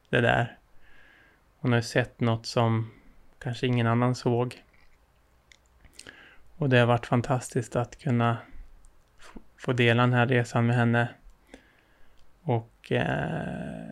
det 0.10 0.22
där. 0.22 0.58
Hon 1.60 1.74
har 1.74 1.82
sett 1.82 2.20
något 2.20 2.46
som 2.46 2.92
kanske 3.40 3.68
ingen 3.68 3.88
annan 3.88 4.16
såg. 4.16 4.64
Och 6.58 6.70
det 6.70 6.80
har 6.80 6.86
varit 6.86 7.06
fantastiskt 7.06 7.76
att 7.76 8.00
kunna 8.00 8.38
få 9.58 9.74
dela 9.74 10.02
den 10.02 10.14
här 10.14 10.28
resan 10.28 10.66
med 10.66 10.76
henne. 10.76 11.10
Och 12.42 12.92
eh, 12.92 13.88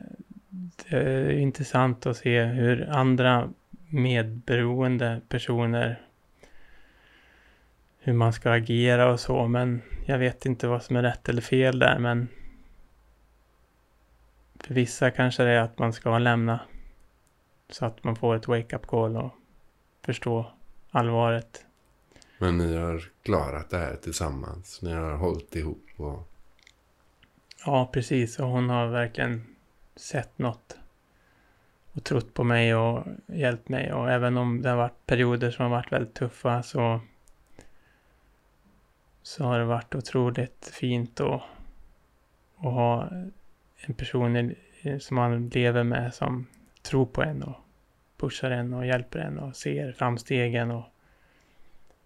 det 0.50 0.98
är 0.98 1.30
intressant 1.30 2.06
att 2.06 2.18
se 2.18 2.44
hur 2.44 2.90
andra 2.90 3.50
medberoende 3.90 5.22
personer 5.30 6.02
hur 8.00 8.14
man 8.14 8.34
ska 8.34 8.52
agera 8.52 9.12
och 9.12 9.20
så, 9.20 9.48
men 9.48 9.82
jag 10.06 10.18
vet 10.18 10.46
inte 10.46 10.68
vad 10.68 10.84
som 10.84 10.96
är 10.96 11.02
rätt 11.02 11.30
eller 11.30 11.42
fel 11.42 11.80
där, 11.80 12.00
men 12.00 12.28
för 14.60 14.74
vissa 14.74 15.12
kanske 15.12 15.44
det 15.44 15.50
är 15.50 15.62
att 15.62 15.80
man 15.80 15.94
ska 15.94 16.18
lämna 16.18 16.60
så 17.70 17.86
att 17.86 18.04
man 18.04 18.16
får 18.16 18.36
ett 18.36 18.48
wake-up 18.48 18.88
call 18.88 19.18
och 19.18 19.32
förstå 20.06 20.52
allvaret. 20.92 21.66
Men 22.38 22.58
ni 22.58 22.78
har 22.78 23.04
klarat 23.24 23.70
det 23.70 23.78
här 23.78 23.96
tillsammans. 23.96 24.82
Ni 24.82 24.94
har 24.94 25.16
hållit 25.16 25.56
ihop 25.56 25.86
och... 25.98 26.32
Ja, 27.66 27.90
precis. 27.94 28.40
Och 28.40 28.48
hon 28.48 28.70
har 28.70 28.88
verkligen 28.88 29.56
sett 29.96 30.38
något. 30.38 30.78
Och 31.92 32.04
trott 32.04 32.34
på 32.34 32.44
mig 32.44 32.76
och 32.76 33.04
hjälpt 33.28 33.70
mig. 33.70 33.94
Och 33.94 34.12
även 34.12 34.38
om 34.38 34.62
det 34.62 34.70
har 34.70 34.78
varit 34.78 35.06
perioder 35.06 35.52
som 35.52 35.64
har 35.64 35.70
varit 35.70 35.92
väldigt 35.92 36.14
tuffa 36.14 36.64
så 36.64 37.02
så 39.26 39.44
har 39.44 39.60
det 39.60 39.66
varit 39.66 39.96
otroligt 39.96 40.72
fint 40.74 41.20
att, 41.20 41.42
att 42.58 42.74
ha 42.74 43.10
en 43.76 43.94
person 43.94 44.56
som 45.00 45.16
man 45.16 45.50
lever 45.50 45.84
med 45.84 46.14
som 46.14 46.48
tror 46.82 47.06
på 47.06 47.24
en 47.24 47.44
och 47.44 47.56
pushar 48.18 48.52
en 48.52 48.74
och 48.74 48.86
hjälper 48.86 49.20
en 49.20 49.40
och 49.40 49.56
ser 49.56 49.92
framstegen 49.92 50.72
och 50.72 50.86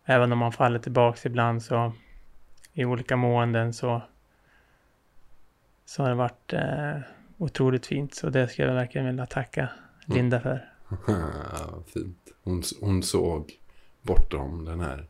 även 0.05 0.31
om 0.31 0.37
man 0.37 0.51
faller 0.51 0.79
tillbaks 0.79 1.25
ibland 1.25 1.63
så 1.63 1.93
i 2.73 2.85
olika 2.85 3.15
måenden 3.15 3.73
så 3.73 4.01
så 5.85 6.03
har 6.03 6.09
det 6.09 6.15
varit 6.15 6.53
eh, 6.53 6.97
otroligt 7.37 7.85
fint 7.85 8.15
så 8.15 8.29
det 8.29 8.47
skulle 8.47 8.67
jag 8.67 8.75
verkligen 8.75 9.07
vilja 9.07 9.25
tacka. 9.25 9.69
Linda 10.05 10.39
för. 10.39 10.69
Fint. 11.93 12.17
Hon, 12.43 12.63
hon 12.81 13.03
såg 13.03 13.51
bortom 14.01 14.65
den 14.65 14.79
här 14.79 15.07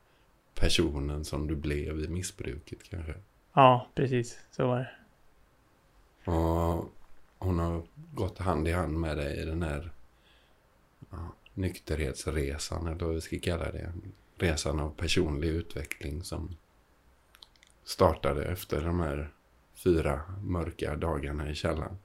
personen 0.60 1.26
som 1.26 1.47
du 1.47 1.55
blev 1.55 1.99
i 1.99 2.07
missbruket 2.07 2.84
kanske. 2.84 3.14
Ja, 3.53 3.88
precis. 3.95 4.39
Så 4.51 4.68
var 4.68 4.80
det. 4.80 4.91
Och 6.32 6.93
hon 7.38 7.60
har 7.60 7.84
gått 8.14 8.38
hand 8.38 8.68
i 8.68 8.72
hand 8.72 8.99
med 8.99 9.18
dig 9.18 9.41
i 9.41 9.45
den 9.45 9.64
här 9.64 9.91
ja, 11.10 11.34
nykterhetsresan, 11.53 12.88
eller 12.88 13.05
vad 13.05 13.16
vi 13.16 13.22
ska 13.22 13.39
kalla 13.39 13.72
det. 13.72 13.93
Resan 14.38 14.80
av 14.80 14.89
personlig 14.89 15.47
utveckling 15.47 16.24
som 16.24 16.55
startade 17.84 18.45
efter 18.45 18.82
de 18.82 18.99
här 18.99 19.30
fyra 19.74 20.22
mörka 20.41 20.95
dagarna 20.95 21.49
i 21.49 21.55
källaren. 21.55 21.97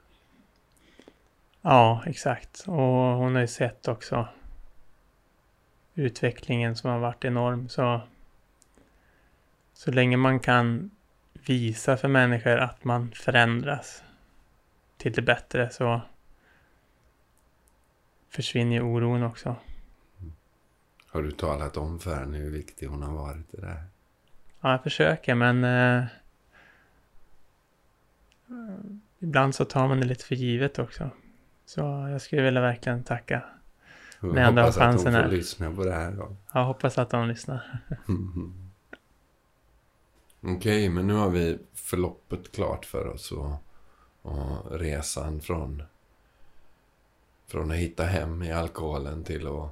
Ja, 1.63 2.03
exakt. 2.07 2.65
Och 2.67 3.17
hon 3.17 3.35
har 3.35 3.41
ju 3.41 3.49
sett 3.49 3.89
också 3.89 4.29
utvecklingen 5.95 6.77
som 6.77 6.91
har 6.91 6.99
varit 6.99 7.25
enorm. 7.25 7.69
Så 7.69 8.01
så 9.75 9.91
länge 9.91 10.17
man 10.17 10.41
kan 10.41 10.91
visa 11.33 11.97
för 11.97 12.09
människor 12.09 12.57
att 12.57 12.85
man 12.85 13.11
förändras 13.11 14.03
till 14.97 15.13
det 15.13 15.23
bättre 15.23 15.71
så 15.71 16.01
försvinner 18.31 18.77
ju 18.77 18.83
oron 18.83 19.23
också. 19.23 19.57
Har 21.07 21.23
du 21.23 21.31
talat 21.31 21.77
om 21.77 21.99
för 21.99 22.15
henne 22.15 22.39
hur 22.39 22.51
viktig 22.51 22.87
hon 22.87 23.03
har 23.03 23.15
varit 23.15 23.55
i 23.55 23.61
det 23.61 23.67
här? 23.67 23.85
Ja, 24.61 24.71
jag 24.71 24.83
försöker 24.83 25.35
men 25.35 25.65
eh, 25.65 26.05
ibland 29.19 29.55
så 29.55 29.65
tar 29.65 29.89
man 29.89 30.01
det 30.01 30.07
lite 30.07 30.25
för 30.25 30.35
givet 30.35 30.79
också. 30.79 31.11
Så 31.67 31.81
jag 32.11 32.21
skulle 32.21 32.43
vilja 32.43 32.61
verkligen 32.61 33.05
tacka. 33.05 33.43
Jag 34.21 34.47
hoppas 34.47 34.79
att 34.79 35.03
hon 35.03 35.13
får 35.13 35.29
lyssna 35.29 35.71
på 35.71 35.85
det 35.85 35.93
här 35.93 36.11
då. 36.11 36.37
Jag 36.53 36.65
hoppas 36.65 36.99
att 36.99 37.13
hon 37.13 37.29
lyssnar. 37.29 37.81
Okej, 40.47 40.57
okay, 40.57 40.89
men 40.89 41.07
nu 41.07 41.15
har 41.15 41.31
vi 41.31 41.59
förloppet 41.75 42.53
klart 42.53 42.85
för 42.85 43.07
oss 43.07 43.33
och, 43.33 43.53
och 44.23 44.79
resan 44.79 45.41
från, 45.41 45.83
från 47.47 47.71
att 47.71 47.77
hitta 47.77 48.05
hem 48.05 48.43
i 48.43 48.53
alkoholen 48.53 49.25
till 49.25 49.47
att 49.47 49.71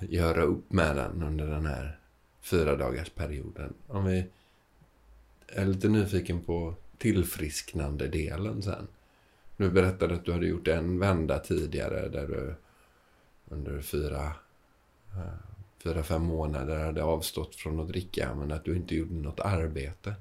göra 0.00 0.42
upp 0.42 0.72
med 0.72 0.96
den 0.96 1.22
under 1.22 1.46
den 1.46 1.66
här 1.66 1.98
fyra 2.40 2.76
dagars 2.76 3.10
perioden. 3.10 3.74
Om 3.86 4.04
vi 4.04 4.26
är 5.48 5.66
lite 5.66 5.88
nyfiken 5.88 6.40
på 6.40 6.74
tillfrisknande 6.98 8.08
delen 8.08 8.62
sen. 8.62 8.88
Du 9.56 9.70
berättade 9.70 10.14
att 10.14 10.24
du 10.24 10.32
hade 10.32 10.46
gjort 10.46 10.68
en 10.68 10.98
vända 10.98 11.38
tidigare 11.38 12.08
där 12.08 12.26
du 12.26 12.54
under 13.48 13.82
fyra 13.82 14.32
eh, 15.16 15.49
fyra, 15.82 16.02
fem 16.02 16.22
månader 16.22 16.84
hade 16.84 17.02
avstått 17.02 17.56
från 17.56 17.80
att 17.80 17.88
dricka 17.88 18.34
men 18.34 18.52
att 18.52 18.64
du 18.64 18.76
inte 18.76 18.94
gjorde 18.94 19.14
något 19.14 19.40
arbete. 19.40 20.14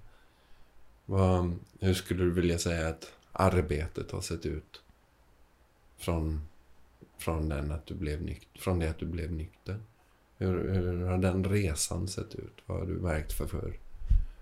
Vad, 1.06 1.56
hur 1.80 1.94
skulle 1.94 2.24
du 2.24 2.32
vilja 2.32 2.58
säga 2.58 2.88
att 2.88 3.14
arbetet 3.32 4.12
har 4.12 4.22
sett 4.22 4.46
ut? 4.46 4.82
Från, 5.98 6.42
från, 7.18 7.50
den 7.50 7.72
att 7.72 7.86
du 7.86 7.94
blev 7.94 8.22
nykter, 8.22 8.60
från 8.60 8.80
det 8.80 8.90
att 8.90 9.00
du 9.00 9.06
blev 9.06 9.32
nykter? 9.32 9.80
Hur, 10.38 10.74
hur 10.74 11.06
har 11.06 11.18
den 11.18 11.44
resan 11.44 12.08
sett 12.08 12.36
ut? 12.36 12.58
Vad 12.66 12.80
har 12.80 12.86
du 12.86 12.94
märkt 12.94 13.34
för, 13.34 13.48
för 13.48 13.80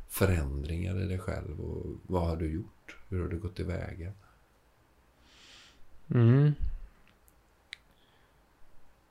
förändringar 0.08 1.02
i 1.04 1.08
dig 1.08 1.20
själv? 1.20 1.62
Och 1.62 1.86
vad 2.08 2.28
har 2.28 2.38
du 2.38 2.52
gjort? 2.52 2.98
Hur 3.10 3.22
har 3.22 3.28
du 3.28 3.40
gått 3.40 3.56
tillväga? 3.56 4.12
Mm. 6.10 6.54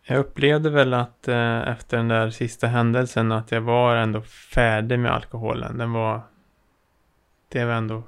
Jag 0.08 0.18
upplevde 0.18 0.70
väl 0.70 0.94
att 0.94 1.28
eh, 1.28 1.68
efter 1.68 1.96
den 1.96 2.08
där 2.08 2.30
sista 2.30 2.66
händelsen 2.66 3.32
att 3.32 3.52
jag 3.52 3.60
var 3.60 3.96
ändå 3.96 4.22
färdig 4.22 4.98
med 4.98 5.12
alkoholen. 5.12 5.78
Den 5.78 5.92
var, 5.92 6.20
det 7.48 7.64
var 7.64 7.74
ändå 7.74 8.02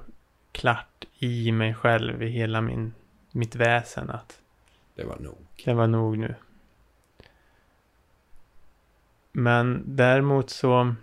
klart 0.51 1.05
i 1.17 1.51
mig 1.51 1.73
själv, 1.73 2.23
i 2.23 2.27
hela 2.27 2.61
min, 2.61 2.93
mitt 3.31 3.55
väsen 3.55 4.09
att 4.09 4.41
Det 4.95 5.03
var 5.03 5.17
nog. 5.19 5.37
det 5.65 5.73
var 5.73 5.87
nog 5.87 6.17
nu. 6.17 6.35
Men 9.31 9.83
däremot 9.85 10.49
så 10.49 10.95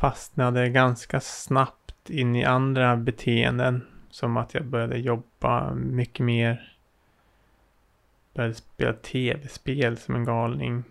fastnade 0.00 0.60
jag 0.60 0.72
ganska 0.72 1.20
snabbt 1.20 2.10
in 2.10 2.36
i 2.36 2.44
andra 2.44 2.96
beteenden. 2.96 3.86
Som 4.10 4.36
att 4.36 4.54
jag 4.54 4.64
började 4.64 4.98
jobba 4.98 5.74
mycket 5.74 6.26
mer. 6.26 6.73
Började 8.34 8.54
spela 8.54 8.92
tv-spel 8.92 9.98
som 9.98 10.14
en 10.14 10.24
galning. 10.24 10.84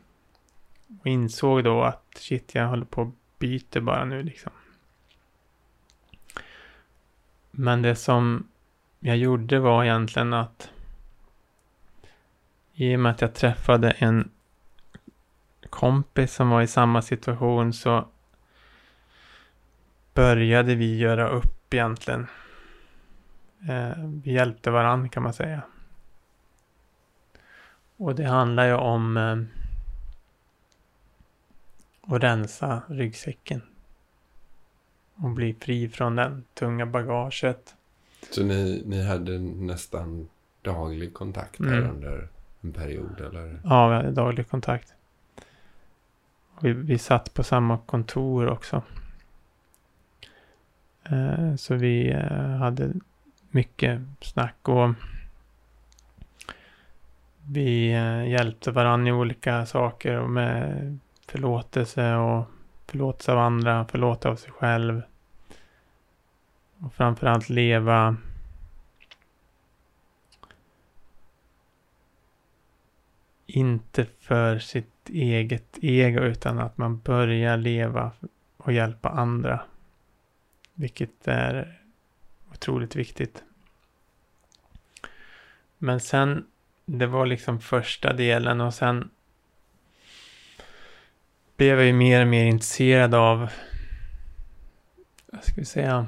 Och 0.99 1.07
insåg 1.07 1.63
då 1.63 1.83
att 1.83 2.03
shit, 2.15 2.55
jag 2.55 2.67
håller 2.67 2.85
på 2.85 3.01
att 3.01 3.39
byta 3.39 3.81
bara 3.81 4.05
nu 4.05 4.23
liksom. 4.23 4.51
Men 7.51 7.81
det 7.81 7.95
som 7.95 8.47
jag 8.99 9.17
gjorde 9.17 9.59
var 9.59 9.83
egentligen 9.83 10.33
att 10.33 10.69
i 12.73 12.95
och 12.95 12.99
med 12.99 13.11
att 13.11 13.21
jag 13.21 13.33
träffade 13.33 13.91
en 13.91 14.31
kompis 15.69 16.33
som 16.33 16.49
var 16.49 16.61
i 16.61 16.67
samma 16.67 17.01
situation 17.01 17.73
så 17.73 18.07
började 20.13 20.75
vi 20.75 20.97
göra 20.97 21.29
upp 21.29 21.73
egentligen. 21.73 22.27
Eh, 23.69 24.03
vi 24.23 24.33
hjälpte 24.33 24.71
varandra 24.71 25.09
kan 25.09 25.23
man 25.23 25.33
säga. 25.33 25.61
Och 28.03 28.15
det 28.15 28.23
handlar 28.23 28.65
ju 28.65 28.73
om 28.73 29.17
eh, 29.17 29.37
att 32.15 32.23
rensa 32.23 32.81
ryggsäcken. 32.87 33.61
Och 35.15 35.29
bli 35.29 35.53
fri 35.53 35.89
från 35.89 36.15
den 36.15 36.43
tunga 36.53 36.85
bagaget. 36.85 37.75
Så 38.31 38.43
ni, 38.43 38.83
ni 38.85 39.03
hade 39.03 39.39
nästan 39.39 40.29
daglig 40.61 41.13
kontakt 41.13 41.59
här 41.59 41.77
Mm. 41.77 41.89
under 41.89 42.27
en 42.61 42.73
period, 42.73 43.21
eller? 43.21 43.59
Ja, 43.63 43.87
vi 43.89 43.95
hade 43.95 44.11
daglig 44.11 44.49
kontakt. 44.49 44.93
Vi, 46.59 46.73
vi 46.73 46.97
satt 46.97 47.33
på 47.33 47.43
samma 47.43 47.77
kontor 47.77 48.47
också. 48.47 48.83
Eh, 51.03 51.55
så 51.55 51.75
vi 51.75 52.11
eh, 52.11 52.55
hade 52.57 52.93
mycket 53.51 54.01
snack 54.21 54.55
och 54.69 54.89
vi 57.53 57.93
eh, 57.93 58.29
hjälpte 58.29 58.71
varandra 58.71 59.09
i 59.09 59.13
olika 59.13 59.65
saker 59.65 60.19
och 60.19 60.29
med 60.29 60.99
förlåtelse 61.27 62.15
och 62.15 62.45
förlåtelse 62.87 63.31
av 63.31 63.39
andra, 63.39 63.85
förlåta 63.85 64.29
av 64.29 64.35
sig 64.35 64.51
själv. 64.51 65.01
Och 66.79 66.93
framförallt 66.93 67.49
leva 67.49 68.17
inte 73.45 74.05
för 74.19 74.59
sitt 74.59 75.09
eget 75.09 75.77
ego 75.81 76.19
utan 76.19 76.59
att 76.59 76.77
man 76.77 76.99
börjar 76.99 77.57
leva 77.57 78.11
och 78.57 78.73
hjälpa 78.73 79.09
andra. 79.09 79.61
Vilket 80.73 81.27
är 81.27 81.81
otroligt 82.51 82.95
viktigt. 82.95 83.43
Men 85.77 85.99
sen, 85.99 86.45
det 86.85 87.07
var 87.07 87.25
liksom 87.25 87.59
första 87.59 88.13
delen 88.13 88.61
och 88.61 88.73
sen 88.73 89.09
blev 91.57 91.77
jag 91.77 91.85
ju 91.85 91.93
mer 91.93 92.21
och 92.21 92.27
mer 92.27 92.45
intresserad 92.45 93.15
av, 93.15 93.49
vad 95.31 95.43
ska 95.43 95.55
vi 95.55 95.65
säga, 95.65 96.07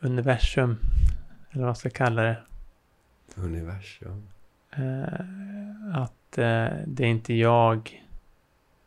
universum. 0.00 0.78
Eller 1.50 1.64
vad 1.64 1.78
ska 1.78 1.90
kalla 1.90 2.22
det. 2.22 2.36
Universum. 3.36 4.28
Eh, 4.70 5.94
att 5.94 6.38
eh, 6.38 6.68
det 6.86 7.04
är 7.04 7.08
inte 7.08 7.34
jag, 7.34 8.04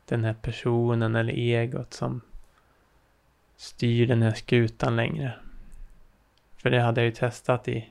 den 0.05 0.23
här 0.23 0.33
personen 0.33 1.15
eller 1.15 1.33
egot 1.33 1.93
som 1.93 2.21
styr 3.57 4.07
den 4.07 4.21
här 4.21 4.33
skutan 4.33 4.95
längre. 4.95 5.33
För 6.57 6.69
det 6.69 6.81
hade 6.81 7.01
jag 7.01 7.05
ju 7.05 7.11
testat 7.11 7.67
i 7.67 7.89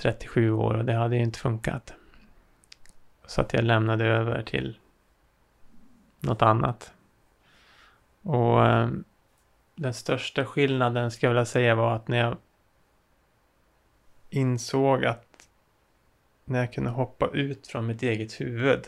37 0.00 0.50
år 0.52 0.74
och 0.74 0.84
det 0.84 0.92
hade 0.92 1.16
ju 1.16 1.22
inte 1.22 1.38
funkat. 1.38 1.92
Så 3.26 3.40
att 3.40 3.52
jag 3.52 3.64
lämnade 3.64 4.04
över 4.04 4.42
till 4.42 4.78
något 6.20 6.42
annat. 6.42 6.92
Och 8.22 8.66
eh, 8.66 8.88
den 9.74 9.94
största 9.94 10.44
skillnaden 10.44 11.10
ska 11.10 11.26
jag 11.26 11.30
vilja 11.30 11.44
säga 11.44 11.74
var 11.74 11.96
att 11.96 12.08
när 12.08 12.18
jag 12.18 12.36
insåg 14.30 15.04
att 15.04 15.48
när 16.44 16.58
jag 16.58 16.72
kunde 16.72 16.90
hoppa 16.90 17.28
ut 17.28 17.66
från 17.66 17.86
mitt 17.86 18.02
eget 18.02 18.40
huvud. 18.40 18.84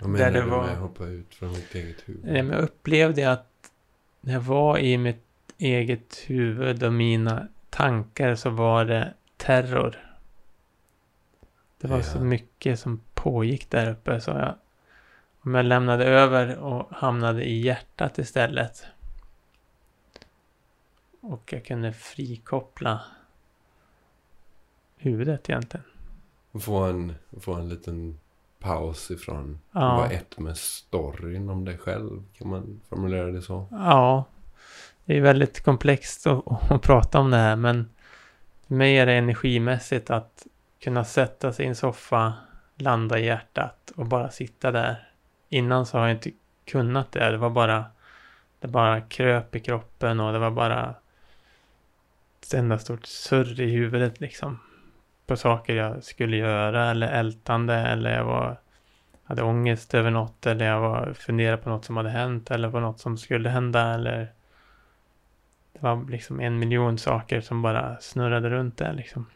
Vad 0.00 0.10
menar 0.10 0.30
du 0.32 0.42
var- 0.42 0.66
med 0.66 0.76
hoppa 0.78 1.04
ut 1.04 1.34
från 1.34 1.50
mitt 1.52 1.74
eget 1.74 2.08
huvud? 2.08 2.24
Eh, 2.24 2.32
Men 2.44 2.50
jag 2.50 2.60
upplevde 2.62 3.32
att 3.32 3.46
när 4.20 4.32
jag 4.32 4.40
var 4.40 4.78
i 4.78 4.98
mitt 4.98 5.24
eget 5.58 6.16
huvud 6.26 6.82
och 6.82 6.92
mina 6.92 7.48
tankar 7.70 8.34
så 8.34 8.50
var 8.50 8.84
det 8.84 9.14
terror. 9.38 10.14
Det 11.80 11.88
var 11.88 11.96
Ja. 11.96 12.02
så 12.02 12.20
mycket 12.20 12.80
som 12.80 13.00
pågick 13.14 13.70
där 13.70 13.90
uppe 13.90 14.20
så 14.20 14.30
jag 14.30 14.54
om 15.40 15.54
jag 15.54 15.64
lämnade 15.64 16.04
över 16.04 16.56
och 16.58 16.88
hamnade 16.90 17.44
i 17.44 17.60
hjärtat 17.60 18.18
istället. 18.18 18.84
Och 21.20 21.52
jag 21.52 21.64
kunde 21.64 21.92
frikoppla 21.92 23.00
huvudet 24.96 25.50
egentligen. 25.50 25.84
Få 26.60 26.76
en, 26.84 27.14
få 27.40 27.54
en 27.54 27.68
liten 27.68 28.18
paus 28.58 29.10
ifrån 29.10 29.60
Ja. 29.72 29.80
att 29.92 29.98
vara 29.98 30.10
ett 30.10 30.38
med 30.38 30.56
storyn 30.56 31.48
om 31.48 31.64
dig 31.64 31.78
själv. 31.78 32.22
Kan 32.38 32.48
man 32.48 32.80
formulera 32.88 33.26
det 33.32 33.42
så? 33.42 33.66
Ja, 33.70 34.24
det 35.04 35.16
är 35.16 35.20
väldigt 35.20 35.64
komplext 35.64 36.26
att, 36.26 36.70
att 36.72 36.82
prata 36.82 37.18
om 37.20 37.30
det 37.30 37.36
här, 37.36 37.56
men 37.56 37.90
för 38.68 38.74
mig 38.74 38.98
är 38.98 39.06
det 39.06 39.12
energimässigt 39.12 40.10
att 40.10 40.46
kunna 40.80 41.04
sätta 41.04 41.52
sig 41.52 41.64
i 41.64 41.68
en 41.68 41.76
soffa, 41.76 42.32
landa 42.76 43.18
i 43.18 43.26
hjärtat 43.26 43.92
och 43.96 44.06
bara 44.06 44.30
sitta 44.30 44.70
där. 44.70 45.08
Innan 45.48 45.86
så 45.86 45.98
har 45.98 46.06
jag 46.06 46.16
inte 46.16 46.30
kunnat 46.64 47.12
det. 47.12 47.30
Det 47.30 47.36
var 47.36 47.50
bara, 47.50 47.84
det 48.60 48.68
bara 48.68 49.00
kröp 49.00 49.54
i 49.54 49.60
kroppen 49.60 50.20
och 50.20 50.32
det 50.32 50.38
var 50.38 50.50
bara 50.50 50.94
ett 52.42 52.54
enda 52.54 52.78
stort 52.78 53.06
surr 53.06 53.60
i 53.60 53.70
huvudet 53.70 54.20
liksom. 54.20 54.58
På 55.26 55.36
saker 55.36 55.74
jag 55.74 56.04
skulle 56.04 56.36
göra 56.36 56.90
eller 56.90 57.08
ältande 57.08 57.74
eller 57.74 58.16
jag 58.16 58.24
var 58.24 58.56
hade 59.24 59.42
ångest 59.42 59.94
över 59.94 60.10
något 60.10 60.46
eller 60.46 60.66
jag 60.66 60.80
var 60.80 61.12
funderade 61.12 61.56
på 61.56 61.70
något 61.70 61.84
som 61.84 61.96
hade 61.96 62.10
hänt 62.10 62.50
eller 62.50 62.70
på 62.70 62.80
något 62.80 63.00
som 63.00 63.18
skulle 63.18 63.48
hända 63.48 63.94
eller 63.94 64.32
det 65.80 65.86
var 65.86 66.10
liksom 66.10 66.40
en 66.40 66.58
miljon 66.58 66.98
saker 66.98 67.40
som 67.40 67.62
bara 67.62 67.98
snurrade 68.00 68.50
runt 68.50 68.76
där 68.76 68.92
liksom. 68.92 69.26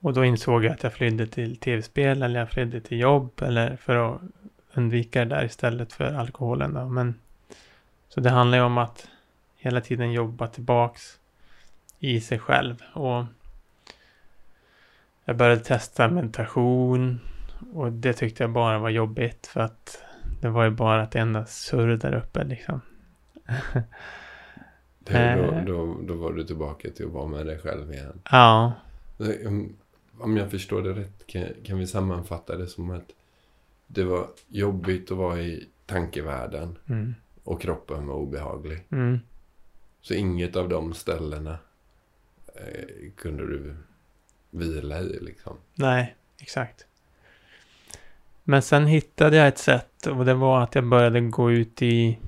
Och 0.00 0.12
då 0.12 0.24
insåg 0.24 0.64
jag 0.64 0.72
att 0.72 0.82
jag 0.82 0.92
flydde 0.92 1.26
till 1.26 1.56
tv-spel 1.56 2.22
eller 2.22 2.40
jag 2.40 2.50
flydde 2.50 2.80
till 2.80 3.00
jobb 3.00 3.42
eller 3.42 3.76
för 3.76 3.96
att 3.96 4.20
undvika 4.74 5.24
det 5.24 5.34
där 5.34 5.44
istället 5.44 5.92
för 5.92 6.14
alkoholen 6.14 6.74
då. 6.74 6.88
Men 6.88 7.14
så 8.08 8.20
det 8.20 8.30
handlar 8.30 8.58
ju 8.58 8.64
om 8.64 8.78
att 8.78 9.08
hela 9.56 9.80
tiden 9.80 10.12
jobba 10.12 10.46
tillbaks 10.46 11.18
i 11.98 12.20
sig 12.20 12.38
själv 12.38 12.82
och 12.92 13.24
jag 15.24 15.36
började 15.36 15.60
testa 15.60 16.08
meditation 16.08 17.20
och 17.72 17.92
det 17.92 18.12
tyckte 18.12 18.42
jag 18.42 18.50
bara 18.50 18.78
var 18.78 18.90
jobbigt 18.90 19.46
för 19.46 19.60
att 19.60 20.02
det 20.40 20.48
var 20.48 20.64
ju 20.64 20.70
bara 20.70 21.02
ett 21.02 21.14
enda 21.14 21.46
surr 21.46 21.96
där 21.96 22.14
uppe 22.14 22.44
liksom. 22.44 22.80
Det, 24.98 25.34
då, 25.36 25.54
Eh. 25.54 25.64
då, 25.64 25.98
då 26.02 26.14
var 26.14 26.32
du 26.32 26.44
tillbaka 26.44 26.90
till 26.90 27.06
att 27.06 27.12
vara 27.12 27.26
med 27.28 27.46
dig 27.46 27.58
själv 27.58 27.92
igen. 27.92 28.20
Ja, 28.30 28.72
Om 30.18 30.36
jag 30.36 30.50
förstår 30.50 30.82
det 30.82 30.92
rätt 30.92 31.26
kan, 31.26 31.44
kan 31.64 31.78
vi 31.78 31.86
sammanfatta 31.86 32.56
det 32.56 32.66
som 32.66 32.90
att 32.90 33.10
det 33.86 34.04
var 34.04 34.26
jobbigt 34.48 35.10
att 35.10 35.16
vara 35.16 35.40
i 35.40 35.68
tankevärlden 35.86 36.78
mm, 36.88 37.14
och 37.44 37.60
kroppen 37.60 38.06
var 38.06 38.14
obehaglig. 38.14 38.84
vila 44.50 45.00
i 45.00 45.18
liksom. 45.20 45.56
Nej, 45.74 46.16
exakt. 46.38 46.86
Men 48.44 48.62
sen 48.62 48.86
hittade 48.86 49.36
jag 49.36 49.48
ett 49.48 49.58
sätt 49.58 50.06
och 50.06 50.24
det 50.24 50.34
var 50.34 50.62
att 50.62 50.74
jag 50.74 50.86
började 50.86 51.20
gå 51.20 51.52
ut 51.52 51.82
i 51.82 52.18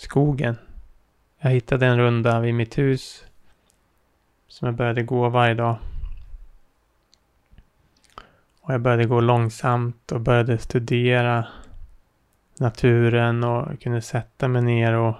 skogen. 0.00 0.56
Jag 1.38 1.50
hittade 1.50 1.86
en 1.86 1.98
runda 1.98 2.40
vid 2.40 2.54
mitt 2.54 2.78
hus 2.78 3.24
som 4.48 4.66
jag 4.66 4.74
började 4.74 5.02
gå 5.02 5.28
varje 5.28 5.54
dag. 5.54 5.76
Och 8.60 8.74
jag 8.74 8.80
började 8.80 9.04
gå 9.04 9.20
långsamt 9.20 10.12
och 10.12 10.20
började 10.20 10.58
studera 10.58 11.46
naturen 12.58 13.44
och 13.44 13.80
kunde 13.80 14.02
sätta 14.02 14.48
mig 14.48 14.62
ner 14.62 14.92
och 14.92 15.14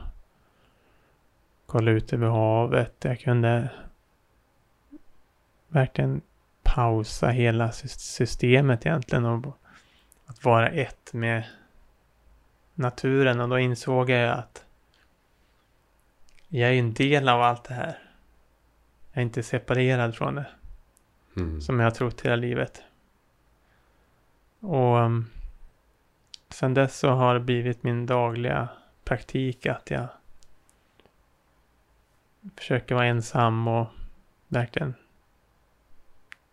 kolla 1.67 1.91
ut 1.91 2.13
över 2.13 2.29
havet. 2.29 2.95
Jag 3.01 3.21
kunde 3.21 3.69
verkligen 5.69 6.21
pausa 6.63 7.29
hela 7.29 7.73
systemet 7.73 8.87
egentligen 8.87 9.25
och 9.25 9.57
att 10.27 10.45
vara 10.45 10.69
ett 10.69 11.13
med 11.13 11.45
naturen 12.75 13.41
och 13.41 13.49
då 13.49 13.59
insåg 13.59 14.11
jag 14.11 14.39
att 14.39 14.65
jag 16.51 16.71
är 16.71 16.79
en 16.79 16.95
del 16.95 17.29
av 17.29 17.43
allt 17.43 17.65
det 17.65 17.75
här. 17.75 17.99
Jag 19.13 19.21
är 19.21 19.23
inte 19.23 19.43
separerad 19.43 20.15
från 20.15 20.35
det. 20.35 20.47
Mm. 21.37 21.61
Som 21.61 21.79
jag 21.81 21.87
har 21.87 21.91
trott 21.91 22.21
hela 22.21 22.37
livet. 22.37 22.83
Och 24.61 24.97
um, 24.97 25.31
sen 26.49 26.75
dess 26.75 26.99
så 26.99 27.09
har 27.09 27.35
det 27.35 27.41
blivit 27.41 27.83
min 27.83 28.07
dagliga 28.07 28.69
praktik 29.05 29.67
att 29.67 29.91
jag 29.91 30.09
försöker 32.57 32.95
vara 32.95 33.07
ensam 33.07 33.69
och 33.69 33.87
verkligen 34.49 34.95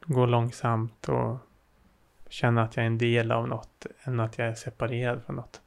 gå 0.05 0.25
långsamt 0.25 1.09
och 1.09 1.37
känna 2.29 2.63
att 2.63 2.75
jag 2.75 2.83
är 2.83 2.87
en 2.87 2.97
del 2.97 3.31
av 3.31 3.47
något 3.47 3.85
än 4.03 4.19
att 4.19 4.37
jag 4.37 4.47
är 4.47 4.53
separerad 4.53 5.23
från 5.25 5.35
något. 5.35 5.61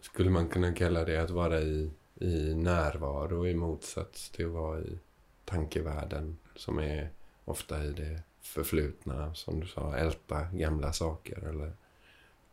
Skulle 0.00 0.30
man 0.30 0.48
kunna 0.48 0.72
kalla 0.72 1.04
det 1.04 1.22
att 1.22 1.30
vara 1.30 1.60
i, 1.60 1.90
i 2.20 2.54
närvaro 2.54 3.46
i 3.46 3.54
motsats 3.54 4.30
till 4.30 4.46
att 4.46 4.52
vara 4.52 4.80
i 4.80 4.98
tankevärlden 5.44 6.36
som 6.56 6.78
är 6.78 7.10
ofta 7.44 7.84
i 7.84 7.92
det 7.92 8.22
förflutna, 8.42 9.34
som 9.34 9.60
du 9.60 9.66
sa, 9.66 9.96
älta 9.96 10.44
gamla 10.52 10.92
saker 10.92 11.48
eller 11.48 11.72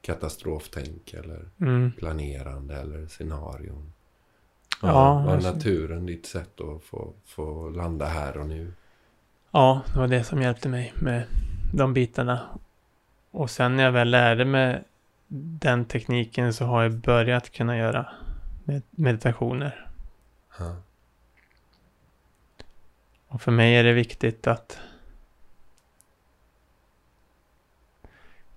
katastroftänk 0.02 1.14
eller 1.14 1.50
mm. 1.62 1.92
planerande 1.92 2.76
eller 2.76 3.08
scenarion. 3.08 3.94
Ja, 4.82 4.88
ja, 4.88 5.26
var 5.26 5.34
alltså- 5.34 5.54
naturen 5.54 6.06
ditt 6.06 6.26
sätt 6.26 6.62
att 6.62 6.84
få, 6.84 7.14
få 7.26 7.70
landa 7.70 8.06
här 8.06 8.38
och 8.38 8.48
nu? 8.48 8.74
Ja, 9.52 9.82
det 9.94 10.00
var 10.00 10.08
det 10.08 10.24
som 10.24 10.42
hjälpte 10.42 10.70
mig 10.70 10.94
med 10.96 11.24
de 11.74 11.94
bitarna. 11.94 12.40
Och 13.32 13.50
sen 13.50 13.76
när 13.76 13.84
jag 13.84 13.92
väl 13.92 14.10
lärde 14.10 14.46
mig 14.46 14.84
den 15.28 15.86
tekniken 15.86 16.54
så 16.54 16.66
har 16.66 16.84
jag 16.84 16.94
börjat 16.94 17.52
kunna 17.52 17.78
göra 17.78 18.08
meditationer. 18.92 19.92
Ha. 20.58 20.76
Och 23.28 23.42
för 23.42 23.52
mig 23.52 23.76
är 23.76 23.84
det 23.84 23.94
viktigt 23.94 24.48
att 24.48 24.80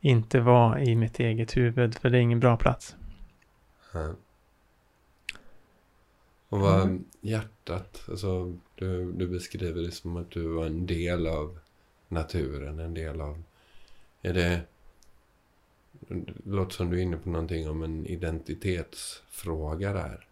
inte 0.00 0.40
vara 0.40 0.80
i 0.80 0.94
mitt 0.94 1.20
eget 1.20 1.56
huvud, 1.56 1.94
för 1.94 2.11
det 2.11 2.18
är 2.18 2.22
ingen 2.22 2.40
bra 2.40 2.56
plats. 2.56 2.96
Ha. 3.92 4.14
Och 6.48 6.61
vad 6.61 6.82
mm. 6.82 7.04
hjärtat, 7.20 8.04
alltså 8.09 8.56
du, 8.74 9.12
du 9.12 9.28
beskriver 9.28 9.82
det 9.82 9.90
som 9.90 10.16
att 10.16 10.30
du 10.30 10.48
var 10.48 10.66
en 10.66 10.86
del 10.86 11.26
av 11.26 11.59
naturen, 12.09 12.78
en 12.78 12.94
del 12.94 13.20
av... 13.20 13.42
Är 14.22 14.34
det... 14.34 14.61
Det 16.09 16.32
låter 16.44 16.74
som 16.74 16.90
du 16.90 16.98
är 16.98 17.02
inne 17.02 17.16
på 17.16 17.28
någonting 17.28 17.68
om 17.68 17.82
en 17.82 18.06
identitetsfråga 18.06 19.92
där. 19.92 20.26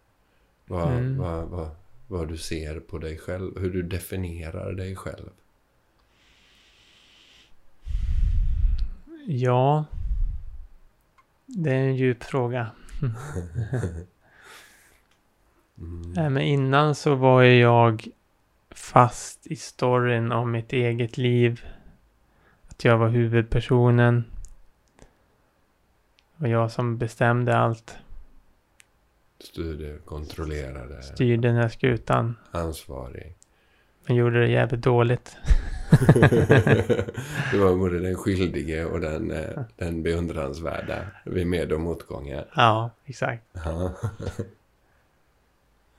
Vad, 0.65 0.91
mm. 0.93 1.17
vad, 1.17 1.47
vad, 1.47 1.69
vad 2.07 2.27
du 2.27 2.37
ser 2.37 2.79
på 2.79 2.97
dig 2.97 3.17
själv, 3.17 3.59
hur 3.59 3.69
du 3.69 3.81
definierar 3.81 4.73
dig 4.73 4.95
själv. 4.95 5.29
Ja, 9.25 9.85
det 11.45 11.71
är 11.71 11.79
en 11.79 11.95
djup 11.95 12.23
fråga. 12.23 12.71
mm. 15.77 16.33
Men 16.33 16.37
innan 16.37 16.95
så 16.95 17.15
var 17.15 17.43
jag 17.43 18.07
fast 18.69 19.47
i 19.47 19.55
storyn 19.55 20.31
om 20.31 20.51
mitt 20.51 20.73
eget 20.73 21.17
liv. 21.17 21.65
Att 22.67 22.85
jag 22.85 22.97
var 22.97 23.09
huvudpersonen. 23.09 24.23
Det 26.37 26.43
var 26.43 26.49
jag 26.49 26.71
som 26.71 26.97
bestämde 26.97 27.57
allt. 27.57 27.97
Styrde, 29.39 29.97
kontrollerade. 30.05 31.01
Styrde 31.01 31.47
den 31.47 31.57
här 31.57 31.69
skutan. 31.69 32.35
Ansvarig. 32.51 33.35
Men 34.05 34.15
gjorde 34.15 34.39
det 34.39 34.47
jävligt 34.47 34.81
dåligt. 34.81 35.37
du 37.51 37.57
var 37.57 37.75
både 37.75 37.99
den 37.99 38.15
skyldige 38.15 38.85
och 38.85 38.99
den, 38.99 39.31
eh, 39.31 39.61
den 39.75 40.03
beundransvärda 40.03 41.07
vid 41.25 41.47
med 41.47 41.71
och 41.71 41.81
motgångar. 41.81 42.47
Ja, 42.55 42.89
exakt. 43.05 43.43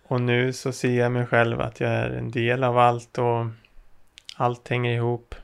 och 0.06 0.20
nu 0.20 0.52
så 0.52 0.72
ser 0.72 0.98
jag 0.98 1.12
mig 1.12 1.26
själv 1.26 1.60
att 1.60 1.80
jag 1.80 1.90
är 1.90 2.10
en 2.10 2.30
del 2.30 2.64
av 2.64 2.78
allt 2.78 3.18
och 3.18 3.46
allt 4.36 4.68
hänger 4.68 4.94
ihop. 4.94 5.34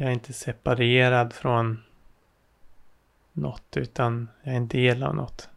Jag 0.00 0.08
är 0.08 0.12
inte 0.12 0.32
separerad 0.32 1.32
från 1.32 1.82
något 3.32 3.76
utan 3.76 4.28
jag 4.42 4.52
är 4.52 4.56
en 4.56 4.68
del 4.68 5.02
av 5.02 5.14
något. 5.14 5.48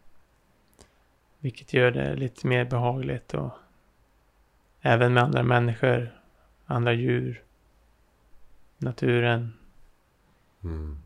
Vilket 1.40 1.74
gör 1.74 1.92
det 1.92 2.16
lite 2.16 2.48
mer 2.48 2.66
behagligt 2.66 3.34
och 3.34 3.52
även 4.82 5.14
med 5.14 5.24
andra 5.24 5.44
människor, 5.44 6.22
andra 6.66 6.94
djur, 6.94 7.44
naturen. 8.78 9.54
Mm. 10.64 10.98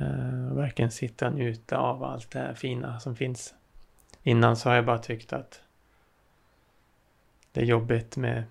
Uh, 0.00 0.54
verkligen 0.54 0.90
sitta 0.90 1.26
och 1.26 1.34
njuta 1.34 1.78
av 1.78 2.04
allt 2.04 2.30
det 2.30 2.38
här 2.38 2.54
fina 2.54 3.00
som 3.00 3.16
finns. 3.16 3.54
Innan 4.22 4.56
så 4.56 4.68
har 4.68 4.76
jag 4.76 4.86
bara 4.86 4.98
tyckt 4.98 5.32
att 5.32 5.62
det 7.52 7.60
är 7.60 7.64
jobbigt 7.64 8.16
med 8.16 8.44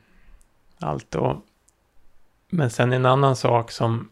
allt 0.77 1.15
och 1.15 1.45
men 2.49 2.69
sen 2.69 2.93
en 2.93 3.05
annan 3.05 3.35
sak 3.35 3.71
som 3.71 4.09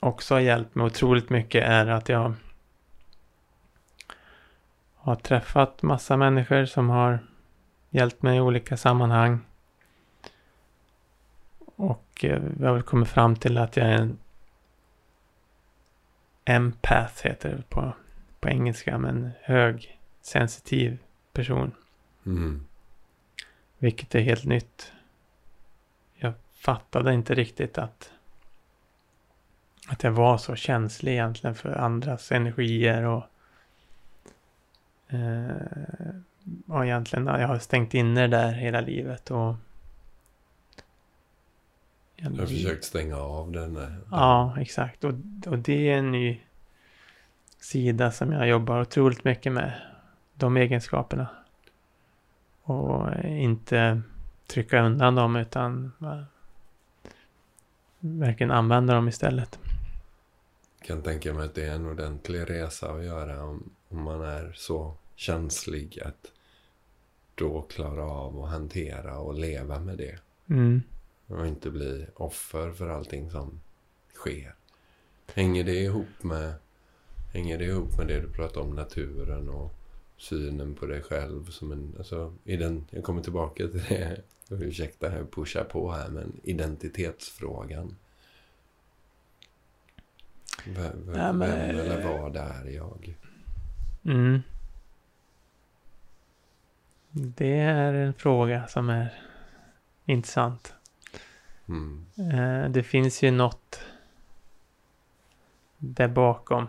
också 0.00 0.34
har 0.34 0.40
hjälpt 0.40 0.74
mig 0.74 0.86
otroligt 0.86 1.30
mycket 1.30 1.64
är 1.64 1.86
att 1.86 2.08
jag 2.08 2.34
har 4.94 5.16
träffat 5.16 5.82
massa 5.82 6.16
människor 6.16 6.64
som 6.64 6.90
har 6.90 7.18
hjälpt 7.90 8.22
mig 8.22 8.36
i 8.36 8.40
olika 8.40 8.76
sammanhang. 8.76 9.40
Och 11.58 12.24
eh, 12.24 12.42
vi 12.58 12.66
har 12.66 12.80
kommit 12.80 13.08
fram 13.08 13.36
till 13.36 13.58
att 13.58 13.76
jag 13.76 13.86
är 13.86 13.98
en 13.98 14.18
empath 16.44 17.26
heter 17.26 17.48
det 17.56 17.62
på, 17.68 17.92
på 18.40 18.48
engelska, 18.48 18.98
men 18.98 19.30
hög 19.42 20.00
sensitiv 20.20 20.98
person. 21.32 21.72
Mm. 22.26 22.66
Vilket 23.78 24.14
är 24.14 24.20
helt 24.20 24.44
nytt. 24.44 24.92
Fattade 26.64 27.14
inte 27.14 27.34
riktigt 27.34 27.78
att 27.78 28.12
att 29.88 30.02
jag 30.02 30.12
var 30.12 30.38
så 30.38 30.56
känslig 30.56 31.12
egentligen 31.12 31.54
för 31.54 31.78
andras 31.78 32.32
energier 32.32 33.02
och 33.02 33.24
Eh, 35.12 36.14
och 36.66 36.84
egentligen, 36.84 37.26
jag 37.26 37.48
har 37.48 37.58
stängt 37.58 37.94
inne 37.94 38.20
det 38.20 38.36
där 38.36 38.52
hela 38.52 38.80
livet 38.80 39.30
och... 39.30 39.54
Jag 42.16 42.30
har 42.30 42.46
försökt 42.46 42.84
stänga 42.84 43.16
av 43.16 43.52
den. 43.52 43.74
Där. 43.74 43.98
Ja, 44.10 44.56
exakt. 44.60 45.04
Och, 45.04 45.14
och 45.46 45.58
det 45.58 45.90
är 45.90 45.98
en 45.98 46.12
ny 46.12 46.40
sida 47.60 48.12
som 48.12 48.32
jag 48.32 48.48
jobbar 48.48 48.80
otroligt 48.80 49.24
mycket 49.24 49.52
med. 49.52 49.72
De 50.34 50.56
egenskaperna. 50.56 51.26
Och 52.62 53.24
inte 53.24 54.02
trycka 54.46 54.82
undan 54.82 55.14
dem 55.14 55.36
utan 55.36 55.92
verkligen 58.02 58.50
använda 58.50 58.94
dem 58.94 59.08
istället. 59.08 59.58
Jag 60.78 60.86
kan 60.86 61.02
tänka 61.02 61.34
mig 61.34 61.44
att 61.44 61.54
det 61.54 61.64
är 61.64 61.74
en 61.74 61.86
ordentlig 61.86 62.50
resa 62.50 62.90
att 62.92 63.04
göra 63.04 63.44
om, 63.44 63.70
om 63.88 64.02
man 64.02 64.22
är 64.22 64.52
så 64.54 64.94
känslig 65.14 66.00
att 66.00 66.32
då 67.34 67.62
klara 67.62 68.04
av 68.04 68.44
att 68.44 68.50
hantera 68.50 69.18
och 69.18 69.34
leva 69.34 69.80
med 69.80 69.98
det. 69.98 70.18
Mm. 70.50 70.82
Och 71.26 71.46
inte 71.46 71.70
bli 71.70 72.06
offer 72.14 72.72
för 72.72 72.88
allting 72.88 73.30
som 73.30 73.60
sker. 74.14 74.54
Hänger 75.34 75.64
det 75.64 75.74
ihop 75.74 76.22
med, 76.22 76.54
hänger 77.32 77.58
det 77.58 77.64
ihop 77.64 77.98
med 77.98 78.06
det 78.06 78.20
du 78.20 78.28
pratar 78.28 78.60
om 78.60 78.74
naturen 78.74 79.48
och 79.48 79.74
synen 80.22 80.74
på 80.74 80.86
dig 80.86 81.02
själv 81.02 81.44
som 81.50 81.72
en, 81.72 81.94
alltså, 81.98 82.32
ident, 82.44 82.88
jag 82.90 83.04
kommer 83.04 83.22
tillbaka 83.22 83.68
till 83.68 83.82
det, 83.88 84.20
ursäkta 84.50 85.16
jag 85.16 85.30
pushar 85.30 85.64
på 85.64 85.92
här, 85.92 86.08
men 86.08 86.40
identitetsfrågan. 86.42 87.96
V 90.66 90.90
v 90.94 91.12
Ja, 91.16 91.32
men- 91.32 91.38
Vem 91.50 91.78
eller 91.78 92.04
vad 92.04 92.36
är 92.36 92.64
jag? 92.70 93.16
Mm. 94.04 94.40
Det 97.10 97.58
är 97.58 97.94
en 97.94 98.14
fråga 98.14 98.66
som 98.66 98.88
är 98.90 99.22
intressant. 100.04 100.74
Mm. 101.68 102.06
Eh, 102.16 102.70
Det 102.70 102.82
finns 102.82 103.22
ju 103.22 103.30
något 103.30 103.80
där 105.78 106.08
bakom 106.08 106.66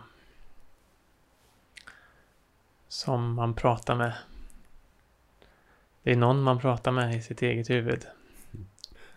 som 2.93 3.33
man 3.33 3.53
pratar 3.53 3.95
med. 3.95 4.13
Det 6.03 6.11
är 6.11 6.15
någon 6.15 6.41
man 6.41 6.59
pratar 6.59 6.91
med 6.91 7.15
i 7.15 7.21
sitt 7.21 7.41
eget 7.41 7.69
huvud. 7.69 8.05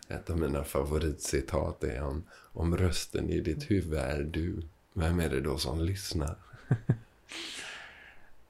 Ett 0.08 0.30
av 0.30 0.38
mina 0.38 0.64
favoritcitat 0.64 1.84
är 1.84 2.02
om, 2.02 2.24
om 2.52 2.76
rösten 2.76 3.30
i 3.30 3.40
ditt 3.40 3.70
huvud 3.70 3.98
är 3.98 4.22
du. 4.22 4.62
Vem 4.92 5.20
är 5.20 5.28
det 5.28 5.40
då 5.40 5.58
som 5.58 5.80
lyssnar? 5.80 6.36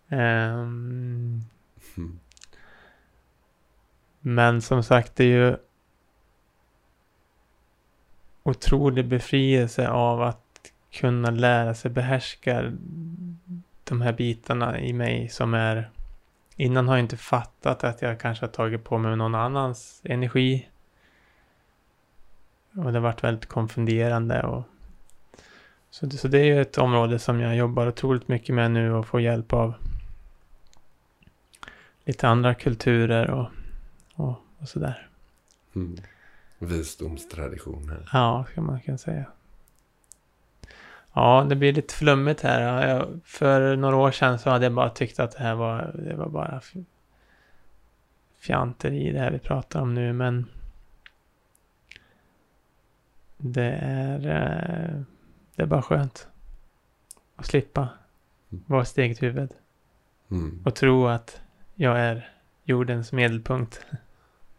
Mm. 0.09 1.41
Men 4.20 4.62
som 4.62 4.83
sagt, 4.83 5.16
det 5.16 5.24
är 5.24 5.51
ju 5.51 5.57
otrolig 8.43 9.09
befrielse 9.09 9.89
av 9.89 10.22
att 10.22 10.72
kunna 10.91 11.31
lära 11.31 11.74
sig 11.74 11.91
behärska 11.91 12.72
de 13.89 14.03
här 14.03 14.12
bitarna 14.12 14.80
i 14.80 14.93
mig 14.93 15.28
som 15.28 15.55
är... 15.55 15.91
Innan 16.57 16.89
har 16.89 16.97
jag 16.97 17.05
inte 17.05 17.16
fattat 17.16 17.84
att 17.84 18.03
jag 18.03 18.20
kanske 18.20 18.47
har 18.47 18.53
tagit 18.53 18.84
på 18.84 18.99
mig 18.99 19.16
någon 19.16 19.34
annans 19.34 20.01
energi. 20.05 20.68
Och 22.74 22.84
det 22.84 22.93
har 22.93 23.01
varit 23.01 23.24
väldigt 23.24 23.47
konfunderande. 23.47 24.43
Och 24.43 24.62
så, 25.91 26.07
det, 26.07 26.16
så 26.16 26.28
det 26.28 26.39
är 26.39 26.45
ju 26.45 26.61
ett 26.61 26.78
område 26.78 27.18
som 27.18 27.41
jag 27.41 27.57
jobbar 27.57 27.87
otroligt 27.87 28.28
mycket 28.28 28.55
med 28.55 28.70
nu 28.70 28.93
och 28.93 29.07
får 29.07 29.20
hjälp 29.20 29.53
av 29.53 29.74
lite 32.05 32.28
andra 32.28 32.55
kulturer 32.55 33.30
och, 33.30 33.49
och, 34.14 34.34
och 34.59 34.68
sådär. 34.68 35.09
Mm. 35.74 35.97
Visdomstraditioner. 36.59 38.09
Ja, 38.12 38.47
ska 38.51 38.61
man 38.61 38.80
kunna 38.80 38.99
säga. 38.99 39.24
Ja, 41.18 41.46
det 41.48 41.56
blir 41.56 41.72
lite 41.72 41.94
flummigt 41.94 42.40
här. 42.40 42.60
Ja, 42.62 42.86
Jag, 42.88 43.20
för 43.24 43.76
några 43.76 43.96
år 43.96 44.10
sedan 44.10 44.38
så 44.38 44.50
hade 44.50 44.64
jag 44.64 44.72
bara 44.74 44.90
tyckt 44.90 45.20
att 45.20 45.30
det 45.36 45.42
här 45.42 45.54
var, 45.54 45.92
det 46.06 46.14
var 46.16 46.28
bara 46.28 46.56
f- 46.62 46.82
fjanteri 48.38 49.12
det 49.12 49.18
här 49.18 49.30
vi 49.30 49.38
pratar 49.38 49.80
om 49.80 49.94
nu, 49.94 50.12
men 50.12 50.46
det 53.36 53.78
är, 53.82 54.18
eh, 54.18 55.00
det 55.56 55.62
är 55.62 55.66
bara 55.66 55.82
skönt 55.82 56.28
att 57.36 57.46
slippa 57.46 57.88
vara 58.48 58.84
sitt 58.84 58.98
eget 58.98 59.22
huvud 59.22 59.50
Mm. 60.30 60.62
och 60.64 60.74
tro 60.74 61.06
att 61.06 61.40
jag 61.74 62.00
är 62.00 62.32
jordens 62.64 63.12
medelpunkt. 63.12 63.86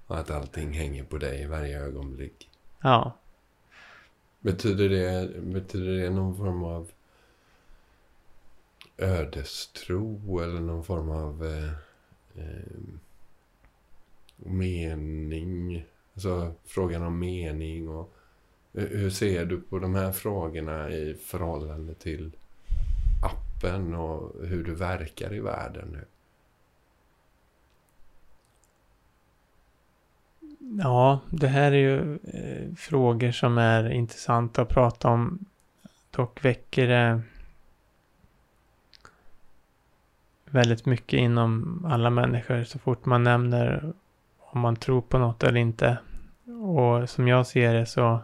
Och 0.07 0.17
att 0.19 0.31
allting 0.31 0.73
hänger 0.73 1.03
på 1.03 1.17
dig 1.17 1.41
i 1.41 1.45
varje 1.45 1.79
ögonblick. 1.81 2.49
Ja, 2.81 3.11
Betyder 4.39 4.89
det, 4.89 5.41
betyder 5.41 5.91
det 5.91 6.09
någon 6.09 6.37
form 6.37 6.63
av 6.63 6.91
ödestro 8.97 10.39
eller 10.39 10.59
någon 10.59 10.83
form 10.83 11.09
av 11.09 11.45
eh, 11.45 11.71
eh, 12.35 12.77
mening? 14.37 15.85
Alltså 16.13 16.53
frågan 16.65 17.03
om 17.03 17.19
mening 17.19 17.89
och 17.89 18.13
hur 18.73 18.97
hur 18.97 19.09
ser 19.09 19.45
du 19.45 19.61
på 19.61 19.79
de 19.79 19.95
här 19.95 20.11
frågorna 20.11 20.91
i 20.91 21.13
förhållande 21.13 21.93
till 21.93 22.31
appen 23.23 23.93
och 23.93 24.47
hur 24.47 24.63
du 24.63 24.75
verkar 24.75 25.33
i 25.33 25.39
världen 25.39 25.97
Ja, 30.69 31.19
det 31.29 31.47
här 31.47 31.71
är 31.71 31.75
ju 31.75 32.15
eh, 32.15 32.75
frågor 32.75 33.31
som 33.31 33.57
är 33.57 33.89
intressanta 33.89 34.61
att 34.61 34.69
prata 34.69 35.09
om. 35.09 35.45
Dock 36.11 36.45
väcker 36.45 36.87
det 36.87 37.21
väldigt 40.45 40.85
mycket 40.85 41.19
inom 41.19 41.83
alla 41.89 42.09
människor 42.09 42.63
så 42.63 42.79
fort 42.79 43.05
man 43.05 43.23
nämner 43.23 43.93
om 44.39 44.61
man 44.61 44.75
tror 44.75 45.01
på 45.01 45.17
något 45.17 45.43
eller 45.43 45.59
inte. 45.59 45.97
Och 46.45 47.09
som 47.09 47.27
jag 47.27 47.47
ser 47.47 47.73
det 47.73 47.85
så 47.85 48.21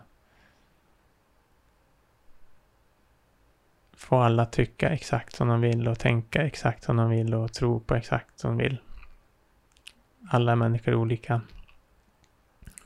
får 3.94 4.24
alla 4.24 4.46
tycka 4.46 4.90
exakt 4.90 5.36
som 5.36 5.48
de 5.48 5.62
vill 5.62 5.88
och 5.88 6.00
tänka 6.00 6.44
exakt 6.44 6.84
som 6.84 6.98
de 6.98 7.10
vill 7.10 7.34
och 7.34 7.54
tro 7.54 7.80
på 7.80 7.96
exakt 7.96 8.40
som 8.40 8.58
de 8.58 8.64
vill. 8.64 8.78
Alla 10.30 10.56
människor 10.56 10.92
är 10.92 10.96
olika. 10.96 11.42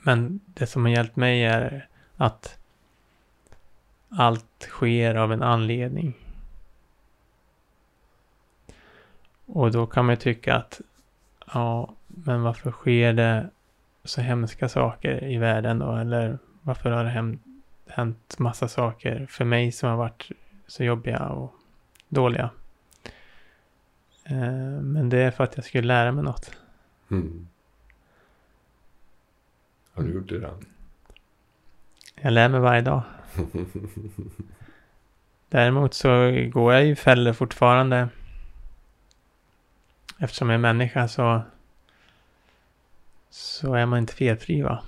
Men 0.01 0.39
det 0.45 0.67
som 0.67 0.85
har 0.85 0.91
hjälpt 0.91 1.15
mig 1.15 1.43
är 1.43 1.87
att 2.17 2.57
allt 4.09 4.67
sker 4.69 5.15
av 5.15 5.33
en 5.33 5.43
anledning. 5.43 6.13
Och 9.45 9.71
då 9.71 9.87
kan 9.87 10.05
man 10.05 10.13
ju 10.13 10.19
tycka 10.19 10.55
att 10.55 10.81
ja, 11.53 11.93
men 12.07 12.41
varför 12.41 12.71
sker 12.71 13.13
det 13.13 13.49
så 14.03 14.21
hemska 14.21 14.69
saker 14.69 15.23
i 15.23 15.37
världen 15.37 15.79
då? 15.79 15.95
Eller 15.95 16.37
varför 16.61 16.91
har 16.91 17.03
det 17.03 17.39
hänt, 17.87 18.39
massa 18.39 18.67
saker 18.67 19.25
för 19.29 19.45
mig 19.45 19.71
som 19.71 19.89
har 19.89 19.97
varit 19.97 20.31
så 20.67 20.83
jobbiga 20.83 21.29
och 21.29 21.53
dåliga? 22.09 22.49
Eh, 24.23 24.81
men 24.81 25.09
det 25.09 25.17
är 25.17 25.31
för 25.31 25.43
att 25.43 25.55
jag 25.55 25.65
skulle 25.65 25.87
lära 25.87 26.11
mig 26.11 26.23
något. 26.23 26.51
Mm. 27.11 27.47
Har 29.97 30.03
du 30.03 30.13
gjort 30.13 30.29
det 30.29 30.39
då? 30.39 30.49
Jag 32.21 32.33
lär 32.33 32.49
mig 32.49 32.59
varje 32.59 32.81
dag. 32.81 33.01
Däremot 35.49 35.93
så 35.93 36.09
går 36.53 36.73
jag 36.73 36.87
i 36.87 36.95
fällor 36.95 37.33
fortfarande. 37.33 38.09
Eftersom 40.19 40.49
jag 40.49 40.55
är 40.55 40.59
människa 40.59 41.07
så, 41.07 41.41
så 43.29 43.73
är 43.73 43.85
man 43.85 43.99
inte 43.99 44.13
felfri 44.13 44.61
va. 44.61 44.83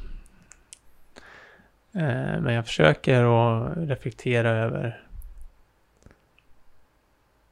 Eh, 1.93 2.41
Men 2.41 2.53
jag 2.53 2.66
försöker 2.66 3.24
att 3.24 3.78
reflektera 3.78 4.49
över 4.49 5.03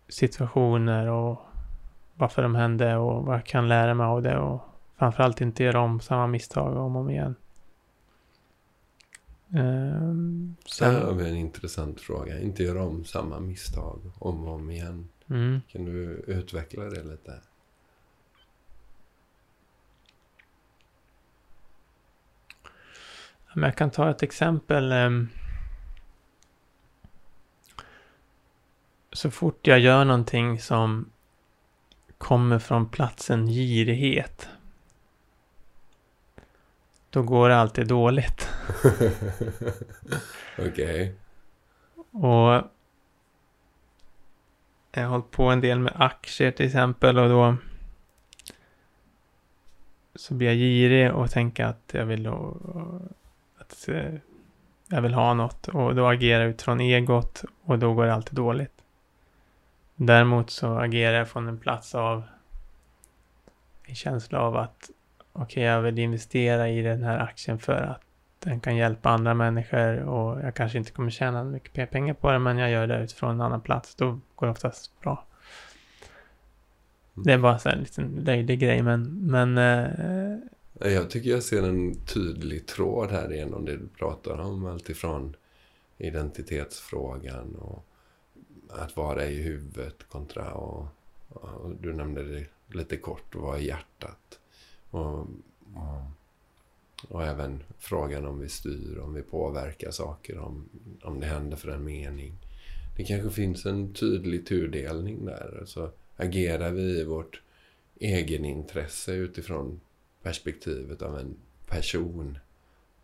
situationer 0.08 1.08
och 1.08 1.42
varför 2.14 2.42
de 2.42 2.56
hände 2.56 2.96
och 2.96 3.26
vad 3.26 3.36
jag 3.36 3.46
kan 3.46 3.68
lära 3.68 3.94
mig 3.94 4.06
av 4.06 4.22
det 4.22 4.38
och 4.38 4.62
framförallt 4.98 5.42
inte 5.42 5.64
göra 5.64 5.80
om 5.80 6.00
samma 6.00 6.28
misstag 6.28 6.78
om 6.78 6.96
och 6.96 7.02
om 7.02 7.10
igen. 7.10 7.36
Ehm, 9.54 10.56
Sen 10.66 10.96
har 10.96 11.14
vi 11.14 11.30
en 11.30 11.36
intressant 11.36 12.02
fråga. 12.02 12.40
Inte 12.40 12.64
göra 12.64 12.84
om 12.84 13.06
samma 13.06 13.40
misstag 13.40 14.00
om 14.20 14.44
och 14.48 14.54
om 14.54 14.70
igen. 14.70 15.10
mm, 15.30 15.62
Kan 15.68 15.86
du 15.86 16.24
utveckla 16.28 16.84
det 16.84 17.04
lite? 17.04 17.42
men 23.54 23.64
jag 23.64 23.76
kan 23.78 23.92
ta 23.92 24.10
ett 24.10 24.24
exempel. 24.24 24.92
ehm. 24.92 25.30
Så 29.14 29.32
fort 29.32 29.68
jag 29.68 29.80
gör 29.80 30.06
någonting 30.06 30.60
som 30.60 31.10
kommer 32.18 32.60
från 32.60 32.90
platsen 32.90 33.48
girighet. 33.48 34.50
Då 37.10 37.22
går 37.24 37.50
det 37.50 37.58
alltid 37.58 37.88
dåligt. 37.88 38.50
Okej. 40.58 41.16
Och 42.12 42.64
jag 44.92 45.04
har 45.04 45.08
hållit 45.08 45.32
på 45.32 45.44
en 45.44 45.62
del 45.62 45.80
med 45.80 45.94
aktier 45.96 46.52
till 46.52 46.66
exempel 46.66 47.20
och 47.20 47.30
då 47.30 47.56
så 50.16 50.34
blir 50.34 50.48
jag 50.48 50.56
girig 50.56 51.14
och 51.14 51.32
tänker 51.32 51.66
att 51.66 51.92
jag 51.92 52.06
vill 52.06 52.28
att 53.58 53.88
eh, 53.88 54.14
jag 54.88 55.02
vill 55.02 55.14
ha 55.14 55.34
något 55.34 55.68
och 55.68 55.96
då 55.96 56.08
agerar 56.08 56.42
jag 56.42 56.50
utifrån 56.50 56.82
egot 56.82 57.44
och 57.64 57.80
då 57.80 57.94
går 57.94 58.06
det 58.06 58.14
alltid 58.14 58.36
dåligt. 58.36 58.84
Däremot 59.96 60.50
så 60.50 60.78
agerar 60.78 61.18
jag 61.18 61.30
från 61.30 61.48
en 61.48 61.60
plats 61.60 61.96
av 61.96 62.24
en 63.84 63.96
känsla 63.96 64.40
av 64.40 64.58
att 64.58 64.90
okej, 65.38 65.64
jag 65.64 65.82
vill 65.82 66.00
investera 66.00 66.70
i 66.70 66.82
den 66.82 67.04
här 67.04 67.20
aktien 67.20 67.60
för 67.60 67.82
att 67.82 68.02
den 68.40 68.60
kan 68.60 68.76
hjälpa 68.76 69.10
andra 69.10 69.34
människor 69.34 70.00
och 70.00 70.42
jag 70.42 70.56
kanske 70.56 70.78
inte 70.78 70.92
kommer 70.92 71.10
tjäna 71.10 71.44
mycket 71.44 71.92
pengar 71.92 72.14
på 72.14 72.32
det 72.32 72.40
men 72.40 72.58
jag 72.58 72.72
gör 72.72 72.88
det 72.88 73.04
utifrån 73.04 73.32
en 73.32 73.42
annan 73.42 73.62
plats. 73.62 73.96
Då 73.96 74.20
går 74.36 74.48
det 74.48 74.52
oftast 74.52 75.02
bra. 75.02 75.26
Det 77.14 77.34
är 77.34 77.38
bara 77.38 77.60
så 77.60 77.70
en 77.70 77.80
liten 77.80 78.24
löjlig 78.26 78.60
grej, 78.60 78.82
men... 78.82 79.28
men 79.28 79.58
eh, 79.58 80.92
Jag 80.94 81.10
tycker 81.10 81.30
jag 81.30 81.44
ser 81.44 81.64
en 81.64 81.96
tydlig 81.96 82.66
tråd 82.66 83.12
här 83.12 83.30
genom 83.30 83.66
det 83.66 83.78
du 83.78 83.88
pratar 83.88 84.40
om. 84.40 84.66
Alltifrån 84.66 85.36
identitetsfrågan 85.98 87.56
och 87.56 87.86
att 88.70 88.98
vara 88.98 89.26
i 89.26 89.42
huvudet 89.42 90.10
kontra 90.10 90.54
och, 90.54 90.88
och 91.30 91.72
du 91.82 91.94
nämnde 91.94 92.24
det 92.24 92.46
lite 92.68 92.98
kort, 92.98 93.36
vara 93.36 93.60
i 93.60 93.68
hjärtat. 93.68 94.40
Och, 94.90 95.28
och, 97.10 97.24
även 97.24 97.64
frågan 97.80 98.26
om 98.26 98.40
vi 98.40 98.50
styr, 98.50 99.00
om 99.00 99.14
vi 99.14 99.22
påverkar 99.22 99.92
saker, 99.92 100.38
om, 100.38 100.70
om 101.04 101.20
det 101.20 101.26
händer 101.26 101.58
för 101.58 101.70
en 101.70 101.84
mening. 101.84 102.34
Det 102.98 103.04
kanske 103.04 103.30
finns 103.30 103.66
en 103.66 103.94
tydlig 103.94 104.48
turdelning 104.48 105.26
där. 105.26 105.58
Alltså, 105.60 105.92
agerar 106.16 106.72
vi 106.72 107.00
i 107.00 107.04
vårt 107.04 107.42
egenintresse 108.00 109.14
utifrån 109.14 109.80
perspektivet 110.22 111.02
av 111.02 111.20
en 111.20 111.36
person, 111.68 112.38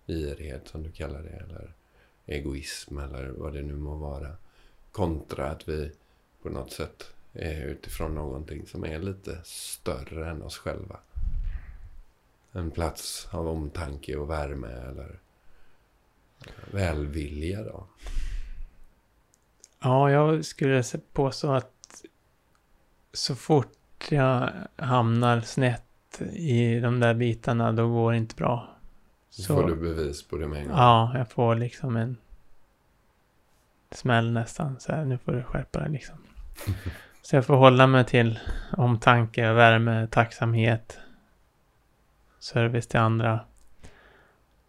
girighet 0.07 0.67
som 0.67 0.83
du 0.83 0.91
kallar 0.91 1.21
det, 1.23 1.29
eller 1.29 1.73
egoism 2.25 2.97
eller 2.97 3.27
vad 3.27 3.53
det 3.53 3.61
nu 3.61 3.75
må 3.75 3.95
vara. 3.95 4.35
Kontra 4.91 5.49
att 5.49 5.69
vi 5.69 5.91
på 6.41 6.49
något 6.49 6.71
sätt 6.71 7.03
är 7.33 7.65
utifrån 7.65 8.15
någonting 8.15 8.67
som 8.67 8.85
är 8.85 8.99
lite 8.99 9.41
större 9.43 10.29
än 10.29 10.41
oss 10.41 10.57
själva. 10.57 10.99
En 12.53 12.71
plats 12.71 13.27
av 13.31 13.47
omtanke 13.47 14.15
och 14.15 14.29
värme 14.29 14.67
eller 14.67 15.19
välvilja 16.71 17.63
då. 17.63 17.87
Ja, 19.81 20.11
jag 20.11 20.45
skulle 20.45 20.83
påstå 21.13 21.51
att 21.51 22.03
så 23.13 23.35
fort 23.35 24.11
jag 24.11 24.49
hamnar 24.75 25.41
snett 25.41 26.21
i 26.33 26.79
de 26.79 26.99
där 26.99 27.13
bitarna, 27.13 27.71
då 27.71 27.87
går 27.89 28.11
det 28.11 28.17
inte 28.17 28.35
bra. 28.35 28.77
Så 29.29 29.55
får 29.55 29.67
du 29.67 29.75
bevis 29.75 30.27
på 30.27 30.37
det 30.37 30.47
med 30.47 30.61
en 30.61 30.67
gång. 30.67 30.77
Ja, 30.77 31.17
jag 31.17 31.31
får 31.31 31.55
liksom 31.55 31.95
en 31.95 32.17
smäll 33.91 34.31
nästan. 34.31 34.79
Så 34.79 34.91
här, 34.91 35.05
nu 35.05 35.17
får 35.17 35.31
du 35.31 35.43
skärpa 35.43 35.79
dig 35.79 35.89
liksom. 35.89 36.15
Så 37.21 37.35
jag 37.35 37.45
får 37.45 37.55
hålla 37.55 37.87
mig 37.87 38.05
till 38.05 38.39
omtanke, 38.77 39.53
värme, 39.53 40.07
tacksamhet, 40.11 40.99
service 42.43 42.87
till 42.87 42.99
andra. 42.99 43.39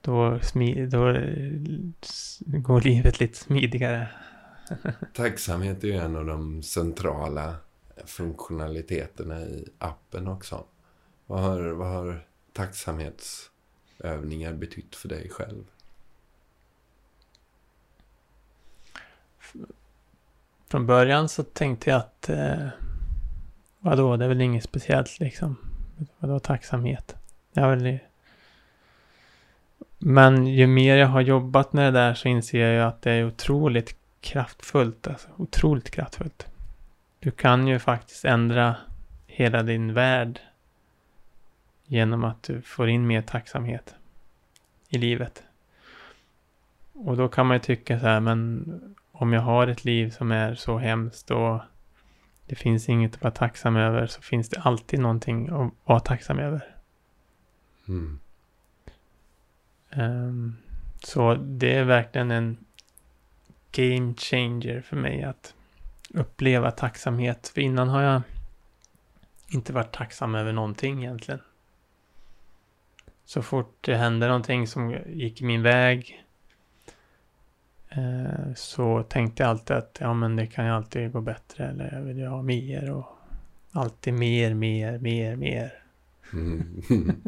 Då, 0.00 0.38
smi 0.42 0.86
då 0.86 0.98
går 2.46 2.80
livet 2.80 3.20
lite 3.20 3.38
smidigare. 3.38 4.08
Tacksamhet 5.14 5.84
är 5.84 5.88
ju 5.88 5.94
en 5.94 6.16
av 6.16 6.26
de 6.26 6.62
centrala 6.62 7.56
funktionaliteterna 8.04 9.40
i 9.40 9.68
appen 9.78 10.28
också. 10.28 10.64
Vad 11.26 11.40
har, 11.40 11.60
vad 11.60 11.88
har 11.88 12.26
tacksamhetsövningar 12.52 14.52
betytt 14.52 14.96
för 14.96 15.08
dig 15.08 15.30
själv? 15.30 15.64
Från 20.68 20.86
början 20.86 21.28
så 21.28 21.42
tänkte 21.42 21.90
jag 21.90 21.98
att 21.98 22.28
eh, 22.28 22.68
vadå, 23.78 24.16
det 24.16 24.24
är 24.24 24.28
väl 24.28 24.40
inget 24.40 24.64
speciellt 24.64 25.20
liksom. 25.20 25.56
Vadå 26.18 26.38
tacksamhet? 26.38 27.16
Jag 27.54 27.76
vill... 27.76 27.98
Men 29.98 30.46
ju 30.46 30.66
mer 30.66 30.96
jag 30.96 31.06
har 31.06 31.20
jobbat 31.20 31.72
med 31.72 31.94
det 31.94 32.00
där 32.00 32.14
så 32.14 32.28
inser 32.28 32.60
jag 32.60 32.74
ju 32.74 32.80
att 32.80 33.02
det 33.02 33.12
är 33.12 33.26
otroligt 33.26 33.96
kraftfullt. 34.20 35.06
Alltså, 35.06 35.28
otroligt 35.36 35.90
kraftfullt. 35.90 36.46
Du 37.18 37.30
kan 37.30 37.66
ju 37.66 37.78
faktiskt 37.78 38.24
ändra 38.24 38.76
hela 39.26 39.62
din 39.62 39.94
värld 39.94 40.40
genom 41.86 42.24
att 42.24 42.42
du 42.42 42.62
får 42.62 42.88
in 42.88 43.06
mer 43.06 43.22
tacksamhet 43.22 43.94
i 44.88 44.98
livet. 44.98 45.42
Och 46.92 47.16
då 47.16 47.28
kan 47.28 47.46
man 47.46 47.56
ju 47.56 47.60
tycka 47.60 48.00
så 48.00 48.06
här, 48.06 48.20
men 48.20 48.64
om 49.12 49.32
jag 49.32 49.40
har 49.40 49.66
ett 49.66 49.84
liv 49.84 50.10
som 50.10 50.32
är 50.32 50.54
så 50.54 50.78
hemskt 50.78 51.30
och 51.30 51.60
det 52.46 52.54
finns 52.54 52.88
inget 52.88 53.14
att 53.14 53.22
vara 53.22 53.34
tacksam 53.34 53.76
över 53.76 54.06
så 54.06 54.22
finns 54.22 54.48
det 54.48 54.60
alltid 54.60 55.00
någonting 55.00 55.48
att 55.48 55.72
vara 55.84 56.00
tacksam 56.00 56.38
över. 56.38 56.73
Mm. 57.88 58.20
Um, 59.96 60.56
så 61.04 61.34
det 61.34 61.76
är 61.76 61.84
verkligen 61.84 62.30
en 62.30 62.56
game 63.72 64.14
changer 64.14 64.80
för 64.80 64.96
mig 64.96 65.22
att 65.22 65.54
uppleva 66.08 66.70
tacksamhet. 66.70 67.48
För 67.48 67.60
innan 67.60 67.88
har 67.88 68.02
jag 68.02 68.22
inte 69.48 69.72
varit 69.72 69.92
tacksam 69.92 70.34
över 70.34 70.52
någonting 70.52 71.04
egentligen. 71.04 71.40
Så 73.24 73.42
fort 73.42 73.76
det 73.80 73.96
hände 73.96 74.26
någonting 74.26 74.66
som 74.66 74.96
gick 75.06 75.42
min 75.42 75.62
väg 75.62 76.24
eh, 77.88 78.54
så 78.56 79.02
tänkte 79.02 79.42
jag 79.42 79.50
alltid 79.50 79.76
att 79.76 79.98
ja 80.00 80.14
men 80.14 80.36
det 80.36 80.46
kan 80.46 80.64
ju 80.66 80.70
alltid 80.70 81.12
gå 81.12 81.20
bättre 81.20 81.68
eller 81.68 81.94
jag 81.94 82.00
vill 82.00 82.18
ju 82.18 82.26
ha 82.26 82.42
mer 82.42 82.90
och 82.90 83.06
alltid 83.72 84.14
mer, 84.14 84.54
mer, 84.54 84.98
mer, 84.98 85.36
mer. 85.36 85.83
Mm. 86.34 86.82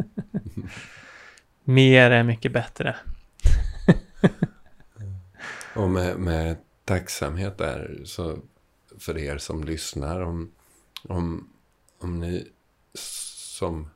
mer 1.65 2.11
är 2.11 2.23
mycket 2.23 2.53
bättre. 2.53 2.97
och 5.75 5.91
med, 5.91 6.19
med 6.19 6.57
tacksamhet 6.85 7.59
där, 7.59 8.01
så 8.05 8.39
för 8.99 9.19
er 9.19 9.39
som 9.39 9.65
lyssnar, 9.65 10.21
om, 10.21 10.53
om, 11.03 11.49
om 11.99 12.21
ni 12.21 12.49
som 13.59 13.89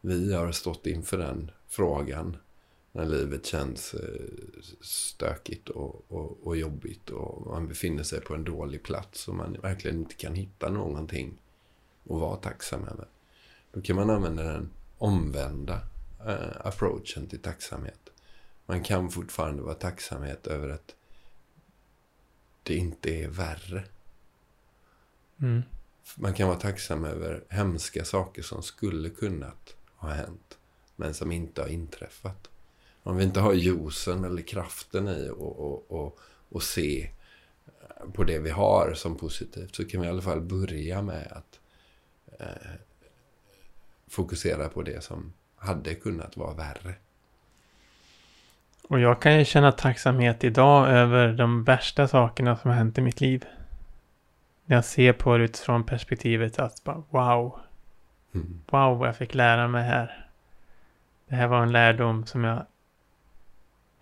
vi 0.00 0.34
har 0.34 0.52
stått 0.52 0.86
inför 0.86 1.18
den 1.18 1.50
frågan 1.68 2.36
när 2.92 3.06
livet 3.06 3.46
känns 3.46 3.94
eh, 3.94 4.60
stökigt 4.80 5.68
och, 5.68 6.04
och, 6.08 6.46
och 6.46 6.56
jobbigt 6.56 7.10
och 7.10 7.46
man 7.46 7.68
befinner 7.68 8.02
sig 8.02 8.20
på 8.20 8.34
en 8.34 8.44
dålig 8.44 8.82
plats 8.82 9.28
och 9.28 9.34
man 9.34 9.56
verkligen 9.62 9.98
inte 9.98 10.14
kan 10.14 10.34
hitta 10.34 10.70
någonting 10.70 11.38
att 12.04 12.20
vara 12.20 12.36
tacksam 12.36 12.84
över. 12.84 13.06
Då 13.72 13.80
kan 13.80 13.96
man 13.96 14.10
använda 14.10 14.42
den 14.42 14.70
omvända 14.98 15.80
eh, 16.26 16.66
approachen 16.66 17.26
till 17.26 17.38
tacksamhet. 17.38 18.10
Man 18.66 18.82
kan 18.82 19.10
fortfarande 19.10 19.62
vara 19.62 19.74
tacksamhet 19.74 20.46
över 20.46 20.68
att 20.68 20.94
det 22.62 22.74
inte 22.74 23.10
är 23.10 23.28
värre. 23.28 23.84
Mm. 25.40 25.62
Man 26.16 26.34
kan 26.34 26.48
vara 26.48 26.58
tacksam 26.58 27.04
över 27.04 27.44
hemska 27.48 28.04
saker 28.04 28.42
som 28.42 28.62
skulle 28.62 29.10
kunnat 29.10 29.76
ha 29.96 30.08
hänt, 30.08 30.58
men 30.96 31.14
som 31.14 31.32
inte 31.32 31.62
har 31.62 31.68
inträffat. 31.68 32.48
Om 33.02 33.16
vi 33.16 33.24
inte 33.24 33.40
har 33.40 33.52
ljusen 33.52 34.24
eller 34.24 34.42
kraften 34.42 35.08
i 35.08 35.30
att 36.54 36.62
se 36.62 37.10
på 38.12 38.24
det 38.24 38.38
vi 38.38 38.50
har 38.50 38.94
som 38.94 39.16
positivt 39.16 39.76
så 39.76 39.84
kan 39.84 40.00
vi 40.00 40.06
i 40.06 40.10
alla 40.10 40.22
fall 40.22 40.40
börja 40.40 41.02
med 41.02 41.32
att 41.32 41.60
eh, 42.40 42.72
fokusera 44.10 44.68
på 44.68 44.82
det 44.82 45.04
som 45.04 45.32
hade 45.56 45.94
kunnat 45.94 46.36
vara 46.36 46.54
värre. 46.54 46.94
Och 48.88 49.00
jag 49.00 49.22
kan 49.22 49.38
ju 49.38 49.44
känna 49.44 49.72
tacksamhet 49.72 50.44
idag 50.44 50.88
över 50.88 51.32
de 51.32 51.64
värsta 51.64 52.08
sakerna 52.08 52.56
som 52.56 52.70
har 52.70 52.76
hänt 52.76 52.98
i 52.98 53.00
mitt 53.00 53.20
liv. 53.20 53.44
När 54.64 54.76
jag 54.76 54.84
ser 54.84 55.12
på 55.12 55.38
det 55.38 55.44
utifrån 55.44 55.84
perspektivet 55.84 56.58
att 56.58 56.84
bara, 56.84 57.02
wow. 57.10 57.60
Mm. 58.34 58.60
Wow, 58.70 58.98
vad 58.98 59.08
jag 59.08 59.16
fick 59.16 59.34
lära 59.34 59.68
mig 59.68 59.84
här. 59.84 60.26
Det 61.28 61.34
här 61.34 61.46
var 61.46 61.62
en 61.62 61.72
lärdom 61.72 62.26
som 62.26 62.44
jag 62.44 62.66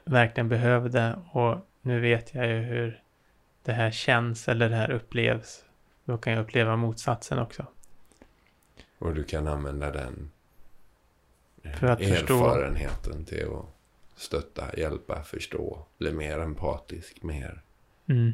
verkligen 0.04 0.48
behövde 0.48 1.18
och 1.32 1.56
nu 1.82 2.00
vet 2.00 2.34
jag 2.34 2.46
ju 2.46 2.58
hur 2.58 3.02
det 3.62 3.72
här 3.72 3.90
känns 3.90 4.48
eller 4.48 4.68
det 4.68 4.76
här 4.76 4.90
upplevs. 4.90 5.64
Då 6.04 6.18
kan 6.18 6.32
jag 6.32 6.42
uppleva 6.42 6.76
motsatsen 6.76 7.38
också. 7.38 7.66
Och 8.98 9.14
du 9.14 9.24
kan 9.24 9.46
använda 9.46 9.90
den 9.90 10.30
För 11.78 11.86
att 11.86 12.00
erfarenheten 12.00 13.24
förstå. 13.24 13.36
till 13.36 13.46
att 13.46 13.64
stötta, 14.16 14.76
hjälpa, 14.76 15.22
förstå, 15.22 15.86
bli 15.98 16.12
mer 16.12 16.38
empatisk, 16.38 17.22
mer 17.22 17.62
mm. 18.06 18.32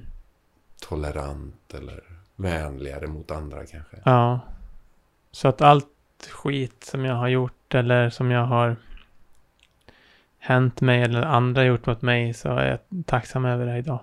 tolerant 0.80 1.74
eller 1.74 2.02
vänligare 2.36 3.06
mot 3.06 3.30
andra 3.30 3.66
kanske. 3.66 3.96
Ja. 4.04 4.40
Så 5.30 5.48
att 5.48 5.60
allt 5.60 5.86
skit 6.30 6.84
som 6.84 7.04
jag 7.04 7.14
har 7.14 7.28
gjort 7.28 7.74
eller 7.74 8.10
som 8.10 8.30
jag 8.30 8.44
har 8.44 8.76
hänt 10.38 10.80
mig 10.80 11.02
eller 11.02 11.22
andra 11.22 11.64
gjort 11.64 11.86
mot 11.86 12.02
mig 12.02 12.34
så 12.34 12.48
är 12.48 12.70
jag 12.70 13.04
tacksam 13.06 13.44
över 13.44 13.66
det 13.66 13.78
idag. 13.78 14.00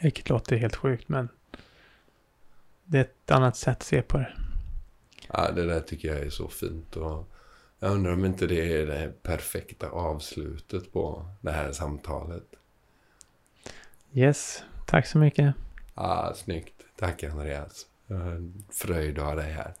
Vilket 0.00 0.28
låter 0.28 0.56
helt 0.56 0.76
sjukt 0.76 1.08
men 1.08 1.28
det 2.84 2.98
är 2.98 3.02
ett 3.02 3.30
annat 3.30 3.56
sätt 3.56 3.76
att 3.76 3.82
se 3.82 4.02
på 4.02 4.18
det. 4.18 4.32
Ja, 5.32 5.50
det 5.50 5.66
där 5.66 5.80
tycker 5.80 6.08
jag 6.08 6.18
är 6.18 6.30
så 6.30 6.48
fint. 6.48 6.96
Och 6.96 7.28
jag 7.78 7.92
undrar 7.92 8.12
om 8.12 8.24
inte 8.24 8.46
det 8.46 8.80
är 8.80 8.86
det 8.86 9.22
perfekta 9.22 9.88
avslutet 9.88 10.92
på 10.92 11.26
det 11.40 11.50
här 11.50 11.72
samtalet. 11.72 12.44
Yes, 14.12 14.62
tack 14.86 15.06
så 15.06 15.18
mycket. 15.18 15.54
Ja, 15.94 16.32
snyggt. 16.36 16.74
Tack 16.96 17.22
Andreas. 17.22 17.86
Fröjd 18.72 19.18
att 19.18 19.24
ha 19.24 19.34
dig 19.34 19.52
här. 19.52 19.74